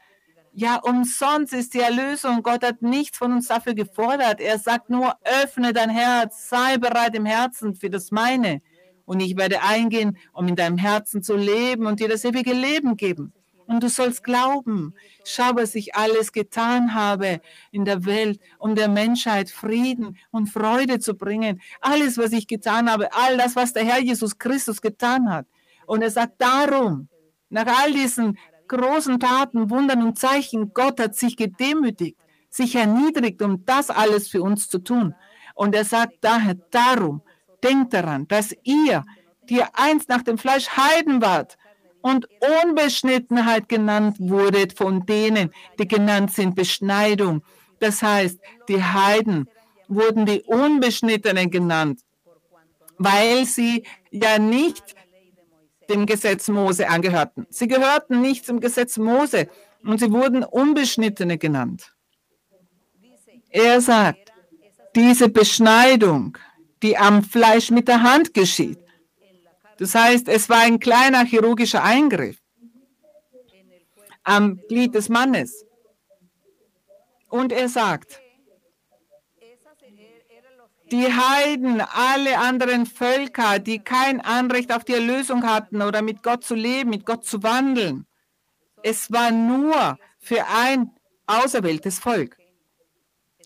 Ja, 0.56 0.80
umsonst 0.84 1.52
ist 1.52 1.74
die 1.74 1.80
Erlösung. 1.80 2.44
Gott 2.44 2.64
hat 2.64 2.84
nichts 2.84 3.18
von 3.18 3.32
uns 3.34 3.48
dafür 3.48 3.74
gefordert. 3.74 4.40
Er 4.40 4.60
sagt 4.60 4.92
nur, 4.92 5.16
öffne 5.24 5.74
dein 5.74 5.90
Herz, 5.90 6.48
sei 6.48 6.78
bereit 6.78 7.16
im 7.16 7.26
Herzen 7.26 7.74
für 7.74 7.90
das 7.90 8.12
meine. 8.12 8.62
Und 9.06 9.20
ich 9.20 9.36
werde 9.36 9.64
eingehen, 9.64 10.16
um 10.32 10.48
in 10.48 10.56
deinem 10.56 10.78
Herzen 10.78 11.24
zu 11.24 11.36
leben 11.36 11.88
und 11.88 12.00
dir 12.00 12.08
das 12.08 12.24
ewige 12.24 12.54
Leben 12.54 12.98
geben. 12.98 13.34
Und 13.66 13.82
du 13.82 13.90
sollst 13.90 14.24
glauben, 14.24 14.94
schau, 15.26 15.56
was 15.56 15.74
ich 15.74 15.96
alles 15.96 16.32
getan 16.32 16.94
habe 16.94 17.42
in 17.72 17.84
der 17.84 18.06
Welt, 18.06 18.40
um 18.60 18.76
der 18.76 18.90
Menschheit 18.90 19.50
Frieden 19.50 20.18
und 20.30 20.52
Freude 20.52 21.00
zu 21.00 21.16
bringen. 21.16 21.62
Alles, 21.82 22.20
was 22.20 22.32
ich 22.32 22.46
getan 22.46 22.92
habe, 22.92 23.12
all 23.14 23.38
das, 23.38 23.56
was 23.56 23.74
der 23.74 23.86
Herr 23.86 24.00
Jesus 24.00 24.38
Christus 24.38 24.82
getan 24.82 25.32
hat. 25.32 25.48
Und 25.88 26.04
er 26.04 26.12
sagt 26.12 26.40
darum, 26.40 27.08
nach 27.50 27.66
all 27.66 27.94
diesen 27.94 28.38
großen 28.78 29.20
Taten, 29.20 29.70
Wundern 29.70 30.04
und 30.04 30.20
Zeichen, 30.20 30.74
Gott 30.74 31.00
hat 31.00 31.16
sich 31.16 31.38
gedemütigt, 31.38 32.18
sich 32.50 32.76
erniedrigt, 32.76 33.42
um 33.42 33.66
das 33.66 33.90
alles 33.90 34.28
für 34.28 34.42
uns 34.42 34.70
zu 34.70 34.80
tun. 34.80 35.16
Und 35.56 35.76
er 35.76 35.86
sagt 35.86 36.16
daher, 36.22 36.56
darum, 36.72 37.22
denkt 37.64 37.94
daran, 37.94 38.28
dass 38.28 38.54
ihr, 38.64 39.06
die 39.50 39.62
einst 39.74 40.10
nach 40.10 40.24
dem 40.24 40.38
Fleisch 40.38 40.70
Heiden 40.70 41.22
wart, 41.22 41.58
und 42.04 42.28
Unbeschnittenheit 42.66 43.70
genannt 43.70 44.18
wurde 44.20 44.68
von 44.76 45.06
denen, 45.06 45.52
die 45.80 45.88
genannt 45.88 46.32
sind 46.34 46.54
Beschneidung. 46.54 47.44
Das 47.80 48.04
heißt, 48.04 48.40
die 48.68 48.84
Heiden 48.84 49.50
wurden 49.88 50.26
die 50.26 50.42
Unbeschnittenen 50.42 51.50
genannt, 51.50 52.02
weil 52.98 53.46
sie 53.46 53.84
ja 54.12 54.38
nicht 54.38 54.96
dem 55.90 56.06
Gesetz 56.06 56.48
Mose 56.48 56.90
angehörten. 56.90 57.46
Sie 57.50 57.68
gehörten 57.68 58.22
nicht 58.22 58.46
zum 58.46 58.60
Gesetz 58.60 58.98
Mose 58.98 59.50
und 59.84 60.00
sie 60.00 60.12
wurden 60.12 60.44
Unbeschnittene 60.44 61.38
genannt. 61.38 61.94
Er 63.50 63.82
sagt, 63.82 64.32
diese 64.96 65.30
Beschneidung, 65.30 66.38
die 66.82 66.98
am 66.98 67.24
Fleisch 67.24 67.72
mit 67.72 67.88
der 67.88 68.04
Hand 68.04 68.34
geschieht, 68.34 68.80
das 69.78 69.96
heißt, 69.96 70.28
es 70.28 70.50
war 70.50 70.60
ein 70.60 70.80
kleiner 70.80 71.26
chirurgischer 71.26 71.84
Eingriff 71.84 72.38
am 74.24 74.60
Glied 74.70 74.96
des 74.96 75.10
Mannes. 75.10 75.66
Und 77.30 77.52
er 77.52 77.68
sagt, 77.68 78.22
die 80.94 81.12
Heiden, 81.12 81.82
alle 81.82 82.38
anderen 82.38 82.86
Völker, 82.86 83.58
die 83.58 83.80
kein 83.80 84.22
Anrecht 84.22 84.72
auf 84.72 84.84
die 84.84 84.94
Erlösung 84.94 85.44
hatten 85.44 85.82
oder 85.82 86.04
mit 86.04 86.22
Gott 86.22 86.44
zu 86.44 86.54
leben, 86.54 86.92
mit 86.92 87.04
Gott 87.04 87.26
zu 87.26 87.42
wandeln, 87.42 88.06
es 88.84 89.12
war 89.12 89.32
nur 89.32 89.98
für 90.20 90.46
ein 90.46 90.92
auserwähltes 91.26 91.98
Volk. 91.98 92.38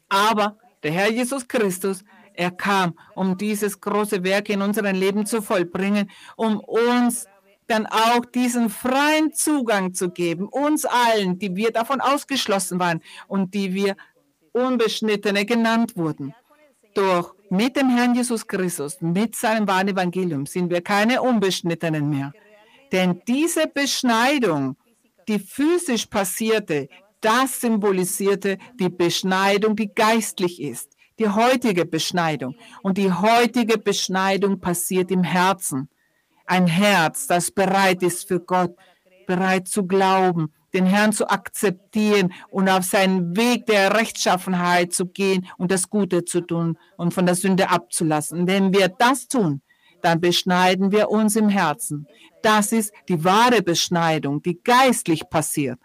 Aber 0.10 0.58
der 0.84 0.91
Herr 0.91 1.10
Jesus 1.10 1.48
Christus 1.48 2.04
er 2.34 2.52
kam, 2.52 2.93
um 3.16 3.38
dieses 3.38 3.80
große 3.80 4.24
Werk 4.26 4.50
in 4.50 4.62
unserem 4.62 4.95
Leben 4.95 5.26
zu 5.26 5.41
vollbringen, 5.41 6.12
um 6.36 6.60
uns 6.60 7.28
dann 7.68 7.88
auch 7.88 8.26
diesen 8.26 8.70
freien 8.70 9.34
Zugang 9.34 9.93
zu 9.93 10.10
geben, 10.10 10.50
uns 10.50 10.86
allen, 10.86 11.39
die 11.39 11.56
wir 11.56 11.72
davon 11.72 12.02
ausgeschlossen 12.02 12.80
waren 12.80 13.02
und 13.28 13.54
die 13.54 13.74
wir 13.74 13.95
Unbeschnittene 14.52 15.45
genannt 15.45 15.95
wurden. 15.95 16.36
Doch 16.93 17.37
mit 17.50 17.76
dem 17.76 17.89
Herrn 17.89 18.16
Jesus 18.16 18.48
Christus, 18.48 18.98
mit 19.02 19.36
seinem 19.36 19.68
wahren 19.68 19.88
Evangelium 19.88 20.45
sind 20.45 20.70
wir 20.70 20.82
keine 20.82 21.22
Unbeschnittenen 21.22 22.10
mehr. 22.10 22.34
Denn 22.91 23.22
diese 23.28 23.68
Beschneidung, 23.68 24.78
die 25.28 25.39
physisch 25.39 26.06
passierte, 26.06 26.88
das 27.22 27.60
symbolisierte 27.62 28.58
die 28.80 28.89
Beschneidung, 28.89 29.76
die 29.76 29.93
geistlich 29.93 30.62
ist 30.62 30.98
die 31.20 31.30
heutige 31.30 31.86
Beschneidung. 31.86 32.56
Und 32.84 32.98
die 32.98 33.12
heutige 33.12 33.78
Beschneidung 33.78 34.60
passiert 34.60 35.12
im 35.12 35.24
Herzen. 35.24 35.89
Ein 36.45 36.68
Herz, 36.68 37.28
das 37.28 37.52
bereit 37.52 38.04
ist 38.04 38.28
für 38.28 38.39
Gott, 38.39 38.76
bereit 39.26 39.68
zu 39.68 39.86
glauben, 39.86 40.54
den 40.78 40.86
Herrn 40.86 41.11
zu 41.11 41.28
akzeptieren 41.30 42.32
und 42.49 42.69
auf 42.69 42.84
seinen 42.84 43.36
Weg 43.36 43.65
der 43.65 43.95
Rechtschaffenheit 43.95 44.93
zu 44.93 45.07
gehen 45.07 45.47
und 45.57 45.71
das 45.71 45.89
Gute 45.89 46.23
zu 46.23 46.41
tun 46.41 46.78
und 46.97 47.13
von 47.13 47.25
der 47.25 47.36
Sünde 47.36 47.69
abzulassen. 47.69 48.47
Wenn 48.47 48.73
wir 48.73 48.88
das 48.88 49.28
tun, 49.28 49.61
dann 50.03 50.21
beschneiden 50.21 50.91
wir 50.91 51.09
uns 51.09 51.36
im 51.36 51.49
Herzen. 51.49 52.05
Das 52.43 52.71
ist 52.71 52.93
die 53.09 53.23
wahre 53.23 53.63
Beschneidung, 53.63 54.41
die 54.43 54.61
geistlich 54.63 55.28
passiert. 55.30 55.80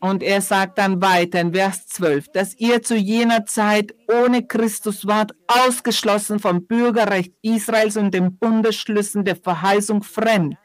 Und 0.00 0.24
er 0.24 0.40
sagt 0.40 0.78
dann 0.78 1.00
weiter 1.00 1.40
in 1.40 1.54
Vers 1.54 1.86
12, 1.86 2.32
dass 2.32 2.56
ihr 2.58 2.82
zu 2.82 2.96
jener 2.96 3.46
Zeit 3.46 3.94
ohne 4.08 4.44
Christus 4.44 5.06
wart, 5.06 5.30
ausgeschlossen 5.46 6.40
vom 6.40 6.66
Bürgerrecht 6.66 7.32
Israels 7.40 7.96
und 7.96 8.12
den 8.12 8.36
Bundesschlüssen 8.36 9.24
der 9.24 9.36
Verheißung 9.36 10.02
fremd. 10.02 10.56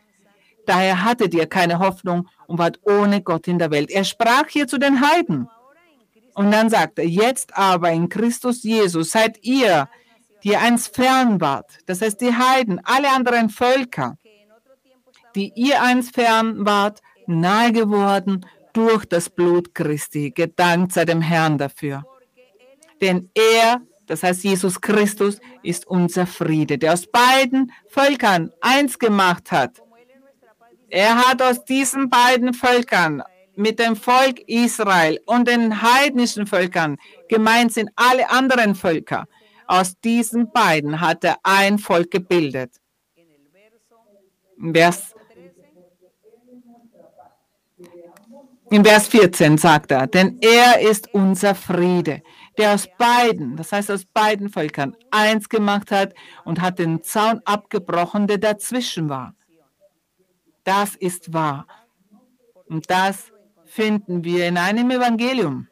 Daher 0.66 1.06
hattet 1.06 1.36
ihr 1.36 1.46
keine 1.46 1.78
Hoffnung 1.78 2.28
und 2.48 2.58
wart 2.58 2.80
ohne 2.84 3.22
Gott 3.22 3.48
in 3.48 3.60
der 3.60 3.72
Welt. 3.72 3.92
Er 3.92 4.04
sprach 4.04 4.48
hier 4.50 4.68
zu 4.68 4.78
den 4.78 5.02
Heiden. 5.02 5.48
Und 6.34 6.52
dann 6.52 6.70
sagt 6.70 7.00
er, 7.00 7.08
jetzt 7.08 7.58
aber 7.58 7.92
in 7.92 8.10
Christus 8.10 8.64
Jesus 8.64 9.12
seid 9.12 9.44
ihr, 9.44 9.90
die 10.44 10.56
einst 10.56 10.96
fern 10.96 11.42
wart, 11.42 11.80
das 11.88 12.02
heißt 12.02 12.22
die 12.22 12.34
Heiden, 12.34 12.80
alle 12.84 13.10
anderen 13.10 13.50
Völker, 13.50 14.18
die 15.36 15.52
ihr 15.56 15.82
einst 15.82 16.14
fern 16.16 16.66
wart, 16.66 17.02
nahe 17.26 17.72
geworden 17.72 18.46
durch 18.74 19.06
das 19.06 19.30
Blut 19.30 19.74
Christi. 19.74 20.32
Gedankt 20.32 20.94
sei 20.94 21.06
dem 21.06 21.22
Herrn 21.22 21.58
dafür. 21.58 22.04
Denn 23.02 23.30
er, 23.34 23.82
das 24.06 24.24
heißt 24.24 24.44
Jesus 24.44 24.80
Christus, 24.80 25.40
ist 25.64 25.88
unser 25.88 26.28
Friede, 26.28 26.78
der 26.78 26.94
aus 26.94 27.08
beiden 27.08 27.72
Völkern 27.90 28.52
eins 28.62 29.00
gemacht 29.00 29.52
hat. 29.52 29.82
Er 30.90 31.16
hat 31.16 31.42
aus 31.42 31.66
diesen 31.66 32.10
beiden 32.10 32.54
Völkern 32.54 33.24
mit 33.56 33.80
dem 33.80 33.96
Volk 33.96 34.40
Israel 34.48 35.20
und 35.26 35.48
den 35.48 35.82
heidnischen 35.82 36.46
Völkern, 36.48 36.98
gemeint 37.28 37.74
sind 37.74 37.90
alle 37.96 38.30
anderen 38.30 38.76
Völker, 38.76 39.26
aus 39.66 40.00
diesen 40.00 40.52
beiden 40.52 41.02
hat 41.02 41.24
er 41.24 41.38
ein 41.44 41.78
Volk 41.80 42.12
gebildet. 42.12 42.72
Vers 44.74 45.14
In 48.70 48.84
Vers 48.84 49.08
14 49.08 49.58
sagt 49.58 49.92
er, 49.92 50.08
denn 50.08 50.40
er 50.42 50.82
ist 50.82 51.14
unser 51.14 51.56
Friede, 51.56 52.22
der 52.58 52.74
aus 52.74 52.86
beiden, 52.98 53.56
das 53.56 53.72
heißt 53.72 53.90
aus 53.90 54.04
beiden 54.06 54.50
Völkern, 54.50 54.94
eins 55.10 55.48
gemacht 55.48 55.90
hat 55.90 56.14
und 56.44 56.60
hat 56.60 56.78
den 56.78 57.02
Zaun 57.02 57.40
abgebrochen, 57.46 58.28
der 58.28 58.40
dazwischen 58.40 59.08
war. 59.08 59.37
Das 60.68 60.96
ist 60.96 61.34
wahr. 61.34 61.66
Und 62.68 62.90
das 62.90 63.32
finden 63.66 64.24
wir 64.24 64.48
in 64.48 64.58
einem 64.58 64.92
Evangelium. 64.92 65.68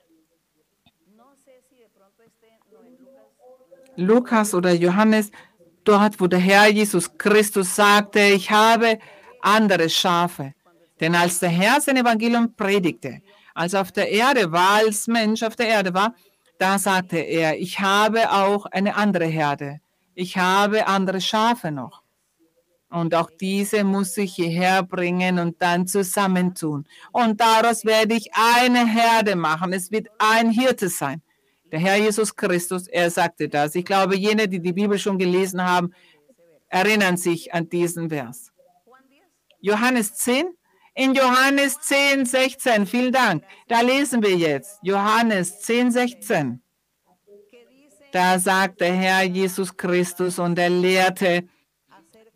Lukas 3.97 4.53
oder 4.53 4.71
Johannes, 4.73 5.31
dort, 5.83 6.19
wo 6.19 6.27
der 6.27 6.39
Herr 6.39 6.67
Jesus 6.69 7.17
Christus 7.17 7.75
sagte, 7.75 8.19
ich 8.19 8.51
habe 8.51 8.99
andere 9.41 9.89
Schafe 9.89 10.53
denn 10.99 11.15
als 11.15 11.39
der 11.39 11.49
Herr 11.49 11.81
sein 11.81 11.97
Evangelium 11.97 12.55
predigte, 12.55 13.21
als 13.53 13.73
er 13.73 13.81
auf 13.81 13.91
der 13.91 14.09
Erde 14.09 14.51
war, 14.51 14.77
als 14.85 15.07
Mensch 15.07 15.43
auf 15.43 15.55
der 15.55 15.67
Erde 15.67 15.93
war, 15.93 16.13
da 16.57 16.79
sagte 16.79 17.17
er, 17.17 17.59
ich 17.59 17.79
habe 17.79 18.31
auch 18.31 18.65
eine 18.67 18.95
andere 18.95 19.25
Herde. 19.25 19.79
Ich 20.13 20.37
habe 20.37 20.87
andere 20.87 21.19
Schafe 21.19 21.71
noch. 21.71 22.01
Und 22.95 23.13
auch 23.13 23.29
diese 23.41 23.83
muss 23.83 24.15
ich 24.15 24.35
hierher 24.35 24.81
bringen 24.81 25.37
und 25.37 25.61
dann 25.61 25.85
zusammentun. 25.85 26.87
Und 27.11 27.41
daraus 27.41 27.83
werde 27.83 28.15
ich 28.15 28.29
eine 28.33 28.87
Herde 28.87 29.35
machen. 29.35 29.73
Es 29.73 29.91
wird 29.91 30.07
ein 30.17 30.49
Hirte 30.49 30.87
sein. 30.87 31.21
Der 31.73 31.79
Herr 31.79 31.97
Jesus 31.97 32.33
Christus, 32.33 32.87
er 32.87 33.11
sagte 33.11 33.49
das. 33.49 33.75
Ich 33.75 33.83
glaube, 33.83 34.15
jene, 34.15 34.47
die 34.47 34.61
die 34.61 34.71
Bibel 34.71 34.97
schon 34.97 35.17
gelesen 35.17 35.61
haben, 35.61 35.91
erinnern 36.69 37.17
sich 37.17 37.53
an 37.53 37.67
diesen 37.67 38.09
Vers. 38.09 38.53
Johannes 39.59 40.13
10, 40.13 40.45
in 40.93 41.13
Johannes 41.13 41.77
10, 41.81 42.25
16. 42.25 42.85
Vielen 42.85 43.11
Dank. 43.11 43.43
Da 43.67 43.81
lesen 43.81 44.23
wir 44.23 44.37
jetzt 44.37 44.79
Johannes 44.83 45.59
10, 45.59 45.91
16. 45.91 46.61
Da 48.13 48.39
sagt 48.39 48.79
der 48.79 48.93
Herr 48.93 49.23
Jesus 49.23 49.75
Christus 49.75 50.39
und 50.39 50.57
er 50.57 50.69
lehrte 50.69 51.43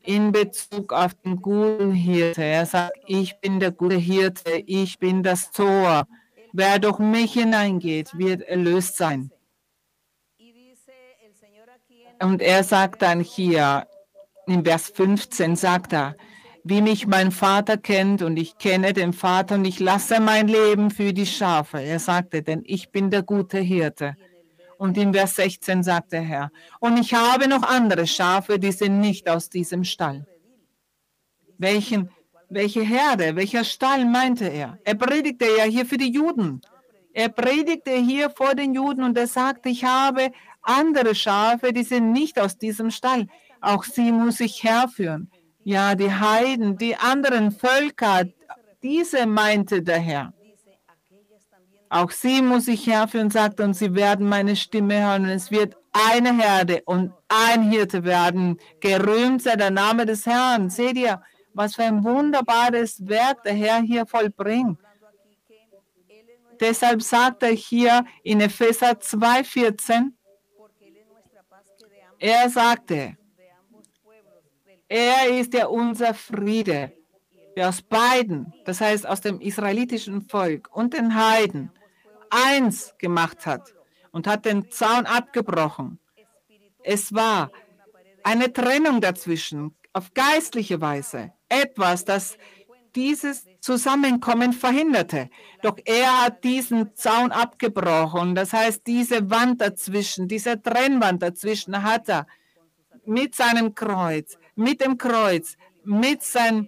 in 0.09 0.31
Bezug 0.31 0.91
auf 0.91 1.13
den 1.23 1.39
guten 1.39 1.91
Hirte. 1.91 2.43
Er 2.43 2.65
sagt, 2.65 2.97
ich 3.05 3.39
bin 3.41 3.59
der 3.59 3.69
gute 3.69 3.97
Hirte, 3.97 4.63
ich 4.65 4.97
bin 4.97 5.21
das 5.21 5.51
Tor. 5.51 6.07
Wer 6.51 6.79
durch 6.79 6.97
mich 6.97 7.33
hineingeht, 7.33 8.17
wird 8.17 8.41
erlöst 8.41 8.97
sein. 8.97 9.29
Und 12.21 12.41
er 12.41 12.63
sagt 12.63 13.03
dann 13.03 13.19
hier, 13.19 13.85
in 14.47 14.65
Vers 14.65 14.89
15 14.95 15.55
sagt 15.55 15.93
er, 15.93 16.15
wie 16.63 16.81
mich 16.81 17.05
mein 17.05 17.31
Vater 17.31 17.77
kennt 17.77 18.23
und 18.23 18.35
ich 18.37 18.57
kenne 18.57 18.93
den 18.93 19.13
Vater 19.13 19.55
und 19.55 19.65
ich 19.65 19.79
lasse 19.79 20.19
mein 20.19 20.47
Leben 20.47 20.89
für 20.89 21.13
die 21.13 21.27
Schafe. 21.27 21.81
Er 21.83 21.99
sagte, 21.99 22.41
denn 22.41 22.63
ich 22.65 22.89
bin 22.89 23.11
der 23.11 23.21
gute 23.21 23.59
Hirte. 23.59 24.15
Und 24.79 24.97
in 24.97 25.13
Vers 25.13 25.35
16 25.35 25.83
sagt 25.83 26.13
der 26.13 26.21
Herr, 26.21 26.51
und 26.79 26.97
ich 26.97 27.13
habe 27.13 27.49
noch 27.49 27.63
andere 27.63 28.07
Schafe, 28.07 28.57
die 28.57 28.71
sind 28.71 29.01
nicht 29.01 29.27
aus 29.27 29.49
diesem 29.49 29.83
Stall. 29.83 30.25
Welchen, 31.57 32.09
welche 32.47 32.81
Herde, 32.81 33.35
welcher 33.35 33.65
Stall 33.65 34.05
meinte 34.05 34.47
er? 34.47 34.79
Er 34.85 34.95
predigte 34.95 35.47
ja 35.57 35.65
hier 35.65 35.85
für 35.85 35.97
die 35.97 36.09
Juden. 36.09 36.61
Er 37.11 37.27
predigte 37.27 37.91
hier 37.91 38.29
vor 38.29 38.55
den 38.55 38.73
Juden 38.73 39.03
und 39.03 39.17
er 39.17 39.27
sagte, 39.27 39.67
ich 39.67 39.83
habe 39.83 40.31
andere 40.61 41.13
Schafe, 41.13 41.73
die 41.73 41.83
sind 41.83 42.13
nicht 42.13 42.39
aus 42.39 42.57
diesem 42.57 42.89
Stall. 42.89 43.27
Auch 43.59 43.83
sie 43.83 44.13
muss 44.13 44.39
ich 44.39 44.63
herführen. 44.63 45.29
Ja, 45.61 45.93
die 45.93 46.13
Heiden, 46.13 46.77
die 46.77 46.95
anderen 46.95 47.51
Völker, 47.51 48.23
diese 48.81 49.25
meinte 49.25 49.81
der 49.81 49.99
Herr. 49.99 50.33
Auch 51.89 52.11
sie 52.11 52.41
muss 52.41 52.67
ich 52.67 52.85
herführen, 52.85 53.31
sagt, 53.31 53.59
und 53.59 53.73
sie 53.73 53.95
werden 53.95 54.29
meine 54.29 54.55
Stimme 54.55 55.03
hören. 55.03 55.23
Und 55.23 55.29
es 55.29 55.49
wird 55.49 55.75
eine 55.91 56.37
Herde 56.37 56.83
und 56.85 57.11
ein 57.27 57.63
Hirte 57.63 58.03
werden. 58.03 58.59
Gerühmt 58.79 59.41
sei 59.41 59.55
der 59.55 59.71
Name 59.71 60.05
des 60.05 60.25
Herrn. 60.25 60.69
Seht 60.69 60.97
ihr, 60.97 61.21
was 61.53 61.75
für 61.75 61.83
ein 61.83 62.03
wunderbares 62.03 63.07
Werk 63.07 63.43
der 63.43 63.53
Herr 63.53 63.81
hier 63.81 64.05
vollbringt. 64.05 64.79
Deshalb 66.59 67.01
sagt 67.01 67.43
er 67.43 67.51
hier 67.51 68.05
in 68.23 68.41
Epheser 68.41 68.91
2,14, 68.91 70.11
er 72.19 72.49
sagte, 72.49 73.17
er 74.89 75.29
ist 75.39 75.53
ja 75.53 75.67
unser 75.67 76.13
Friede, 76.13 76.91
der 77.55 77.69
aus 77.69 77.81
beiden, 77.81 78.53
das 78.65 78.81
heißt 78.81 79.07
aus 79.07 79.21
dem 79.21 79.39
israelitischen 79.39 80.21
Volk 80.21 80.69
und 80.73 80.93
den 80.93 81.15
Heiden, 81.15 81.71
eins 82.29 82.93
gemacht 82.97 83.45
hat 83.45 83.73
und 84.11 84.27
hat 84.27 84.45
den 84.45 84.69
Zaun 84.71 85.05
abgebrochen. 85.05 85.99
Es 86.83 87.13
war 87.13 87.51
eine 88.23 88.51
Trennung 88.51 89.01
dazwischen 89.01 89.75
auf 89.93 90.13
geistliche 90.13 90.81
Weise, 90.81 91.33
etwas, 91.49 92.05
das 92.05 92.37
dieses 92.95 93.45
Zusammenkommen 93.59 94.53
verhinderte. 94.53 95.29
Doch 95.61 95.77
er 95.85 96.23
hat 96.23 96.43
diesen 96.43 96.95
Zaun 96.95 97.31
abgebrochen. 97.31 98.33
Das 98.33 98.53
heißt, 98.53 98.85
diese 98.87 99.29
Wand 99.29 99.61
dazwischen, 99.61 100.27
diese 100.27 100.61
Trennwand 100.61 101.21
dazwischen 101.21 101.83
hat 101.83 102.09
er 102.09 102.25
mit 103.05 103.35
seinem 103.35 103.75
Kreuz 103.75 104.37
mit 104.59 104.81
dem 104.81 104.97
Kreuz, 104.97 105.55
mit 105.85 106.21
seinem 106.21 106.67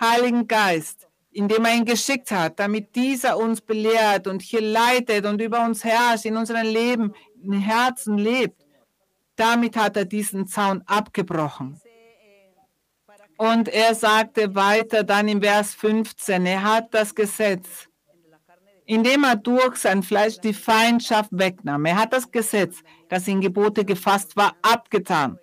Heiligen 0.00 0.46
Geist, 0.46 1.08
indem 1.32 1.64
er 1.64 1.74
ihn 1.74 1.84
geschickt 1.84 2.30
hat, 2.30 2.58
damit 2.58 2.94
dieser 2.94 3.36
uns 3.36 3.60
belehrt 3.60 4.26
und 4.26 4.42
hier 4.42 4.60
leitet 4.60 5.26
und 5.26 5.40
über 5.40 5.64
uns 5.64 5.82
herrscht, 5.82 6.26
in 6.26 6.36
unserem 6.36 6.66
Leben, 6.66 7.14
in 7.42 7.52
Herzen 7.52 8.18
lebt. 8.18 8.60
Damit 9.36 9.76
hat 9.76 9.96
er 9.96 10.04
diesen 10.04 10.46
Zaun 10.46 10.82
abgebrochen. 10.86 11.80
Und 13.38 13.68
er 13.68 13.94
sagte 13.94 14.54
weiter 14.54 15.02
dann 15.02 15.26
im 15.26 15.42
Vers 15.42 15.74
15, 15.74 16.46
er 16.46 16.62
hat 16.62 16.94
das 16.94 17.14
Gesetz, 17.14 17.88
indem 18.84 19.24
er 19.24 19.36
durch 19.36 19.76
sein 19.76 20.02
Fleisch 20.02 20.38
die 20.38 20.52
Feindschaft 20.52 21.30
wegnahm. 21.32 21.84
Er 21.86 21.96
hat 21.96 22.12
das 22.12 22.30
Gesetz, 22.30 22.82
das 23.08 23.26
in 23.26 23.40
Gebote 23.40 23.84
gefasst 23.84 24.36
war, 24.36 24.54
abgetan. 24.62 25.38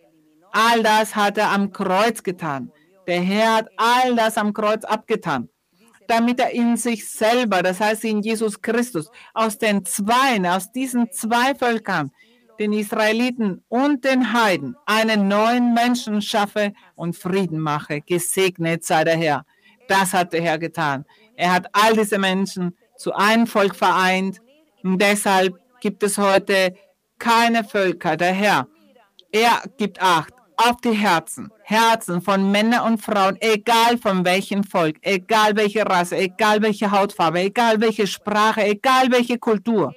All 0.52 0.82
das 0.84 1.16
hat 1.16 1.38
er 1.38 1.50
am 1.52 1.72
Kreuz 1.72 2.24
getan. 2.24 2.72
Der 3.08 3.22
Herr 3.22 3.56
hat 3.56 3.70
all 3.76 4.16
das 4.16 4.38
am 4.38 4.54
Kreuz 4.54 4.86
abgetan, 4.86 5.50
damit 6.10 6.40
er 6.40 6.50
in 6.52 6.76
sich 6.76 7.08
selber, 7.08 7.62
das 7.62 7.80
heißt 7.80 8.04
in 8.06 8.22
Jesus 8.22 8.62
Christus, 8.62 9.12
aus 9.34 9.60
den 9.60 9.86
Zweien, 9.86 10.46
aus 10.46 10.72
diesen 10.72 11.12
zwei 11.12 11.54
Völkern, 11.54 12.12
den 12.60 12.74
Israeliten 12.74 13.64
und 13.70 14.04
den 14.04 14.34
Heiden, 14.34 14.76
einen 14.86 15.28
neuen 15.28 15.74
Menschen 15.74 16.22
schaffe 16.22 16.74
und 16.96 17.16
Frieden 17.16 17.60
mache. 17.60 18.02
Gesegnet 18.02 18.84
sei 18.84 19.04
der 19.04 19.18
Herr. 19.18 19.46
Das 19.88 20.14
hat 20.14 20.34
der 20.34 20.42
Herr 20.42 20.58
getan. 20.58 21.06
Er 21.36 21.54
hat 21.54 21.68
all 21.74 21.94
diese 21.94 22.18
Menschen 22.18 22.76
zu 22.98 23.14
einem 23.14 23.46
Volk 23.48 23.76
vereint 23.76 24.42
und 24.84 25.00
deshalb 25.02 25.56
gibt 25.80 26.04
es 26.04 26.18
heute 26.18 26.74
keine 27.20 27.64
Völker. 27.64 28.18
Der 28.18 28.34
Herr, 28.34 28.68
er 29.32 29.62
gibt 29.78 30.02
Acht 30.02 30.34
auf 30.58 30.82
die 30.82 30.92
Herzen, 30.92 31.52
Herzen 31.70 32.22
von 32.22 32.50
Männern 32.50 32.92
und 32.92 32.98
Frauen, 33.00 33.38
egal 33.42 34.00
von 34.00 34.26
welchem 34.26 34.64
Volk, 34.64 34.98
egal 35.02 35.56
welche 35.56 35.86
Rasse, 35.86 36.18
egal 36.18 36.64
welche 36.64 36.90
Hautfarbe, 36.90 37.42
egal 37.42 37.80
welche 37.80 38.08
Sprache, 38.08 38.64
egal 38.64 39.12
welche 39.12 39.38
Kultur. 39.38 39.94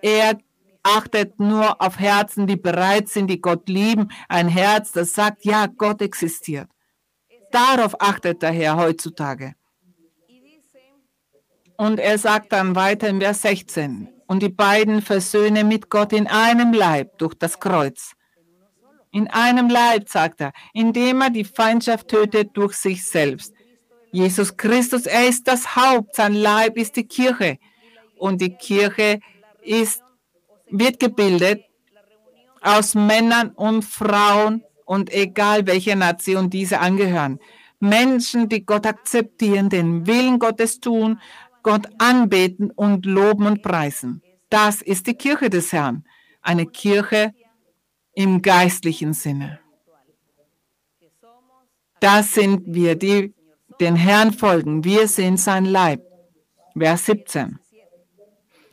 Er 0.00 0.38
achtet 0.82 1.38
nur 1.38 1.82
auf 1.82 1.98
Herzen, 1.98 2.46
die 2.46 2.56
bereit 2.56 3.10
sind, 3.10 3.26
die 3.26 3.38
Gott 3.38 3.68
lieben, 3.68 4.08
ein 4.30 4.48
Herz, 4.48 4.92
das 4.92 5.12
sagt, 5.12 5.44
ja, 5.44 5.66
Gott 5.66 6.00
existiert. 6.00 6.70
Darauf 7.52 8.00
achtet 8.00 8.40
der 8.40 8.52
Herr 8.52 8.76
heutzutage. 8.76 9.52
Und 11.76 12.00
er 12.00 12.16
sagt 12.16 12.52
dann 12.52 12.74
weiter 12.74 13.08
in 13.08 13.20
Vers 13.20 13.42
16, 13.42 14.08
und 14.26 14.42
die 14.42 14.48
beiden 14.48 15.02
versöhne 15.02 15.64
mit 15.64 15.90
Gott 15.90 16.14
in 16.14 16.26
einem 16.26 16.72
Leib 16.72 17.18
durch 17.18 17.34
das 17.34 17.60
Kreuz 17.60 18.14
in 19.10 19.28
einem 19.28 19.68
Leib, 19.68 20.08
sagt 20.08 20.40
er, 20.40 20.52
indem 20.72 21.22
er 21.22 21.30
die 21.30 21.44
Feindschaft 21.44 22.08
tötet 22.08 22.50
durch 22.54 22.74
sich 22.74 23.04
selbst. 23.04 23.54
Jesus 24.10 24.56
Christus, 24.56 25.06
er 25.06 25.28
ist 25.28 25.46
das 25.48 25.76
Haupt, 25.76 26.16
sein 26.16 26.34
Leib 26.34 26.76
ist 26.76 26.96
die 26.96 27.06
Kirche. 27.06 27.58
Und 28.16 28.40
die 28.40 28.54
Kirche 28.54 29.20
ist, 29.62 30.02
wird 30.70 30.98
gebildet 30.98 31.62
aus 32.60 32.94
Männern 32.94 33.50
und 33.50 33.84
Frauen 33.84 34.64
und 34.84 35.12
egal 35.12 35.66
welcher 35.66 35.96
Nation 35.96 36.50
diese 36.50 36.80
angehören. 36.80 37.38
Menschen, 37.80 38.48
die 38.48 38.64
Gott 38.64 38.86
akzeptieren, 38.86 39.68
den 39.68 40.06
Willen 40.06 40.38
Gottes 40.38 40.80
tun, 40.80 41.20
Gott 41.62 41.86
anbeten 41.98 42.70
und 42.70 43.06
loben 43.06 43.46
und 43.46 43.62
preisen. 43.62 44.22
Das 44.50 44.82
ist 44.82 45.06
die 45.06 45.14
Kirche 45.14 45.50
des 45.50 45.72
Herrn. 45.72 46.04
Eine 46.40 46.66
Kirche, 46.66 47.34
im 48.18 48.42
geistlichen 48.42 49.12
Sinne. 49.12 49.60
Das 52.00 52.34
sind 52.34 52.62
wir, 52.66 52.96
die 52.96 53.32
den 53.78 53.94
Herrn 53.94 54.32
folgen. 54.32 54.82
Wir 54.82 55.06
sind 55.06 55.38
sein 55.38 55.64
Leib. 55.64 56.02
Vers 56.76 57.06
17. 57.06 57.60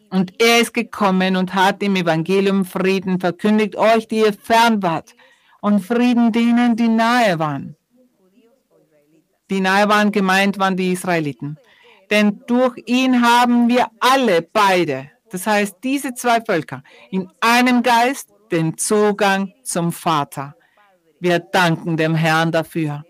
Und 0.10 0.42
er 0.42 0.62
ist 0.62 0.74
gekommen 0.74 1.36
und 1.36 1.54
hat 1.54 1.84
im 1.84 1.96
Evangelium 1.96 2.66
Frieden 2.66 3.20
verkündigt, 3.20 3.76
euch, 3.76 4.08
die 4.08 4.22
ihr 4.22 4.34
fern 4.34 4.82
wart, 4.82 5.16
und 5.62 5.82
Frieden 5.82 6.32
denen, 6.32 6.76
die 6.76 6.88
nahe 6.88 7.38
waren. 7.38 7.76
Die 9.52 9.60
nahe 9.60 9.88
waren 9.88 10.12
gemeint 10.12 10.58
waren 10.58 10.76
die 10.76 10.92
Israeliten. 10.92 11.60
Denn 12.10 12.42
durch 12.48 12.82
ihn 12.88 13.22
haben 13.22 13.68
wir 13.68 13.92
alle 14.00 14.42
beide, 14.42 15.12
das 15.30 15.46
heißt 15.46 15.78
diese 15.84 16.16
zwei 16.16 16.42
Völker, 16.42 16.82
in 17.12 17.30
einem 17.42 17.84
Geist 17.84 18.35
den 18.56 18.78
Zugang 18.78 19.54
zum 19.64 19.92
Vater. 19.92 20.56
Wir 21.20 21.40
danken 21.40 21.98
dem 21.98 22.16
Herrn 22.16 22.54
dafür. 22.54 23.04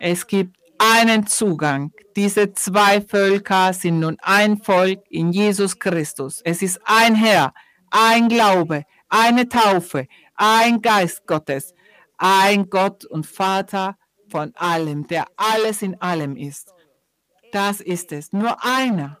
Es 0.00 0.26
gibt 0.26 0.56
einen 0.78 1.26
Zugang. 1.26 1.92
Diese 2.16 2.54
zwei 2.54 3.02
Völker 3.02 3.74
sind 3.74 4.00
nun 4.00 4.16
ein 4.22 4.56
Volk 4.56 5.02
in 5.10 5.32
Jesus 5.32 5.78
Christus. 5.78 6.40
Es 6.44 6.62
ist 6.62 6.80
ein 6.84 7.14
Herr, 7.14 7.52
ein 7.90 8.28
Glaube, 8.28 8.84
eine 9.10 9.46
Taufe, 9.48 10.06
ein 10.34 10.80
Geist 10.80 11.26
Gottes, 11.26 11.74
ein 12.16 12.70
Gott 12.70 13.04
und 13.04 13.26
Vater 13.26 13.98
von 14.30 14.52
allem, 14.54 15.06
der 15.06 15.26
alles 15.36 15.82
in 15.82 16.00
allem 16.00 16.36
ist. 16.36 16.72
Das 17.52 17.82
ist 17.82 18.12
es. 18.12 18.32
Nur 18.32 18.64
einer. 18.64 19.18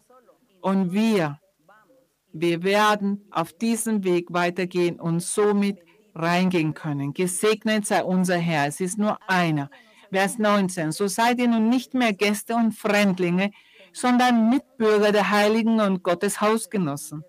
Und 0.62 0.92
wir 0.92 1.38
wir 2.34 2.64
werden 2.64 3.24
auf 3.30 3.52
diesem 3.52 4.02
Weg 4.02 4.26
weitergehen 4.32 4.98
und 4.98 5.20
somit 5.20 5.78
reingehen 6.16 6.74
können. 6.74 7.14
Gesegnet 7.14 7.86
sei 7.86 8.02
unser 8.02 8.36
Herr. 8.36 8.66
Es 8.66 8.80
ist 8.80 8.98
nur 8.98 9.18
einer. 9.28 9.70
Vers 10.10 10.38
19. 10.38 10.90
So 10.90 11.06
seid 11.06 11.38
ihr 11.38 11.46
nun 11.46 11.68
nicht 11.68 11.94
mehr 11.94 12.12
Gäste 12.12 12.56
und 12.56 12.72
Fremdlinge, 12.72 13.52
sondern 13.92 14.50
Mitbürger 14.50 15.12
der 15.12 15.30
Heiligen 15.30 15.80
und 15.80 16.02
Gottes 16.02 16.40
Hausgenossen. 16.40 17.24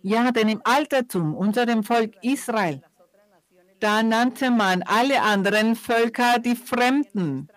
Ja, 0.00 0.32
denn 0.32 0.48
im 0.48 0.62
Altertum 0.64 1.34
unter 1.34 1.66
dem 1.66 1.82
Volk 1.82 2.14
Israel, 2.22 2.82
da 3.80 4.02
nannte 4.02 4.50
man 4.50 4.82
alle 4.82 5.20
anderen 5.20 5.76
Völker 5.76 6.38
die 6.38 6.56
Fremden, 6.56 7.48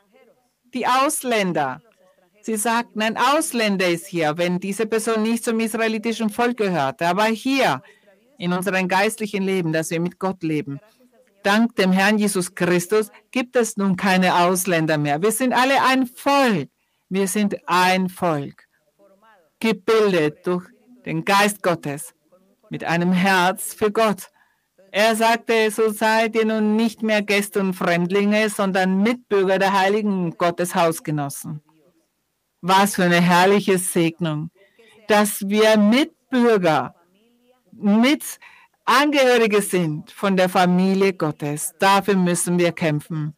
die 0.74 0.86
Ausländer. 0.86 1.82
Sie 2.44 2.56
sagten, 2.56 3.02
ein 3.02 3.18
Ausländer 3.18 3.88
ist 3.88 4.08
hier, 4.08 4.38
wenn 4.38 4.60
diese 4.60 4.86
Person 4.86 5.24
nicht 5.24 5.44
zum 5.44 5.60
israelitischen 5.60 6.30
Volk 6.30 6.58
gehörte. 6.58 7.08
Aber 7.08 7.26
hier, 7.26 7.82
in 8.38 8.54
unserem 8.54 8.88
geistlichen 8.88 9.44
Leben, 9.44 9.72
dass 9.72 9.92
wir 9.92 10.00
mit 10.00 10.18
Gott 10.18 10.42
leben, 10.42 10.80
dank 11.44 11.76
dem 11.76 11.92
Herrn 11.92 12.18
Jesus 12.18 12.56
Christus, 12.56 13.12
gibt 13.32 13.56
es 13.56 13.78
nun 13.78 13.96
keine 13.96 14.36
Ausländer 14.36 14.98
mehr. 14.98 15.22
Wir 15.22 15.32
sind 15.32 15.54
alle 15.54 15.84
ein 15.84 16.08
Volk. 16.08 16.70
Wir 17.10 17.28
sind 17.28 17.58
ein 17.66 18.08
Volk, 18.08 18.68
gebildet 19.60 20.48
durch 20.48 20.66
den 21.06 21.26
Geist 21.26 21.62
Gottes, 21.62 22.14
mit 22.70 22.86
einem 22.86 23.12
Herz 23.12 23.74
für 23.74 23.92
Gott. 23.92 24.32
Er 24.92 25.16
sagte, 25.16 25.70
so 25.72 25.90
seid 25.92 26.36
ihr 26.36 26.46
nun 26.46 26.78
nicht 26.78 27.04
mehr 27.04 27.22
Gäste 27.22 27.60
und 27.60 27.74
Fremdlinge, 27.74 28.50
sondern 28.50 29.02
Mitbürger 29.02 29.60
der 29.60 29.78
heiligen 29.78 30.38
Gottes 30.38 30.74
Hausgenossen. 30.74 31.62
Was 32.62 32.96
für 32.96 33.04
eine 33.04 33.22
herrliche 33.22 33.78
Segnung, 33.78 34.52
dass 35.08 35.42
wir 35.48 35.78
Mitbürger, 35.78 36.94
Mitangehörige 37.72 39.62
sind 39.62 40.12
von 40.12 40.38
der 40.38 40.48
Familie 40.48 41.14
Gottes. 41.14 41.74
Dafür 41.80 42.16
müssen 42.16 42.60
wir 42.60 42.72
kämpfen. 42.72 43.36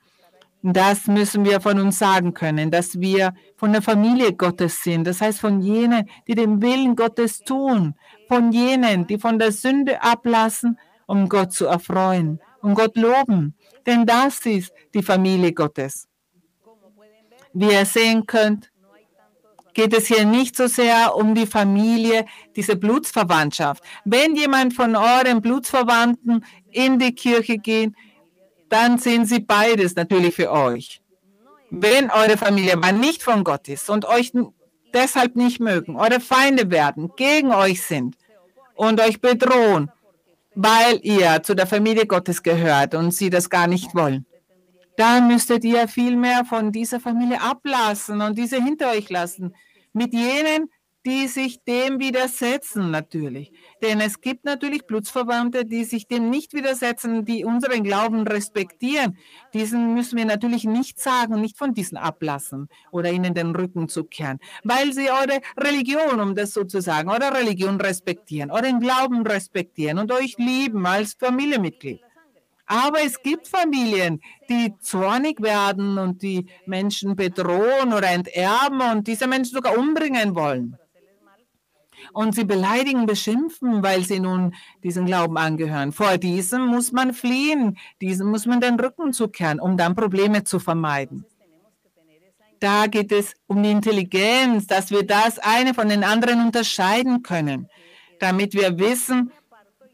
Das 0.66 1.08
müssen 1.08 1.44
wir 1.44 1.60
von 1.60 1.80
uns 1.80 2.00
sagen 2.00 2.34
können, 2.34 2.72
dass 2.72 3.00
wir 3.00 3.34
von 3.58 3.74
der 3.74 3.82
Familie 3.82 4.34
Gottes 4.34 4.82
sind. 4.82 5.06
Das 5.06 5.20
heißt 5.20 5.42
von 5.42 5.62
jenen, 5.62 6.10
die 6.26 6.36
den 6.36 6.62
Willen 6.62 6.96
Gottes 6.96 7.40
tun, 7.40 7.96
von 8.30 8.52
jenen, 8.54 9.06
die 9.06 9.20
von 9.20 9.40
der 9.40 9.52
Sünde 9.52 10.02
ablassen, 10.02 10.80
um 11.06 11.28
Gott 11.28 11.52
zu 11.52 11.66
erfreuen, 11.66 12.40
um 12.62 12.76
Gott 12.76 12.96
loben. 12.96 13.56
Denn 13.86 14.06
das 14.06 14.46
ist 14.46 14.72
die 14.94 15.04
Familie 15.04 15.52
Gottes. 15.54 16.08
Wie 17.54 17.72
ihr 17.72 17.86
sehen 17.86 18.26
könnt, 18.26 18.73
geht 19.74 19.94
es 19.94 20.08
hier 20.08 20.26
nicht 20.26 20.56
so 20.56 20.68
sehr 20.68 21.16
um 21.16 21.36
die 21.36 21.48
Familie, 21.48 22.26
diese 22.56 22.76
Blutsverwandtschaft. 22.76 23.84
Wenn 24.06 24.36
jemand 24.36 24.74
von 24.74 24.96
euren 24.96 25.42
Blutsverwandten 25.42 26.46
in 26.72 27.00
die 27.00 27.14
Kirche 27.14 27.58
geht, 27.58 27.94
dann 28.70 28.98
sind 28.98 29.28
sie 29.28 29.40
beides 29.40 29.96
natürlich 29.96 30.36
für 30.36 30.52
euch. 30.52 31.02
Wenn 31.70 32.12
eure 32.12 32.38
Familie 32.38 32.74
aber 32.74 32.92
nicht 32.92 33.24
von 33.24 33.44
Gott 33.44 33.68
ist 33.68 33.90
und 33.90 34.06
euch 34.06 34.32
deshalb 34.94 35.36
nicht 35.36 35.60
mögen, 35.60 35.96
eure 35.96 36.20
Feinde 36.20 36.70
werden, 36.70 37.12
gegen 37.16 37.52
euch 37.52 37.82
sind 37.82 38.16
und 38.76 39.02
euch 39.02 39.22
bedrohen, 39.22 39.92
weil 40.56 41.00
ihr 41.02 41.42
zu 41.44 41.56
der 41.56 41.68
Familie 41.68 42.06
Gottes 42.06 42.44
gehört 42.44 42.94
und 42.94 43.12
sie 43.12 43.30
das 43.30 43.50
gar 43.50 43.68
nicht 43.68 43.96
wollen, 43.96 44.26
dann 44.98 45.28
müsstet 45.28 45.64
ihr 45.64 45.88
vielmehr 45.88 46.46
von 46.46 46.72
dieser 46.72 47.00
Familie 47.00 47.42
ablassen 47.42 48.22
und 48.22 48.38
diese 48.38 48.64
hinter 48.64 48.92
euch 48.92 49.10
lassen. 49.10 49.56
Mit 49.94 50.14
jenen, 50.14 50.70
die 51.06 51.28
sich 51.28 51.64
dem 51.64 52.00
widersetzen 52.00 52.90
natürlich. 52.92 53.52
Denn 53.82 54.00
es 54.00 54.22
gibt 54.22 54.46
natürlich 54.46 54.86
Blutsverwandte, 54.86 55.66
die 55.66 55.84
sich 55.84 56.08
dem 56.08 56.30
nicht 56.30 56.54
widersetzen, 56.54 57.26
die 57.26 57.44
unseren 57.44 57.84
Glauben 57.84 58.26
respektieren. 58.26 59.18
Diesen 59.54 59.94
müssen 59.94 60.18
wir 60.18 60.26
natürlich 60.26 60.64
nicht 60.64 61.00
sagen, 61.00 61.42
nicht 61.42 61.58
von 61.58 61.74
diesen 61.74 61.98
ablassen 61.98 62.70
oder 62.92 63.12
ihnen 63.12 63.34
den 63.34 63.54
Rücken 63.56 63.90
zukehren, 63.90 64.40
weil 64.64 64.94
sie 64.94 65.10
eure 65.12 65.42
Religion, 65.58 66.22
um 66.22 66.36
das 66.36 66.54
so 66.54 66.64
zu 66.64 66.82
sagen, 66.82 67.10
eure 67.10 67.34
Religion 67.34 67.82
respektieren, 67.82 68.50
euren 68.50 68.80
Glauben 68.80 69.28
respektieren 69.28 70.00
und 70.00 70.12
euch 70.12 70.38
lieben 70.38 70.86
als 70.86 71.16
Familienmitglied. 71.20 72.00
Aber 72.66 73.02
es 73.04 73.22
gibt 73.22 73.48
Familien, 73.48 74.22
die 74.50 74.74
zornig 74.80 75.42
werden 75.42 75.98
und 75.98 76.22
die 76.22 76.48
Menschen 76.66 77.16
bedrohen 77.16 77.94
oder 77.94 78.10
enterben 78.10 78.82
und 78.82 79.08
diese 79.08 79.28
Menschen 79.28 79.56
sogar 79.56 79.78
umbringen 79.78 80.36
wollen 80.36 80.78
und 82.12 82.36
sie 82.36 82.44
beleidigen, 82.44 83.06
beschimpfen, 83.06 83.84
weil 83.84 84.04
sie 84.04 84.20
nun 84.20 84.54
diesen 84.84 85.06
Glauben 85.06 85.38
angehören. 85.38 85.92
Vor 85.92 86.18
diesem 86.18 86.66
muss 86.66 86.92
man 86.92 87.14
fliehen, 87.14 87.78
diesem 88.02 88.30
muss 88.30 88.46
man 88.46 88.60
den 88.60 88.80
Rücken 88.80 89.14
zukehren, 89.14 89.60
um 89.60 89.78
dann 89.78 89.96
Probleme 89.96 90.44
zu 90.44 90.60
vermeiden. 90.60 91.26
Da 92.60 92.88
geht 92.88 93.12
es 93.12 93.34
um 93.48 93.62
die 93.62 93.72
Intelligenz, 93.72 94.68
dass 94.68 94.90
wir 94.90 95.06
das 95.06 95.38
eine 95.40 95.74
von 95.74 95.90
den 95.90 96.04
anderen 96.04 96.46
unterscheiden 96.46 97.22
können, 97.22 97.68
damit 98.20 98.54
wir 98.54 98.80
wissen, 98.80 99.32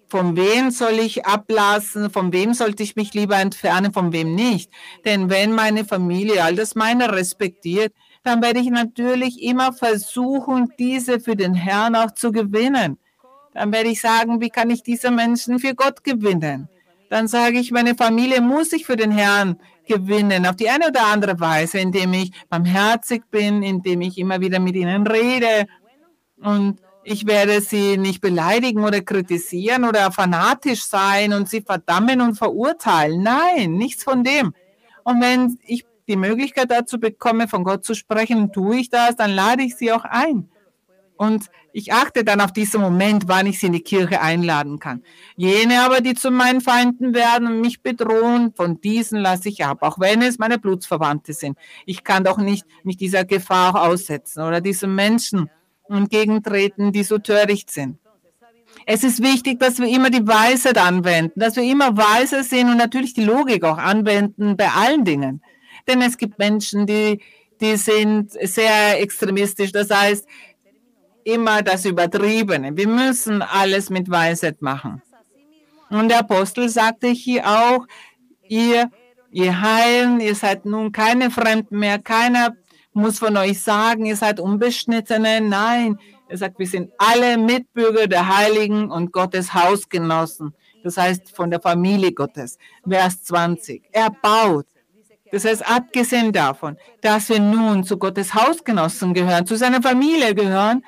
von 0.09 0.35
wem 0.35 0.71
soll 0.71 0.99
ich 0.99 1.25
ablassen, 1.25 2.09
von 2.09 2.33
wem 2.33 2.53
sollte 2.53 2.83
ich 2.83 2.95
mich 2.95 3.13
lieber 3.13 3.37
entfernen, 3.37 3.93
von 3.93 4.11
wem 4.11 4.33
nicht. 4.33 4.71
Denn 5.05 5.29
wenn 5.29 5.53
meine 5.53 5.85
Familie 5.85 6.43
all 6.43 6.55
das 6.55 6.75
meine 6.75 7.11
respektiert, 7.11 7.93
dann 8.23 8.41
werde 8.41 8.59
ich 8.59 8.69
natürlich 8.69 9.41
immer 9.41 9.71
versuchen, 9.71 10.73
diese 10.77 11.19
für 11.19 11.35
den 11.35 11.53
Herrn 11.53 11.95
auch 11.95 12.11
zu 12.11 12.31
gewinnen. 12.31 12.97
Dann 13.53 13.71
werde 13.71 13.89
ich 13.89 14.01
sagen, 14.01 14.41
wie 14.41 14.49
kann 14.49 14.69
ich 14.69 14.83
diese 14.83 15.11
Menschen 15.11 15.59
für 15.59 15.75
Gott 15.75 16.03
gewinnen? 16.03 16.69
Dann 17.09 17.27
sage 17.27 17.59
ich, 17.59 17.71
meine 17.71 17.95
Familie 17.95 18.41
muss 18.41 18.71
ich 18.73 18.85
für 18.85 18.95
den 18.95 19.11
Herrn 19.11 19.59
gewinnen, 19.87 20.45
auf 20.45 20.55
die 20.55 20.69
eine 20.69 20.89
oder 20.89 21.07
andere 21.07 21.39
Weise, 21.39 21.79
indem 21.79 22.13
ich 22.13 22.31
barmherzig 22.49 23.23
bin, 23.31 23.63
indem 23.63 24.01
ich 24.01 24.17
immer 24.17 24.39
wieder 24.39 24.59
mit 24.59 24.75
ihnen 24.75 25.07
rede. 25.07 25.67
Und 26.37 26.79
ich 27.03 27.25
werde 27.25 27.61
sie 27.61 27.97
nicht 27.97 28.21
beleidigen 28.21 28.83
oder 28.83 29.01
kritisieren 29.01 29.85
oder 29.85 30.11
fanatisch 30.11 30.83
sein 30.83 31.33
und 31.33 31.49
sie 31.49 31.61
verdammen 31.61 32.21
und 32.21 32.35
verurteilen. 32.35 33.23
Nein, 33.23 33.73
nichts 33.73 34.03
von 34.03 34.23
dem. 34.23 34.53
Und 35.03 35.21
wenn 35.21 35.57
ich 35.65 35.85
die 36.07 36.15
Möglichkeit 36.15 36.71
dazu 36.71 36.99
bekomme, 36.99 37.47
von 37.47 37.63
Gott 37.63 37.85
zu 37.85 37.93
sprechen, 37.93 38.51
tue 38.51 38.77
ich 38.77 38.89
das, 38.89 39.15
dann 39.15 39.31
lade 39.31 39.63
ich 39.63 39.75
sie 39.75 39.91
auch 39.91 40.03
ein. 40.03 40.49
Und 41.15 41.47
ich 41.73 41.91
achte 41.91 42.23
dann 42.23 42.39
auf 42.41 42.53
diesen 42.53 42.79
Moment, 42.79 43.27
wann 43.27 43.45
ich 43.45 43.59
sie 43.59 43.67
in 43.67 43.73
die 43.73 43.81
Kirche 43.81 44.21
einladen 44.21 44.79
kann. 44.79 45.03
Jene 45.35 45.81
aber, 45.81 45.99
die 45.99 46.13
zu 46.13 46.31
meinen 46.31 46.61
Feinden 46.61 47.13
werden 47.13 47.47
und 47.47 47.61
mich 47.61 47.81
bedrohen, 47.81 48.53
von 48.55 48.79
diesen 48.79 49.19
lasse 49.19 49.49
ich 49.49 49.65
ab, 49.65 49.79
auch 49.81 49.99
wenn 49.99 50.21
es 50.21 50.39
meine 50.39 50.59
Blutsverwandte 50.59 51.33
sind. 51.33 51.57
Ich 51.85 52.03
kann 52.03 52.23
doch 52.23 52.37
nicht 52.37 52.65
mich 52.83 52.97
dieser 52.97 53.25
Gefahr 53.25 53.81
aussetzen 53.81 54.43
oder 54.43 54.61
diesen 54.61 54.95
Menschen 54.95 55.49
entgegentreten, 55.97 56.91
die 56.91 57.03
so 57.03 57.17
töricht 57.17 57.71
sind. 57.71 57.97
Es 58.85 59.03
ist 59.03 59.21
wichtig, 59.21 59.59
dass 59.59 59.79
wir 59.79 59.87
immer 59.87 60.09
die 60.09 60.25
Weisheit 60.25 60.77
anwenden, 60.77 61.39
dass 61.39 61.55
wir 61.55 61.63
immer 61.63 61.95
weise 61.97 62.43
sind 62.43 62.69
und 62.69 62.77
natürlich 62.77 63.13
die 63.13 63.23
Logik 63.23 63.63
auch 63.63 63.77
anwenden 63.77 64.57
bei 64.57 64.69
allen 64.69 65.05
Dingen. 65.05 65.41
Denn 65.87 66.01
es 66.01 66.17
gibt 66.17 66.39
Menschen, 66.39 66.85
die, 66.85 67.19
die 67.61 67.75
sind 67.75 68.31
sehr 68.31 69.01
extremistisch. 69.01 69.71
Das 69.71 69.89
heißt, 69.89 70.25
immer 71.23 71.61
das 71.61 71.85
Übertriebene. 71.85 72.75
Wir 72.75 72.87
müssen 72.87 73.41
alles 73.41 73.89
mit 73.89 74.09
Weisheit 74.09 74.61
machen. 74.61 75.01
Und 75.89 76.09
der 76.09 76.19
Apostel 76.19 76.69
sagte 76.69 77.07
hier 77.07 77.45
auch, 77.47 77.85
ihr, 78.47 78.89
ihr 79.31 79.61
heilen, 79.61 80.19
ihr 80.19 80.35
seid 80.35 80.65
nun 80.65 80.91
keine 80.91 81.31
Fremden 81.31 81.79
mehr, 81.79 81.99
keiner 81.99 82.55
muss 82.93 83.19
von 83.19 83.37
euch 83.37 83.61
sagen, 83.61 84.05
ihr 84.05 84.15
seid 84.15 84.39
Unbeschnittene. 84.39 85.41
Nein, 85.41 85.99
er 86.27 86.37
sagt, 86.37 86.59
wir 86.59 86.67
sind 86.67 86.91
alle 86.97 87.37
Mitbürger 87.37 88.07
der 88.07 88.37
Heiligen 88.37 88.91
und 88.91 89.11
Gottes 89.11 89.53
Hausgenossen. 89.53 90.53
Das 90.83 90.97
heißt, 90.97 91.35
von 91.35 91.49
der 91.49 91.59
Familie 91.59 92.13
Gottes. 92.13 92.57
Vers 92.87 93.23
20. 93.23 93.83
Er 93.91 94.09
baut. 94.09 94.65
Das 95.31 95.45
heißt, 95.45 95.69
abgesehen 95.69 96.31
davon, 96.31 96.77
dass 97.01 97.29
wir 97.29 97.39
nun 97.39 97.83
zu 97.83 97.97
Gottes 97.97 98.33
Hausgenossen 98.33 99.13
gehören, 99.13 99.45
zu 99.45 99.55
seiner 99.55 99.81
Familie 99.81 100.33
gehören, 100.33 100.83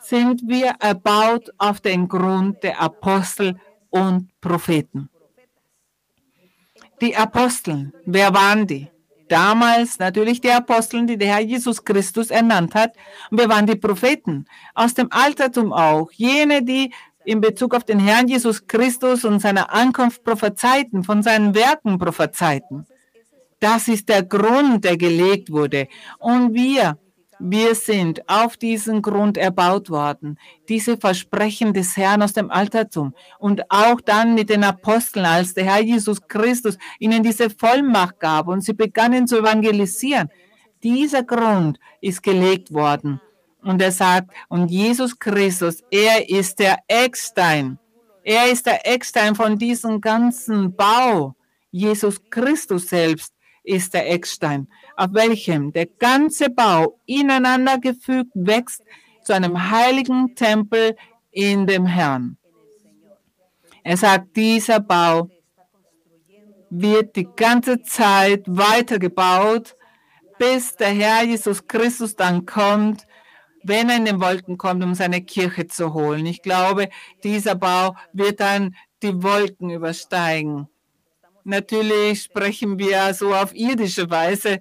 sind 0.00 0.42
wir 0.46 0.74
erbaut 0.80 1.50
auf 1.58 1.80
den 1.80 2.08
Grund 2.08 2.62
der 2.62 2.80
Apostel 2.80 3.58
und 3.90 4.28
Propheten. 4.40 5.08
Die 7.00 7.14
Apostel, 7.14 7.92
wer 8.06 8.32
waren 8.32 8.66
die? 8.66 8.88
Damals 9.28 9.98
natürlich 9.98 10.40
die 10.40 10.50
Apostel, 10.50 11.06
die 11.06 11.18
der 11.18 11.28
Herr 11.28 11.40
Jesus 11.40 11.84
Christus 11.84 12.30
ernannt 12.30 12.74
hat. 12.74 12.94
Und 13.30 13.40
wir 13.40 13.48
waren 13.48 13.66
die 13.66 13.76
Propheten 13.76 14.46
aus 14.74 14.94
dem 14.94 15.08
Altertum 15.10 15.72
auch. 15.72 16.10
Jene, 16.12 16.62
die 16.62 16.92
in 17.24 17.40
Bezug 17.40 17.74
auf 17.74 17.84
den 17.84 17.98
Herrn 17.98 18.28
Jesus 18.28 18.66
Christus 18.66 19.24
und 19.24 19.40
seine 19.40 19.70
Ankunft 19.70 20.22
prophezeiten, 20.22 21.02
von 21.02 21.22
seinen 21.22 21.54
Werken 21.54 21.98
prophezeiten. 21.98 22.86
Das 23.58 23.88
ist 23.88 24.08
der 24.08 24.22
Grund, 24.22 24.84
der 24.84 24.96
gelegt 24.96 25.50
wurde. 25.50 25.88
Und 26.18 26.54
wir, 26.54 26.98
wir 27.38 27.74
sind 27.74 28.28
auf 28.28 28.56
diesen 28.56 29.02
Grund 29.02 29.36
erbaut 29.36 29.90
worden. 29.90 30.38
Diese 30.68 30.96
Versprechen 30.96 31.74
des 31.74 31.96
Herrn 31.96 32.22
aus 32.22 32.32
dem 32.32 32.50
Altertum 32.50 33.14
und 33.38 33.70
auch 33.70 34.00
dann 34.00 34.34
mit 34.34 34.48
den 34.48 34.64
Aposteln, 34.64 35.26
als 35.26 35.54
der 35.54 35.64
Herr 35.64 35.82
Jesus 35.82 36.26
Christus 36.28 36.78
ihnen 36.98 37.22
diese 37.22 37.50
Vollmacht 37.50 38.20
gab 38.20 38.48
und 38.48 38.62
sie 38.62 38.72
begannen 38.72 39.26
zu 39.26 39.38
evangelisieren. 39.38 40.30
Dieser 40.82 41.22
Grund 41.22 41.78
ist 42.00 42.22
gelegt 42.22 42.72
worden. 42.72 43.20
Und 43.62 43.82
er 43.82 43.92
sagt, 43.92 44.30
und 44.48 44.70
Jesus 44.70 45.18
Christus, 45.18 45.82
er 45.90 46.28
ist 46.28 46.58
der 46.58 46.78
Eckstein. 46.86 47.78
Er 48.22 48.50
ist 48.50 48.66
der 48.66 48.86
Eckstein 48.86 49.34
von 49.34 49.58
diesem 49.58 50.00
ganzen 50.00 50.74
Bau. 50.74 51.34
Jesus 51.70 52.20
Christus 52.30 52.88
selbst 52.88 53.34
ist 53.66 53.92
der 53.94 54.10
Eckstein, 54.10 54.68
auf 54.96 55.12
welchem 55.12 55.72
der 55.72 55.86
ganze 55.86 56.50
Bau 56.50 56.98
ineinander 57.06 57.78
gefügt 57.78 58.32
wächst 58.34 58.82
zu 59.22 59.32
einem 59.34 59.70
heiligen 59.70 60.34
Tempel 60.34 60.96
in 61.30 61.66
dem 61.66 61.86
Herrn. 61.86 62.38
Er 63.82 63.96
sagt, 63.96 64.36
dieser 64.36 64.80
Bau 64.80 65.28
wird 66.70 67.14
die 67.14 67.28
ganze 67.36 67.82
Zeit 67.82 68.42
weitergebaut, 68.46 69.76
bis 70.38 70.76
der 70.76 70.88
Herr 70.88 71.24
Jesus 71.24 71.66
Christus 71.66 72.16
dann 72.16 72.46
kommt, 72.46 73.06
wenn 73.62 73.88
er 73.88 73.96
in 73.96 74.04
den 74.04 74.20
Wolken 74.20 74.58
kommt, 74.58 74.82
um 74.82 74.94
seine 74.94 75.22
Kirche 75.22 75.66
zu 75.66 75.92
holen. 75.94 76.26
Ich 76.26 76.42
glaube, 76.42 76.88
dieser 77.22 77.54
Bau 77.54 77.96
wird 78.12 78.40
dann 78.40 78.74
die 79.02 79.22
Wolken 79.22 79.70
übersteigen. 79.70 80.68
Natürlich 81.44 82.22
sprechen 82.22 82.78
wir 82.78 83.14
so 83.14 83.34
auf 83.34 83.54
irdische 83.54 84.10
Weise, 84.10 84.60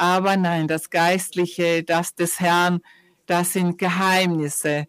aber 0.00 0.38
nein, 0.38 0.66
das 0.66 0.88
Geistliche, 0.88 1.84
das 1.84 2.14
des 2.14 2.40
Herrn, 2.40 2.80
das 3.26 3.52
sind 3.52 3.76
Geheimnisse. 3.76 4.86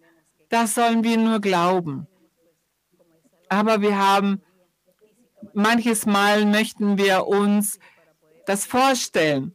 Das 0.47 0.76
sollen 0.76 1.03
wir 1.03 1.18
nur 1.18 1.41
glauben. 1.41 2.07
Aber 3.49 3.82
wir 3.82 3.97
haben, 3.97 4.41
manches 5.53 6.05
Mal 6.05 6.45
möchten 6.45 6.97
wir 6.97 7.28
uns 7.28 7.78
das 8.45 8.66
vorstellen. 8.66 9.53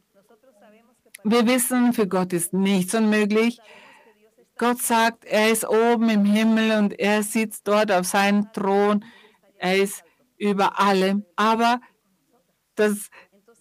Wir 1.23 1.47
wissen, 1.47 1.91
für 1.91 2.07
Gott 2.07 2.33
ist 2.33 2.53
nichts 2.53 2.93
unmöglich. 2.93 3.57
Gott 4.59 4.79
sagt, 4.79 5.25
er 5.25 5.49
ist 5.49 5.67
oben 5.67 6.07
im 6.09 6.23
Himmel 6.23 6.77
und 6.77 6.99
er 6.99 7.23
sitzt 7.23 7.67
dort 7.67 7.91
auf 7.91 8.05
seinem 8.05 8.53
Thron. 8.53 9.03
Er 9.57 9.77
ist 9.77 10.03
über 10.37 10.79
allem. 10.79 11.25
Aber 11.35 11.81
das 12.75 13.09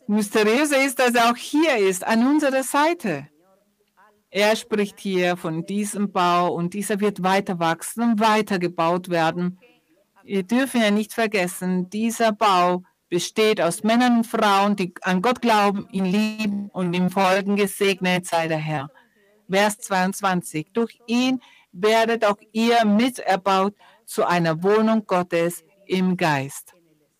Mysteriöse 0.08 0.76
ist, 0.76 0.98
dass 0.98 1.14
er 1.14 1.30
auch 1.30 1.36
hier 1.36 1.76
ist, 1.76 2.06
an 2.06 2.26
unserer 2.26 2.62
Seite. 2.62 3.28
Er 4.30 4.54
spricht 4.56 5.00
hier 5.00 5.36
von 5.36 5.64
diesem 5.66 6.12
Bau 6.12 6.52
und 6.52 6.74
dieser 6.74 7.00
wird 7.00 7.22
weiter 7.22 7.58
wachsen 7.58 8.02
und 8.02 8.20
weiter 8.20 8.58
gebaut 8.58 9.08
werden. 9.08 9.58
Wir 10.22 10.42
dürfen 10.42 10.80
ja 10.80 10.90
nicht 10.90 11.12
vergessen, 11.12 11.88
dieser 11.90 12.32
Bau 12.32 12.82
besteht 13.08 13.60
aus 13.60 13.82
Männern 13.84 14.18
und 14.18 14.26
Frauen, 14.26 14.76
die 14.76 14.92
an 15.02 15.22
Gott 15.22 15.40
glauben, 15.40 15.88
ihn 15.90 16.04
lieben 16.04 16.68
und 16.70 16.92
ihm 16.94 17.10
folgen. 17.10 17.56
Gesegnet 17.56 18.26
sei 18.26 18.48
der 18.48 18.58
Herr. 18.58 18.90
Vers 19.48 19.78
22. 19.78 20.72
Durch 20.72 20.98
ihn 21.06 21.40
werdet 21.72 22.24
auch 22.24 22.38
ihr 22.52 22.84
miterbaut 22.84 23.74
zu 24.04 24.24
einer 24.26 24.62
Wohnung 24.62 25.06
Gottes 25.06 25.64
im 25.86 26.16
Geist. 26.16 26.74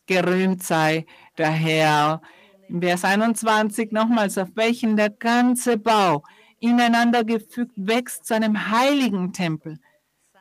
Gerühmt 0.07 0.62
sei 0.62 1.07
der 1.39 1.51
Herr. 1.51 2.20
Vers 2.68 3.04
21 3.04 3.92
nochmals, 3.92 4.38
auf 4.38 4.48
welchen 4.54 4.96
der 4.96 5.10
ganze 5.10 5.76
Bau 5.76 6.22
ineinander 6.58 7.24
gefügt 7.24 7.72
wächst 7.76 8.26
zu 8.26 8.34
einem 8.34 8.70
heiligen 8.70 9.32
Tempel. 9.32 9.78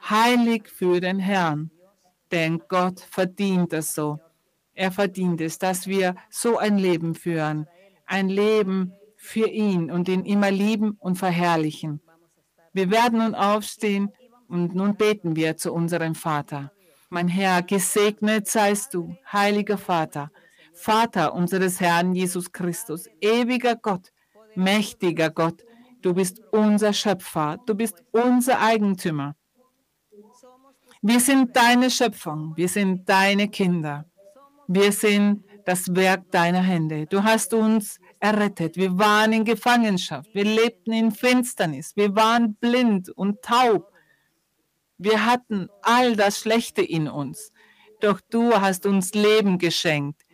Heilig 0.10 0.68
für 0.68 1.00
den 1.00 1.20
Herrn. 1.20 1.72
Denn 2.32 2.62
Gott 2.68 3.00
verdient 3.00 3.74
es 3.74 3.94
so. 3.94 4.20
Er 4.74 4.92
verdient 4.92 5.42
es, 5.42 5.58
dass 5.58 5.88
wir 5.88 6.16
so 6.30 6.58
ein 6.58 6.78
Leben 6.78 7.16
führen. 7.16 7.68
Ein 8.06 8.30
Leben 8.30 8.94
für 9.16 9.48
ihn 9.48 9.92
und 9.92 10.10
ihn 10.10 10.26
immer 10.26 10.52
lieben 10.52 10.98
und 11.00 11.18
verherrlichen. 11.18 12.02
Wir 12.74 12.92
werden 12.92 13.20
nun 13.20 13.36
aufstehen 13.36 14.12
und 14.48 14.76
nun 14.76 14.96
beten 14.96 15.36
wir 15.36 15.58
zu 15.58 15.74
unserem 15.74 16.14
Vater. 16.14 16.72
Mein 17.10 17.28
Herr, 17.28 17.62
gesegnet 17.62 18.48
seist 18.48 18.94
du, 18.94 19.16
heiliger 19.32 19.78
Vater, 19.78 20.32
Vater 20.76 21.34
unseres 21.34 21.80
Herrn 21.80 22.14
Jesus 22.14 22.52
Christus, 22.52 23.08
ewiger 23.22 23.76
Gott, 23.76 24.12
mächtiger 24.56 25.30
Gott. 25.30 25.64
Du 26.02 26.14
bist 26.14 26.42
unser 26.52 26.94
Schöpfer, 26.94 27.58
du 27.66 27.74
bist 27.74 28.04
unser 28.12 28.62
Eigentümer. 28.62 29.36
Wir 31.02 31.20
sind 31.20 31.56
deine 31.56 31.90
Schöpfung, 31.90 32.54
wir 32.56 32.70
sind 32.70 33.08
deine 33.10 33.48
Kinder. 33.48 34.06
Wir 34.68 34.92
sind 34.92 35.44
das 35.66 35.96
Werk 35.96 36.30
deiner 36.32 36.62
Hände. 36.62 37.06
Du 37.08 37.24
hast 37.24 37.54
uns 37.54 38.00
errettet. 38.20 38.78
Wir 38.78 38.98
waren 38.98 39.34
in 39.34 39.46
Gefangenschaft. 39.46 40.30
Wir 40.34 40.46
lebten 40.46 40.94
in 40.94 41.12
Finsternis. 41.12 41.96
Wir 41.96 42.16
waren 42.16 42.56
blind 42.56 43.10
und 43.10 43.42
taub. 43.42 43.92
Wir 44.98 45.26
hatten 45.26 45.70
all 45.82 46.16
das 46.16 46.40
Schlechte 46.40 46.82
in 46.82 47.10
uns, 47.10 47.52
doch 48.00 48.22
du 48.30 48.54
hast 48.54 48.86
uns 48.86 49.14
Leben 49.14 49.58
geschenkt. 49.58 50.25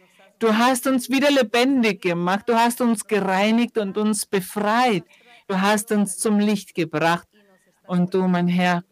Du 0.42 0.58
hast 0.58 0.88
uns 0.88 1.08
wieder 1.08 1.30
lebendig 1.30 2.02
gemacht, 2.02 2.50
du 2.50 2.56
hast 2.56 2.82
uns 2.82 3.06
gereinigt 3.06 3.78
und 3.78 3.96
uns 3.96 4.26
befreit. 4.26 5.04
Du 5.48 5.62
hast 5.62 5.92
uns 5.92 6.18
zum 6.18 6.40
Licht 6.40 6.74
gebracht. 6.74 7.28
Und 7.86 8.16
du, 8.16 8.28
mein 8.28 8.48
Herr, 8.48 8.84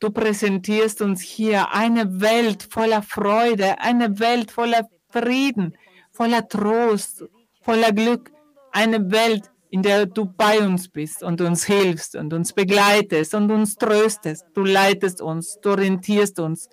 du 0.00 0.10
präsentierst 0.10 1.02
uns 1.02 1.20
hier 1.20 1.72
eine 1.72 2.20
Welt 2.20 2.66
voller 2.68 3.02
Freude, 3.02 3.78
eine 3.78 4.18
Welt 4.18 4.50
voller 4.50 4.88
Frieden, 5.08 5.76
voller 6.10 6.48
Trost, 6.48 7.22
voller 7.62 7.92
Glück, 7.92 8.32
eine 8.72 9.08
Welt, 9.12 9.52
in 9.70 9.82
der 9.82 10.06
du 10.06 10.24
bei 10.24 10.58
uns 10.58 10.88
bist 10.88 11.22
und 11.22 11.40
uns 11.40 11.64
hilfst 11.66 12.16
und 12.16 12.32
uns 12.32 12.52
begleitest 12.52 13.32
und 13.32 13.52
uns 13.52 13.76
tröstest. 13.76 14.44
Du 14.54 14.64
leitest 14.64 15.20
uns, 15.20 15.60
du 15.62 15.70
orientierst 15.70 16.40
uns 16.40 16.68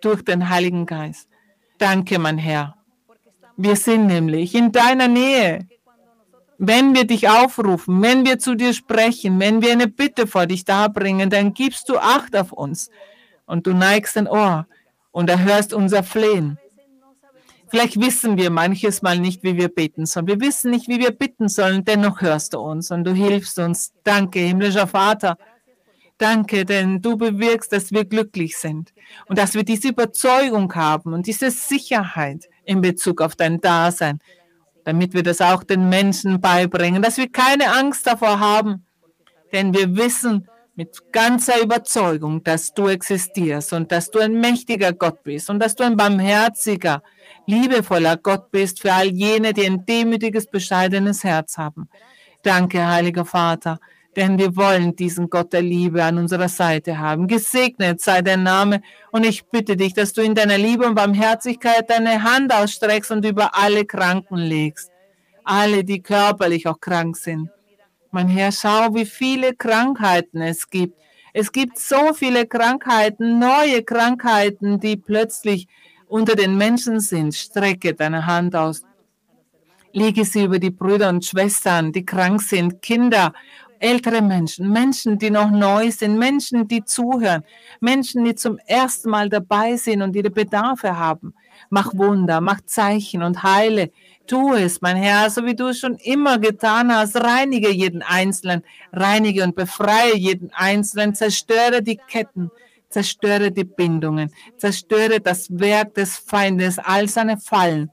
durch 0.00 0.24
den 0.24 0.48
Heiligen 0.48 0.86
Geist. 0.86 1.28
Danke, 1.78 2.18
mein 2.18 2.38
Herr. 2.38 2.76
Wir 3.56 3.76
sind 3.76 4.06
nämlich 4.06 4.54
in 4.54 4.72
deiner 4.72 5.08
Nähe. 5.08 5.66
Wenn 6.58 6.94
wir 6.94 7.06
dich 7.06 7.28
aufrufen, 7.28 8.00
wenn 8.02 8.24
wir 8.24 8.38
zu 8.38 8.54
dir 8.54 8.72
sprechen, 8.72 9.38
wenn 9.40 9.60
wir 9.60 9.72
eine 9.72 9.88
Bitte 9.88 10.26
vor 10.26 10.46
dich 10.46 10.64
darbringen, 10.64 11.28
dann 11.28 11.52
gibst 11.52 11.88
du 11.88 11.98
Acht 11.98 12.34
auf 12.34 12.52
uns 12.52 12.90
und 13.44 13.66
du 13.66 13.74
neigst 13.74 14.16
ein 14.16 14.26
Ohr 14.26 14.66
und 15.12 15.28
erhörst 15.28 15.74
unser 15.74 16.02
Flehen. 16.02 16.58
Vielleicht 17.68 18.00
wissen 18.00 18.36
wir 18.36 18.50
manches 18.50 19.02
Mal 19.02 19.18
nicht, 19.18 19.42
wie 19.42 19.56
wir 19.56 19.68
beten 19.68 20.06
sollen. 20.06 20.28
Wir 20.28 20.40
wissen 20.40 20.70
nicht, 20.70 20.88
wie 20.88 21.00
wir 21.00 21.10
bitten 21.10 21.48
sollen. 21.48 21.84
Dennoch 21.84 22.20
hörst 22.20 22.54
du 22.54 22.60
uns 22.60 22.90
und 22.90 23.04
du 23.04 23.12
hilfst 23.12 23.58
uns. 23.58 23.92
Danke, 24.04 24.38
himmlischer 24.38 24.86
Vater. 24.86 25.36
Danke, 26.18 26.64
denn 26.64 27.02
du 27.02 27.16
bewirkst, 27.16 27.72
dass 27.72 27.92
wir 27.92 28.04
glücklich 28.04 28.56
sind 28.56 28.94
und 29.26 29.36
dass 29.36 29.54
wir 29.54 29.64
diese 29.64 29.88
Überzeugung 29.88 30.74
haben 30.74 31.12
und 31.12 31.26
diese 31.26 31.50
Sicherheit 31.50 32.48
in 32.66 32.80
Bezug 32.80 33.22
auf 33.22 33.34
dein 33.36 33.60
Dasein, 33.60 34.18
damit 34.84 35.14
wir 35.14 35.22
das 35.22 35.40
auch 35.40 35.62
den 35.62 35.88
Menschen 35.88 36.40
beibringen, 36.40 37.02
dass 37.02 37.16
wir 37.16 37.30
keine 37.30 37.72
Angst 37.72 38.06
davor 38.06 38.38
haben, 38.40 38.84
denn 39.52 39.72
wir 39.72 39.96
wissen, 39.96 40.48
mit 40.76 41.10
ganzer 41.10 41.62
Überzeugung, 41.62 42.44
dass 42.44 42.74
du 42.74 42.88
existierst 42.88 43.72
und 43.72 43.90
dass 43.90 44.10
du 44.10 44.18
ein 44.18 44.40
mächtiger 44.40 44.92
Gott 44.92 45.22
bist 45.22 45.48
und 45.48 45.58
dass 45.58 45.74
du 45.74 45.84
ein 45.84 45.96
barmherziger, 45.96 47.02
liebevoller 47.46 48.18
Gott 48.18 48.50
bist 48.50 48.82
für 48.82 48.92
all 48.92 49.06
jene, 49.06 49.54
die 49.54 49.64
ein 49.64 49.86
demütiges, 49.86 50.46
bescheidenes 50.46 51.24
Herz 51.24 51.56
haben. 51.56 51.88
Danke, 52.42 52.86
heiliger 52.86 53.24
Vater, 53.24 53.80
denn 54.16 54.38
wir 54.38 54.56
wollen 54.56 54.96
diesen 54.96 55.30
Gott 55.30 55.52
der 55.52 55.62
Liebe 55.62 56.02
an 56.02 56.18
unserer 56.18 56.48
Seite 56.48 56.98
haben. 56.98 57.28
Gesegnet 57.28 58.00
sei 58.00 58.22
dein 58.22 58.42
Name 58.42 58.80
und 59.12 59.24
ich 59.24 59.44
bitte 59.46 59.76
dich, 59.76 59.92
dass 59.92 60.12
du 60.12 60.22
in 60.22 60.34
deiner 60.34 60.58
Liebe 60.58 60.86
und 60.86 60.94
Barmherzigkeit 60.94 61.88
deine 61.88 62.22
Hand 62.22 62.52
ausstreckst 62.52 63.12
und 63.12 63.24
über 63.24 63.54
alle 63.54 63.84
Kranken 63.84 64.38
legst. 64.38 64.90
Alle, 65.44 65.84
die 65.84 66.02
körperlich 66.02 66.66
auch 66.66 66.80
krank 66.80 67.16
sind 67.16 67.50
mein 68.16 68.28
Herr, 68.28 68.50
schau, 68.50 68.94
wie 68.94 69.04
viele 69.04 69.54
Krankheiten 69.54 70.40
es 70.40 70.70
gibt. 70.70 70.98
Es 71.34 71.52
gibt 71.52 71.78
so 71.78 72.14
viele 72.14 72.46
Krankheiten, 72.46 73.38
neue 73.38 73.82
Krankheiten, 73.82 74.80
die 74.80 74.96
plötzlich 74.96 75.68
unter 76.08 76.34
den 76.34 76.56
Menschen 76.56 76.98
sind. 77.00 77.34
Strecke 77.34 77.92
deine 77.92 78.24
Hand 78.24 78.56
aus. 78.56 78.84
Lege 79.92 80.24
sie 80.24 80.44
über 80.44 80.58
die 80.58 80.70
Brüder 80.70 81.10
und 81.10 81.26
Schwestern, 81.26 81.92
die 81.92 82.06
krank 82.06 82.40
sind, 82.40 82.80
Kinder, 82.80 83.34
ältere 83.80 84.22
Menschen, 84.22 84.70
Menschen, 84.70 85.18
die 85.18 85.30
noch 85.30 85.50
neu 85.50 85.90
sind, 85.90 86.18
Menschen, 86.18 86.68
die 86.68 86.84
zuhören, 86.84 87.42
Menschen, 87.80 88.24
die 88.24 88.34
zum 88.34 88.58
ersten 88.66 89.10
Mal 89.10 89.28
dabei 89.28 89.76
sind 89.76 90.02
und 90.02 90.14
ihre 90.16 90.30
Bedarfe 90.30 90.98
haben. 90.98 91.34
Mach 91.70 91.94
Wunder, 91.94 92.40
mach 92.40 92.60
Zeichen 92.66 93.22
und 93.22 93.42
heile 93.42 93.90
Tu 94.26 94.54
es, 94.54 94.80
mein 94.80 94.96
Herr, 94.96 95.30
so 95.30 95.44
wie 95.44 95.54
du 95.54 95.68
es 95.68 95.78
schon 95.78 95.94
immer 95.96 96.38
getan 96.38 96.92
hast. 96.92 97.16
Reinige 97.16 97.70
jeden 97.70 98.02
Einzelnen, 98.02 98.62
reinige 98.92 99.44
und 99.44 99.54
befreie 99.54 100.16
jeden 100.16 100.50
Einzelnen, 100.52 101.14
zerstöre 101.14 101.80
die 101.80 101.96
Ketten, 101.96 102.50
zerstöre 102.88 103.52
die 103.52 103.64
Bindungen, 103.64 104.32
zerstöre 104.56 105.20
das 105.20 105.46
Werk 105.50 105.94
des 105.94 106.16
Feindes, 106.16 106.80
all 106.80 107.08
seine 107.08 107.38
Fallen. 107.38 107.90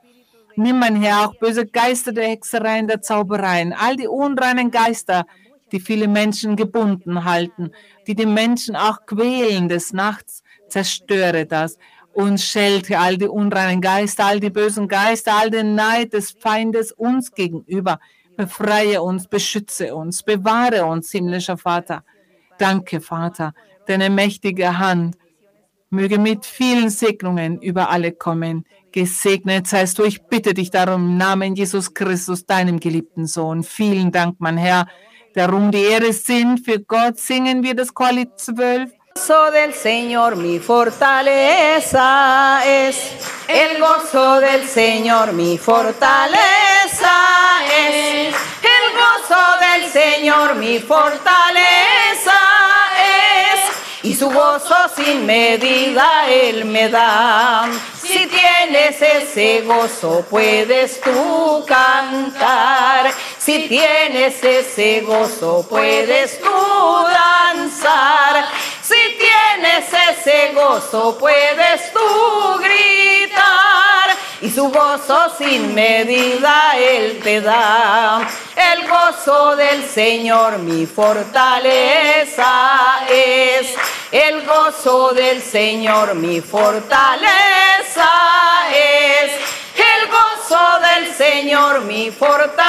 Nimm, 0.56 0.80
mein 0.80 0.96
Herr, 0.96 1.28
auch 1.28 1.36
böse 1.36 1.68
Geister 1.68 2.12
der 2.12 2.30
Hexereien, 2.30 2.88
der 2.88 3.02
Zaubereien, 3.02 3.74
all 3.74 3.96
die 3.96 4.08
unreinen 4.08 4.72
Geister, 4.72 5.26
die 5.74 5.82
viele 5.82 6.08
Menschen 6.08 6.56
gebunden 6.56 7.26
halten, 7.26 7.72
die 8.08 8.16
die 8.16 8.26
Menschen 8.26 8.78
auch 8.78 9.06
quälen 9.06 9.68
des 9.68 9.92
Nachts. 9.92 10.44
Zerstöre 10.70 11.46
das 11.46 11.78
und 12.14 12.40
schelte 12.40 13.00
all 13.00 13.18
die 13.18 13.28
unreinen 13.28 13.82
Geister, 13.82 14.26
all 14.26 14.40
die 14.40 14.50
bösen 14.50 14.88
Geister, 14.88 15.34
all 15.36 15.50
den 15.50 15.76
Neid 15.76 16.14
des 16.14 16.32
Feindes 16.32 16.92
uns 16.92 17.32
gegenüber. 17.32 18.00
Befreie 18.38 19.02
uns, 19.02 19.28
beschütze 19.28 19.94
uns, 19.96 20.24
bewahre 20.24 20.86
uns, 20.86 21.12
himmlischer 21.12 21.58
Vater. 21.58 22.04
Danke, 22.58 23.02
Vater, 23.02 23.54
deine 23.88 24.10
mächtige 24.10 24.78
Hand 24.78 25.18
möge 25.94 26.18
mit 26.18 26.46
vielen 26.46 26.90
Segnungen 26.90 27.62
über 27.62 27.90
alle 27.90 28.12
kommen. 28.12 28.66
Gesegnet 28.92 29.68
seist 29.68 30.00
du. 30.00 30.04
Ich 30.04 30.24
bitte 30.24 30.54
dich 30.54 30.72
darum 30.72 31.12
im 31.12 31.18
Namen 31.18 31.56
Jesus 31.56 31.94
Christus, 31.94 32.46
deinem 32.46 32.80
geliebten 32.80 33.28
Sohn. 33.28 33.64
Vielen 33.64 34.12
Dank, 34.12 34.36
mein 34.40 34.58
Herr. 34.58 34.88
Darum 35.34 35.72
die 35.72 35.84
Ehre 35.84 36.14
sind 36.14 36.64
für 36.64 36.80
Gott. 36.80 37.18
Singen 37.18 37.64
wir 37.64 37.76
das 37.76 37.94
Quali 37.94 38.28
12. 38.36 38.92
gozo 39.16 39.52
del 39.52 39.74
Señor 39.74 40.36
mi 40.36 40.60
fortaleza 40.60 42.08
es. 42.66 42.98
El 43.48 43.80
gozo 43.80 44.40
del 44.40 44.68
Señor 44.68 45.34
mi 45.34 45.58
fortaleza 45.58 47.16
es. 47.70 48.36
El 48.74 48.86
gozo 49.00 49.44
del 49.66 49.92
Señor 49.92 50.56
mi 50.56 50.80
fortaleza 50.80 52.40
es. 52.98 53.33
Y 54.04 54.14
su 54.16 54.30
gozo 54.30 54.76
sin 54.98 55.26
medida 55.26 56.30
Él 56.30 56.66
me 56.66 56.90
da. 56.90 57.70
Si 58.02 58.28
tienes 58.28 59.02
ese 59.02 59.62
gozo 59.62 60.26
puedes 60.30 61.00
tú 61.00 61.64
cantar. 61.66 63.14
Si 63.38 63.70
tienes 63.70 64.44
ese 64.44 65.02
gozo 65.02 65.66
puedes 65.70 66.38
tú 66.42 66.50
danzar. 67.14 68.46
Si 68.94 69.18
tienes 69.18 69.86
ese 70.12 70.54
gozo 70.54 71.18
puedes 71.18 71.92
tú 71.92 72.60
gritar. 72.60 74.16
Y 74.40 74.52
su 74.52 74.70
gozo 74.70 75.36
sin 75.36 75.74
medida 75.74 76.74
Él 76.78 77.20
te 77.24 77.42
da. 77.42 78.22
El 78.56 78.88
gozo 78.88 79.56
del 79.56 79.84
Señor 79.84 80.60
mi 80.60 80.86
fortaleza 80.86 82.52
es. 83.10 83.74
El 84.12 84.46
gozo 84.46 85.12
del 85.14 85.42
Señor 85.42 86.14
mi 86.14 86.40
fortaleza 86.42 88.12
es. 88.70 89.32
El 89.76 90.08
gozo 90.12 90.80
del 90.82 91.16
Señor 91.16 91.82
mi 91.82 92.12
fortaleza 92.12 92.62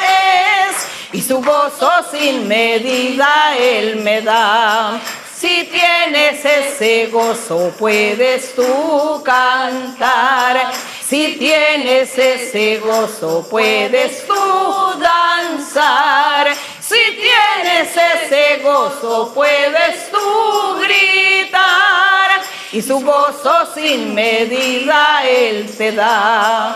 es. 0.00 0.86
Y 1.12 1.22
su 1.22 1.40
gozo 1.40 1.90
sin 2.10 2.48
medida 2.48 3.56
Él 3.56 3.96
me 3.96 4.22
da. 4.22 5.00
Si 5.38 5.68
tienes 5.70 6.42
ese 6.42 7.08
gozo 7.08 7.70
puedes 7.78 8.54
tú 8.54 9.22
cantar. 9.22 10.72
Si 11.06 11.36
tienes 11.38 12.16
ese 12.16 12.78
gozo 12.78 13.46
puedes 13.50 14.26
tú 14.26 14.34
danzar. 14.98 16.54
Si 16.80 16.96
tienes 17.16 17.94
ese 17.94 18.62
gozo 18.62 19.32
puedes 19.34 20.10
tú 20.10 20.80
gritar. 20.80 22.40
Y 22.72 22.80
su 22.80 23.00
gozo 23.00 23.74
sin 23.74 24.14
medida 24.14 25.22
Él 25.28 25.66
te 25.76 25.92
da. 25.92 26.74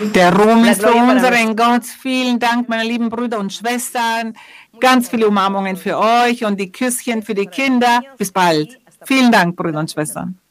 Der 0.00 0.34
Ruhm 0.34 0.64
ist 0.64 0.80
für 0.80 0.92
unseren 0.92 1.54
Gott. 1.54 1.84
Vielen 1.84 2.40
Dank, 2.40 2.68
meine 2.68 2.82
lieben 2.82 3.08
Brüder 3.08 3.38
und 3.38 3.52
Schwestern. 3.52 4.34
Ganz 4.82 5.08
viele 5.08 5.28
Umarmungen 5.28 5.76
für 5.76 5.96
euch 5.96 6.44
und 6.44 6.58
die 6.58 6.72
Küsschen 6.72 7.22
für 7.22 7.34
die 7.34 7.46
Kinder. 7.46 8.02
Bis 8.18 8.32
bald. 8.32 8.80
Vielen 9.04 9.30
Dank, 9.30 9.54
Brüder 9.54 9.78
und 9.78 9.88
Schwestern. 9.88 10.41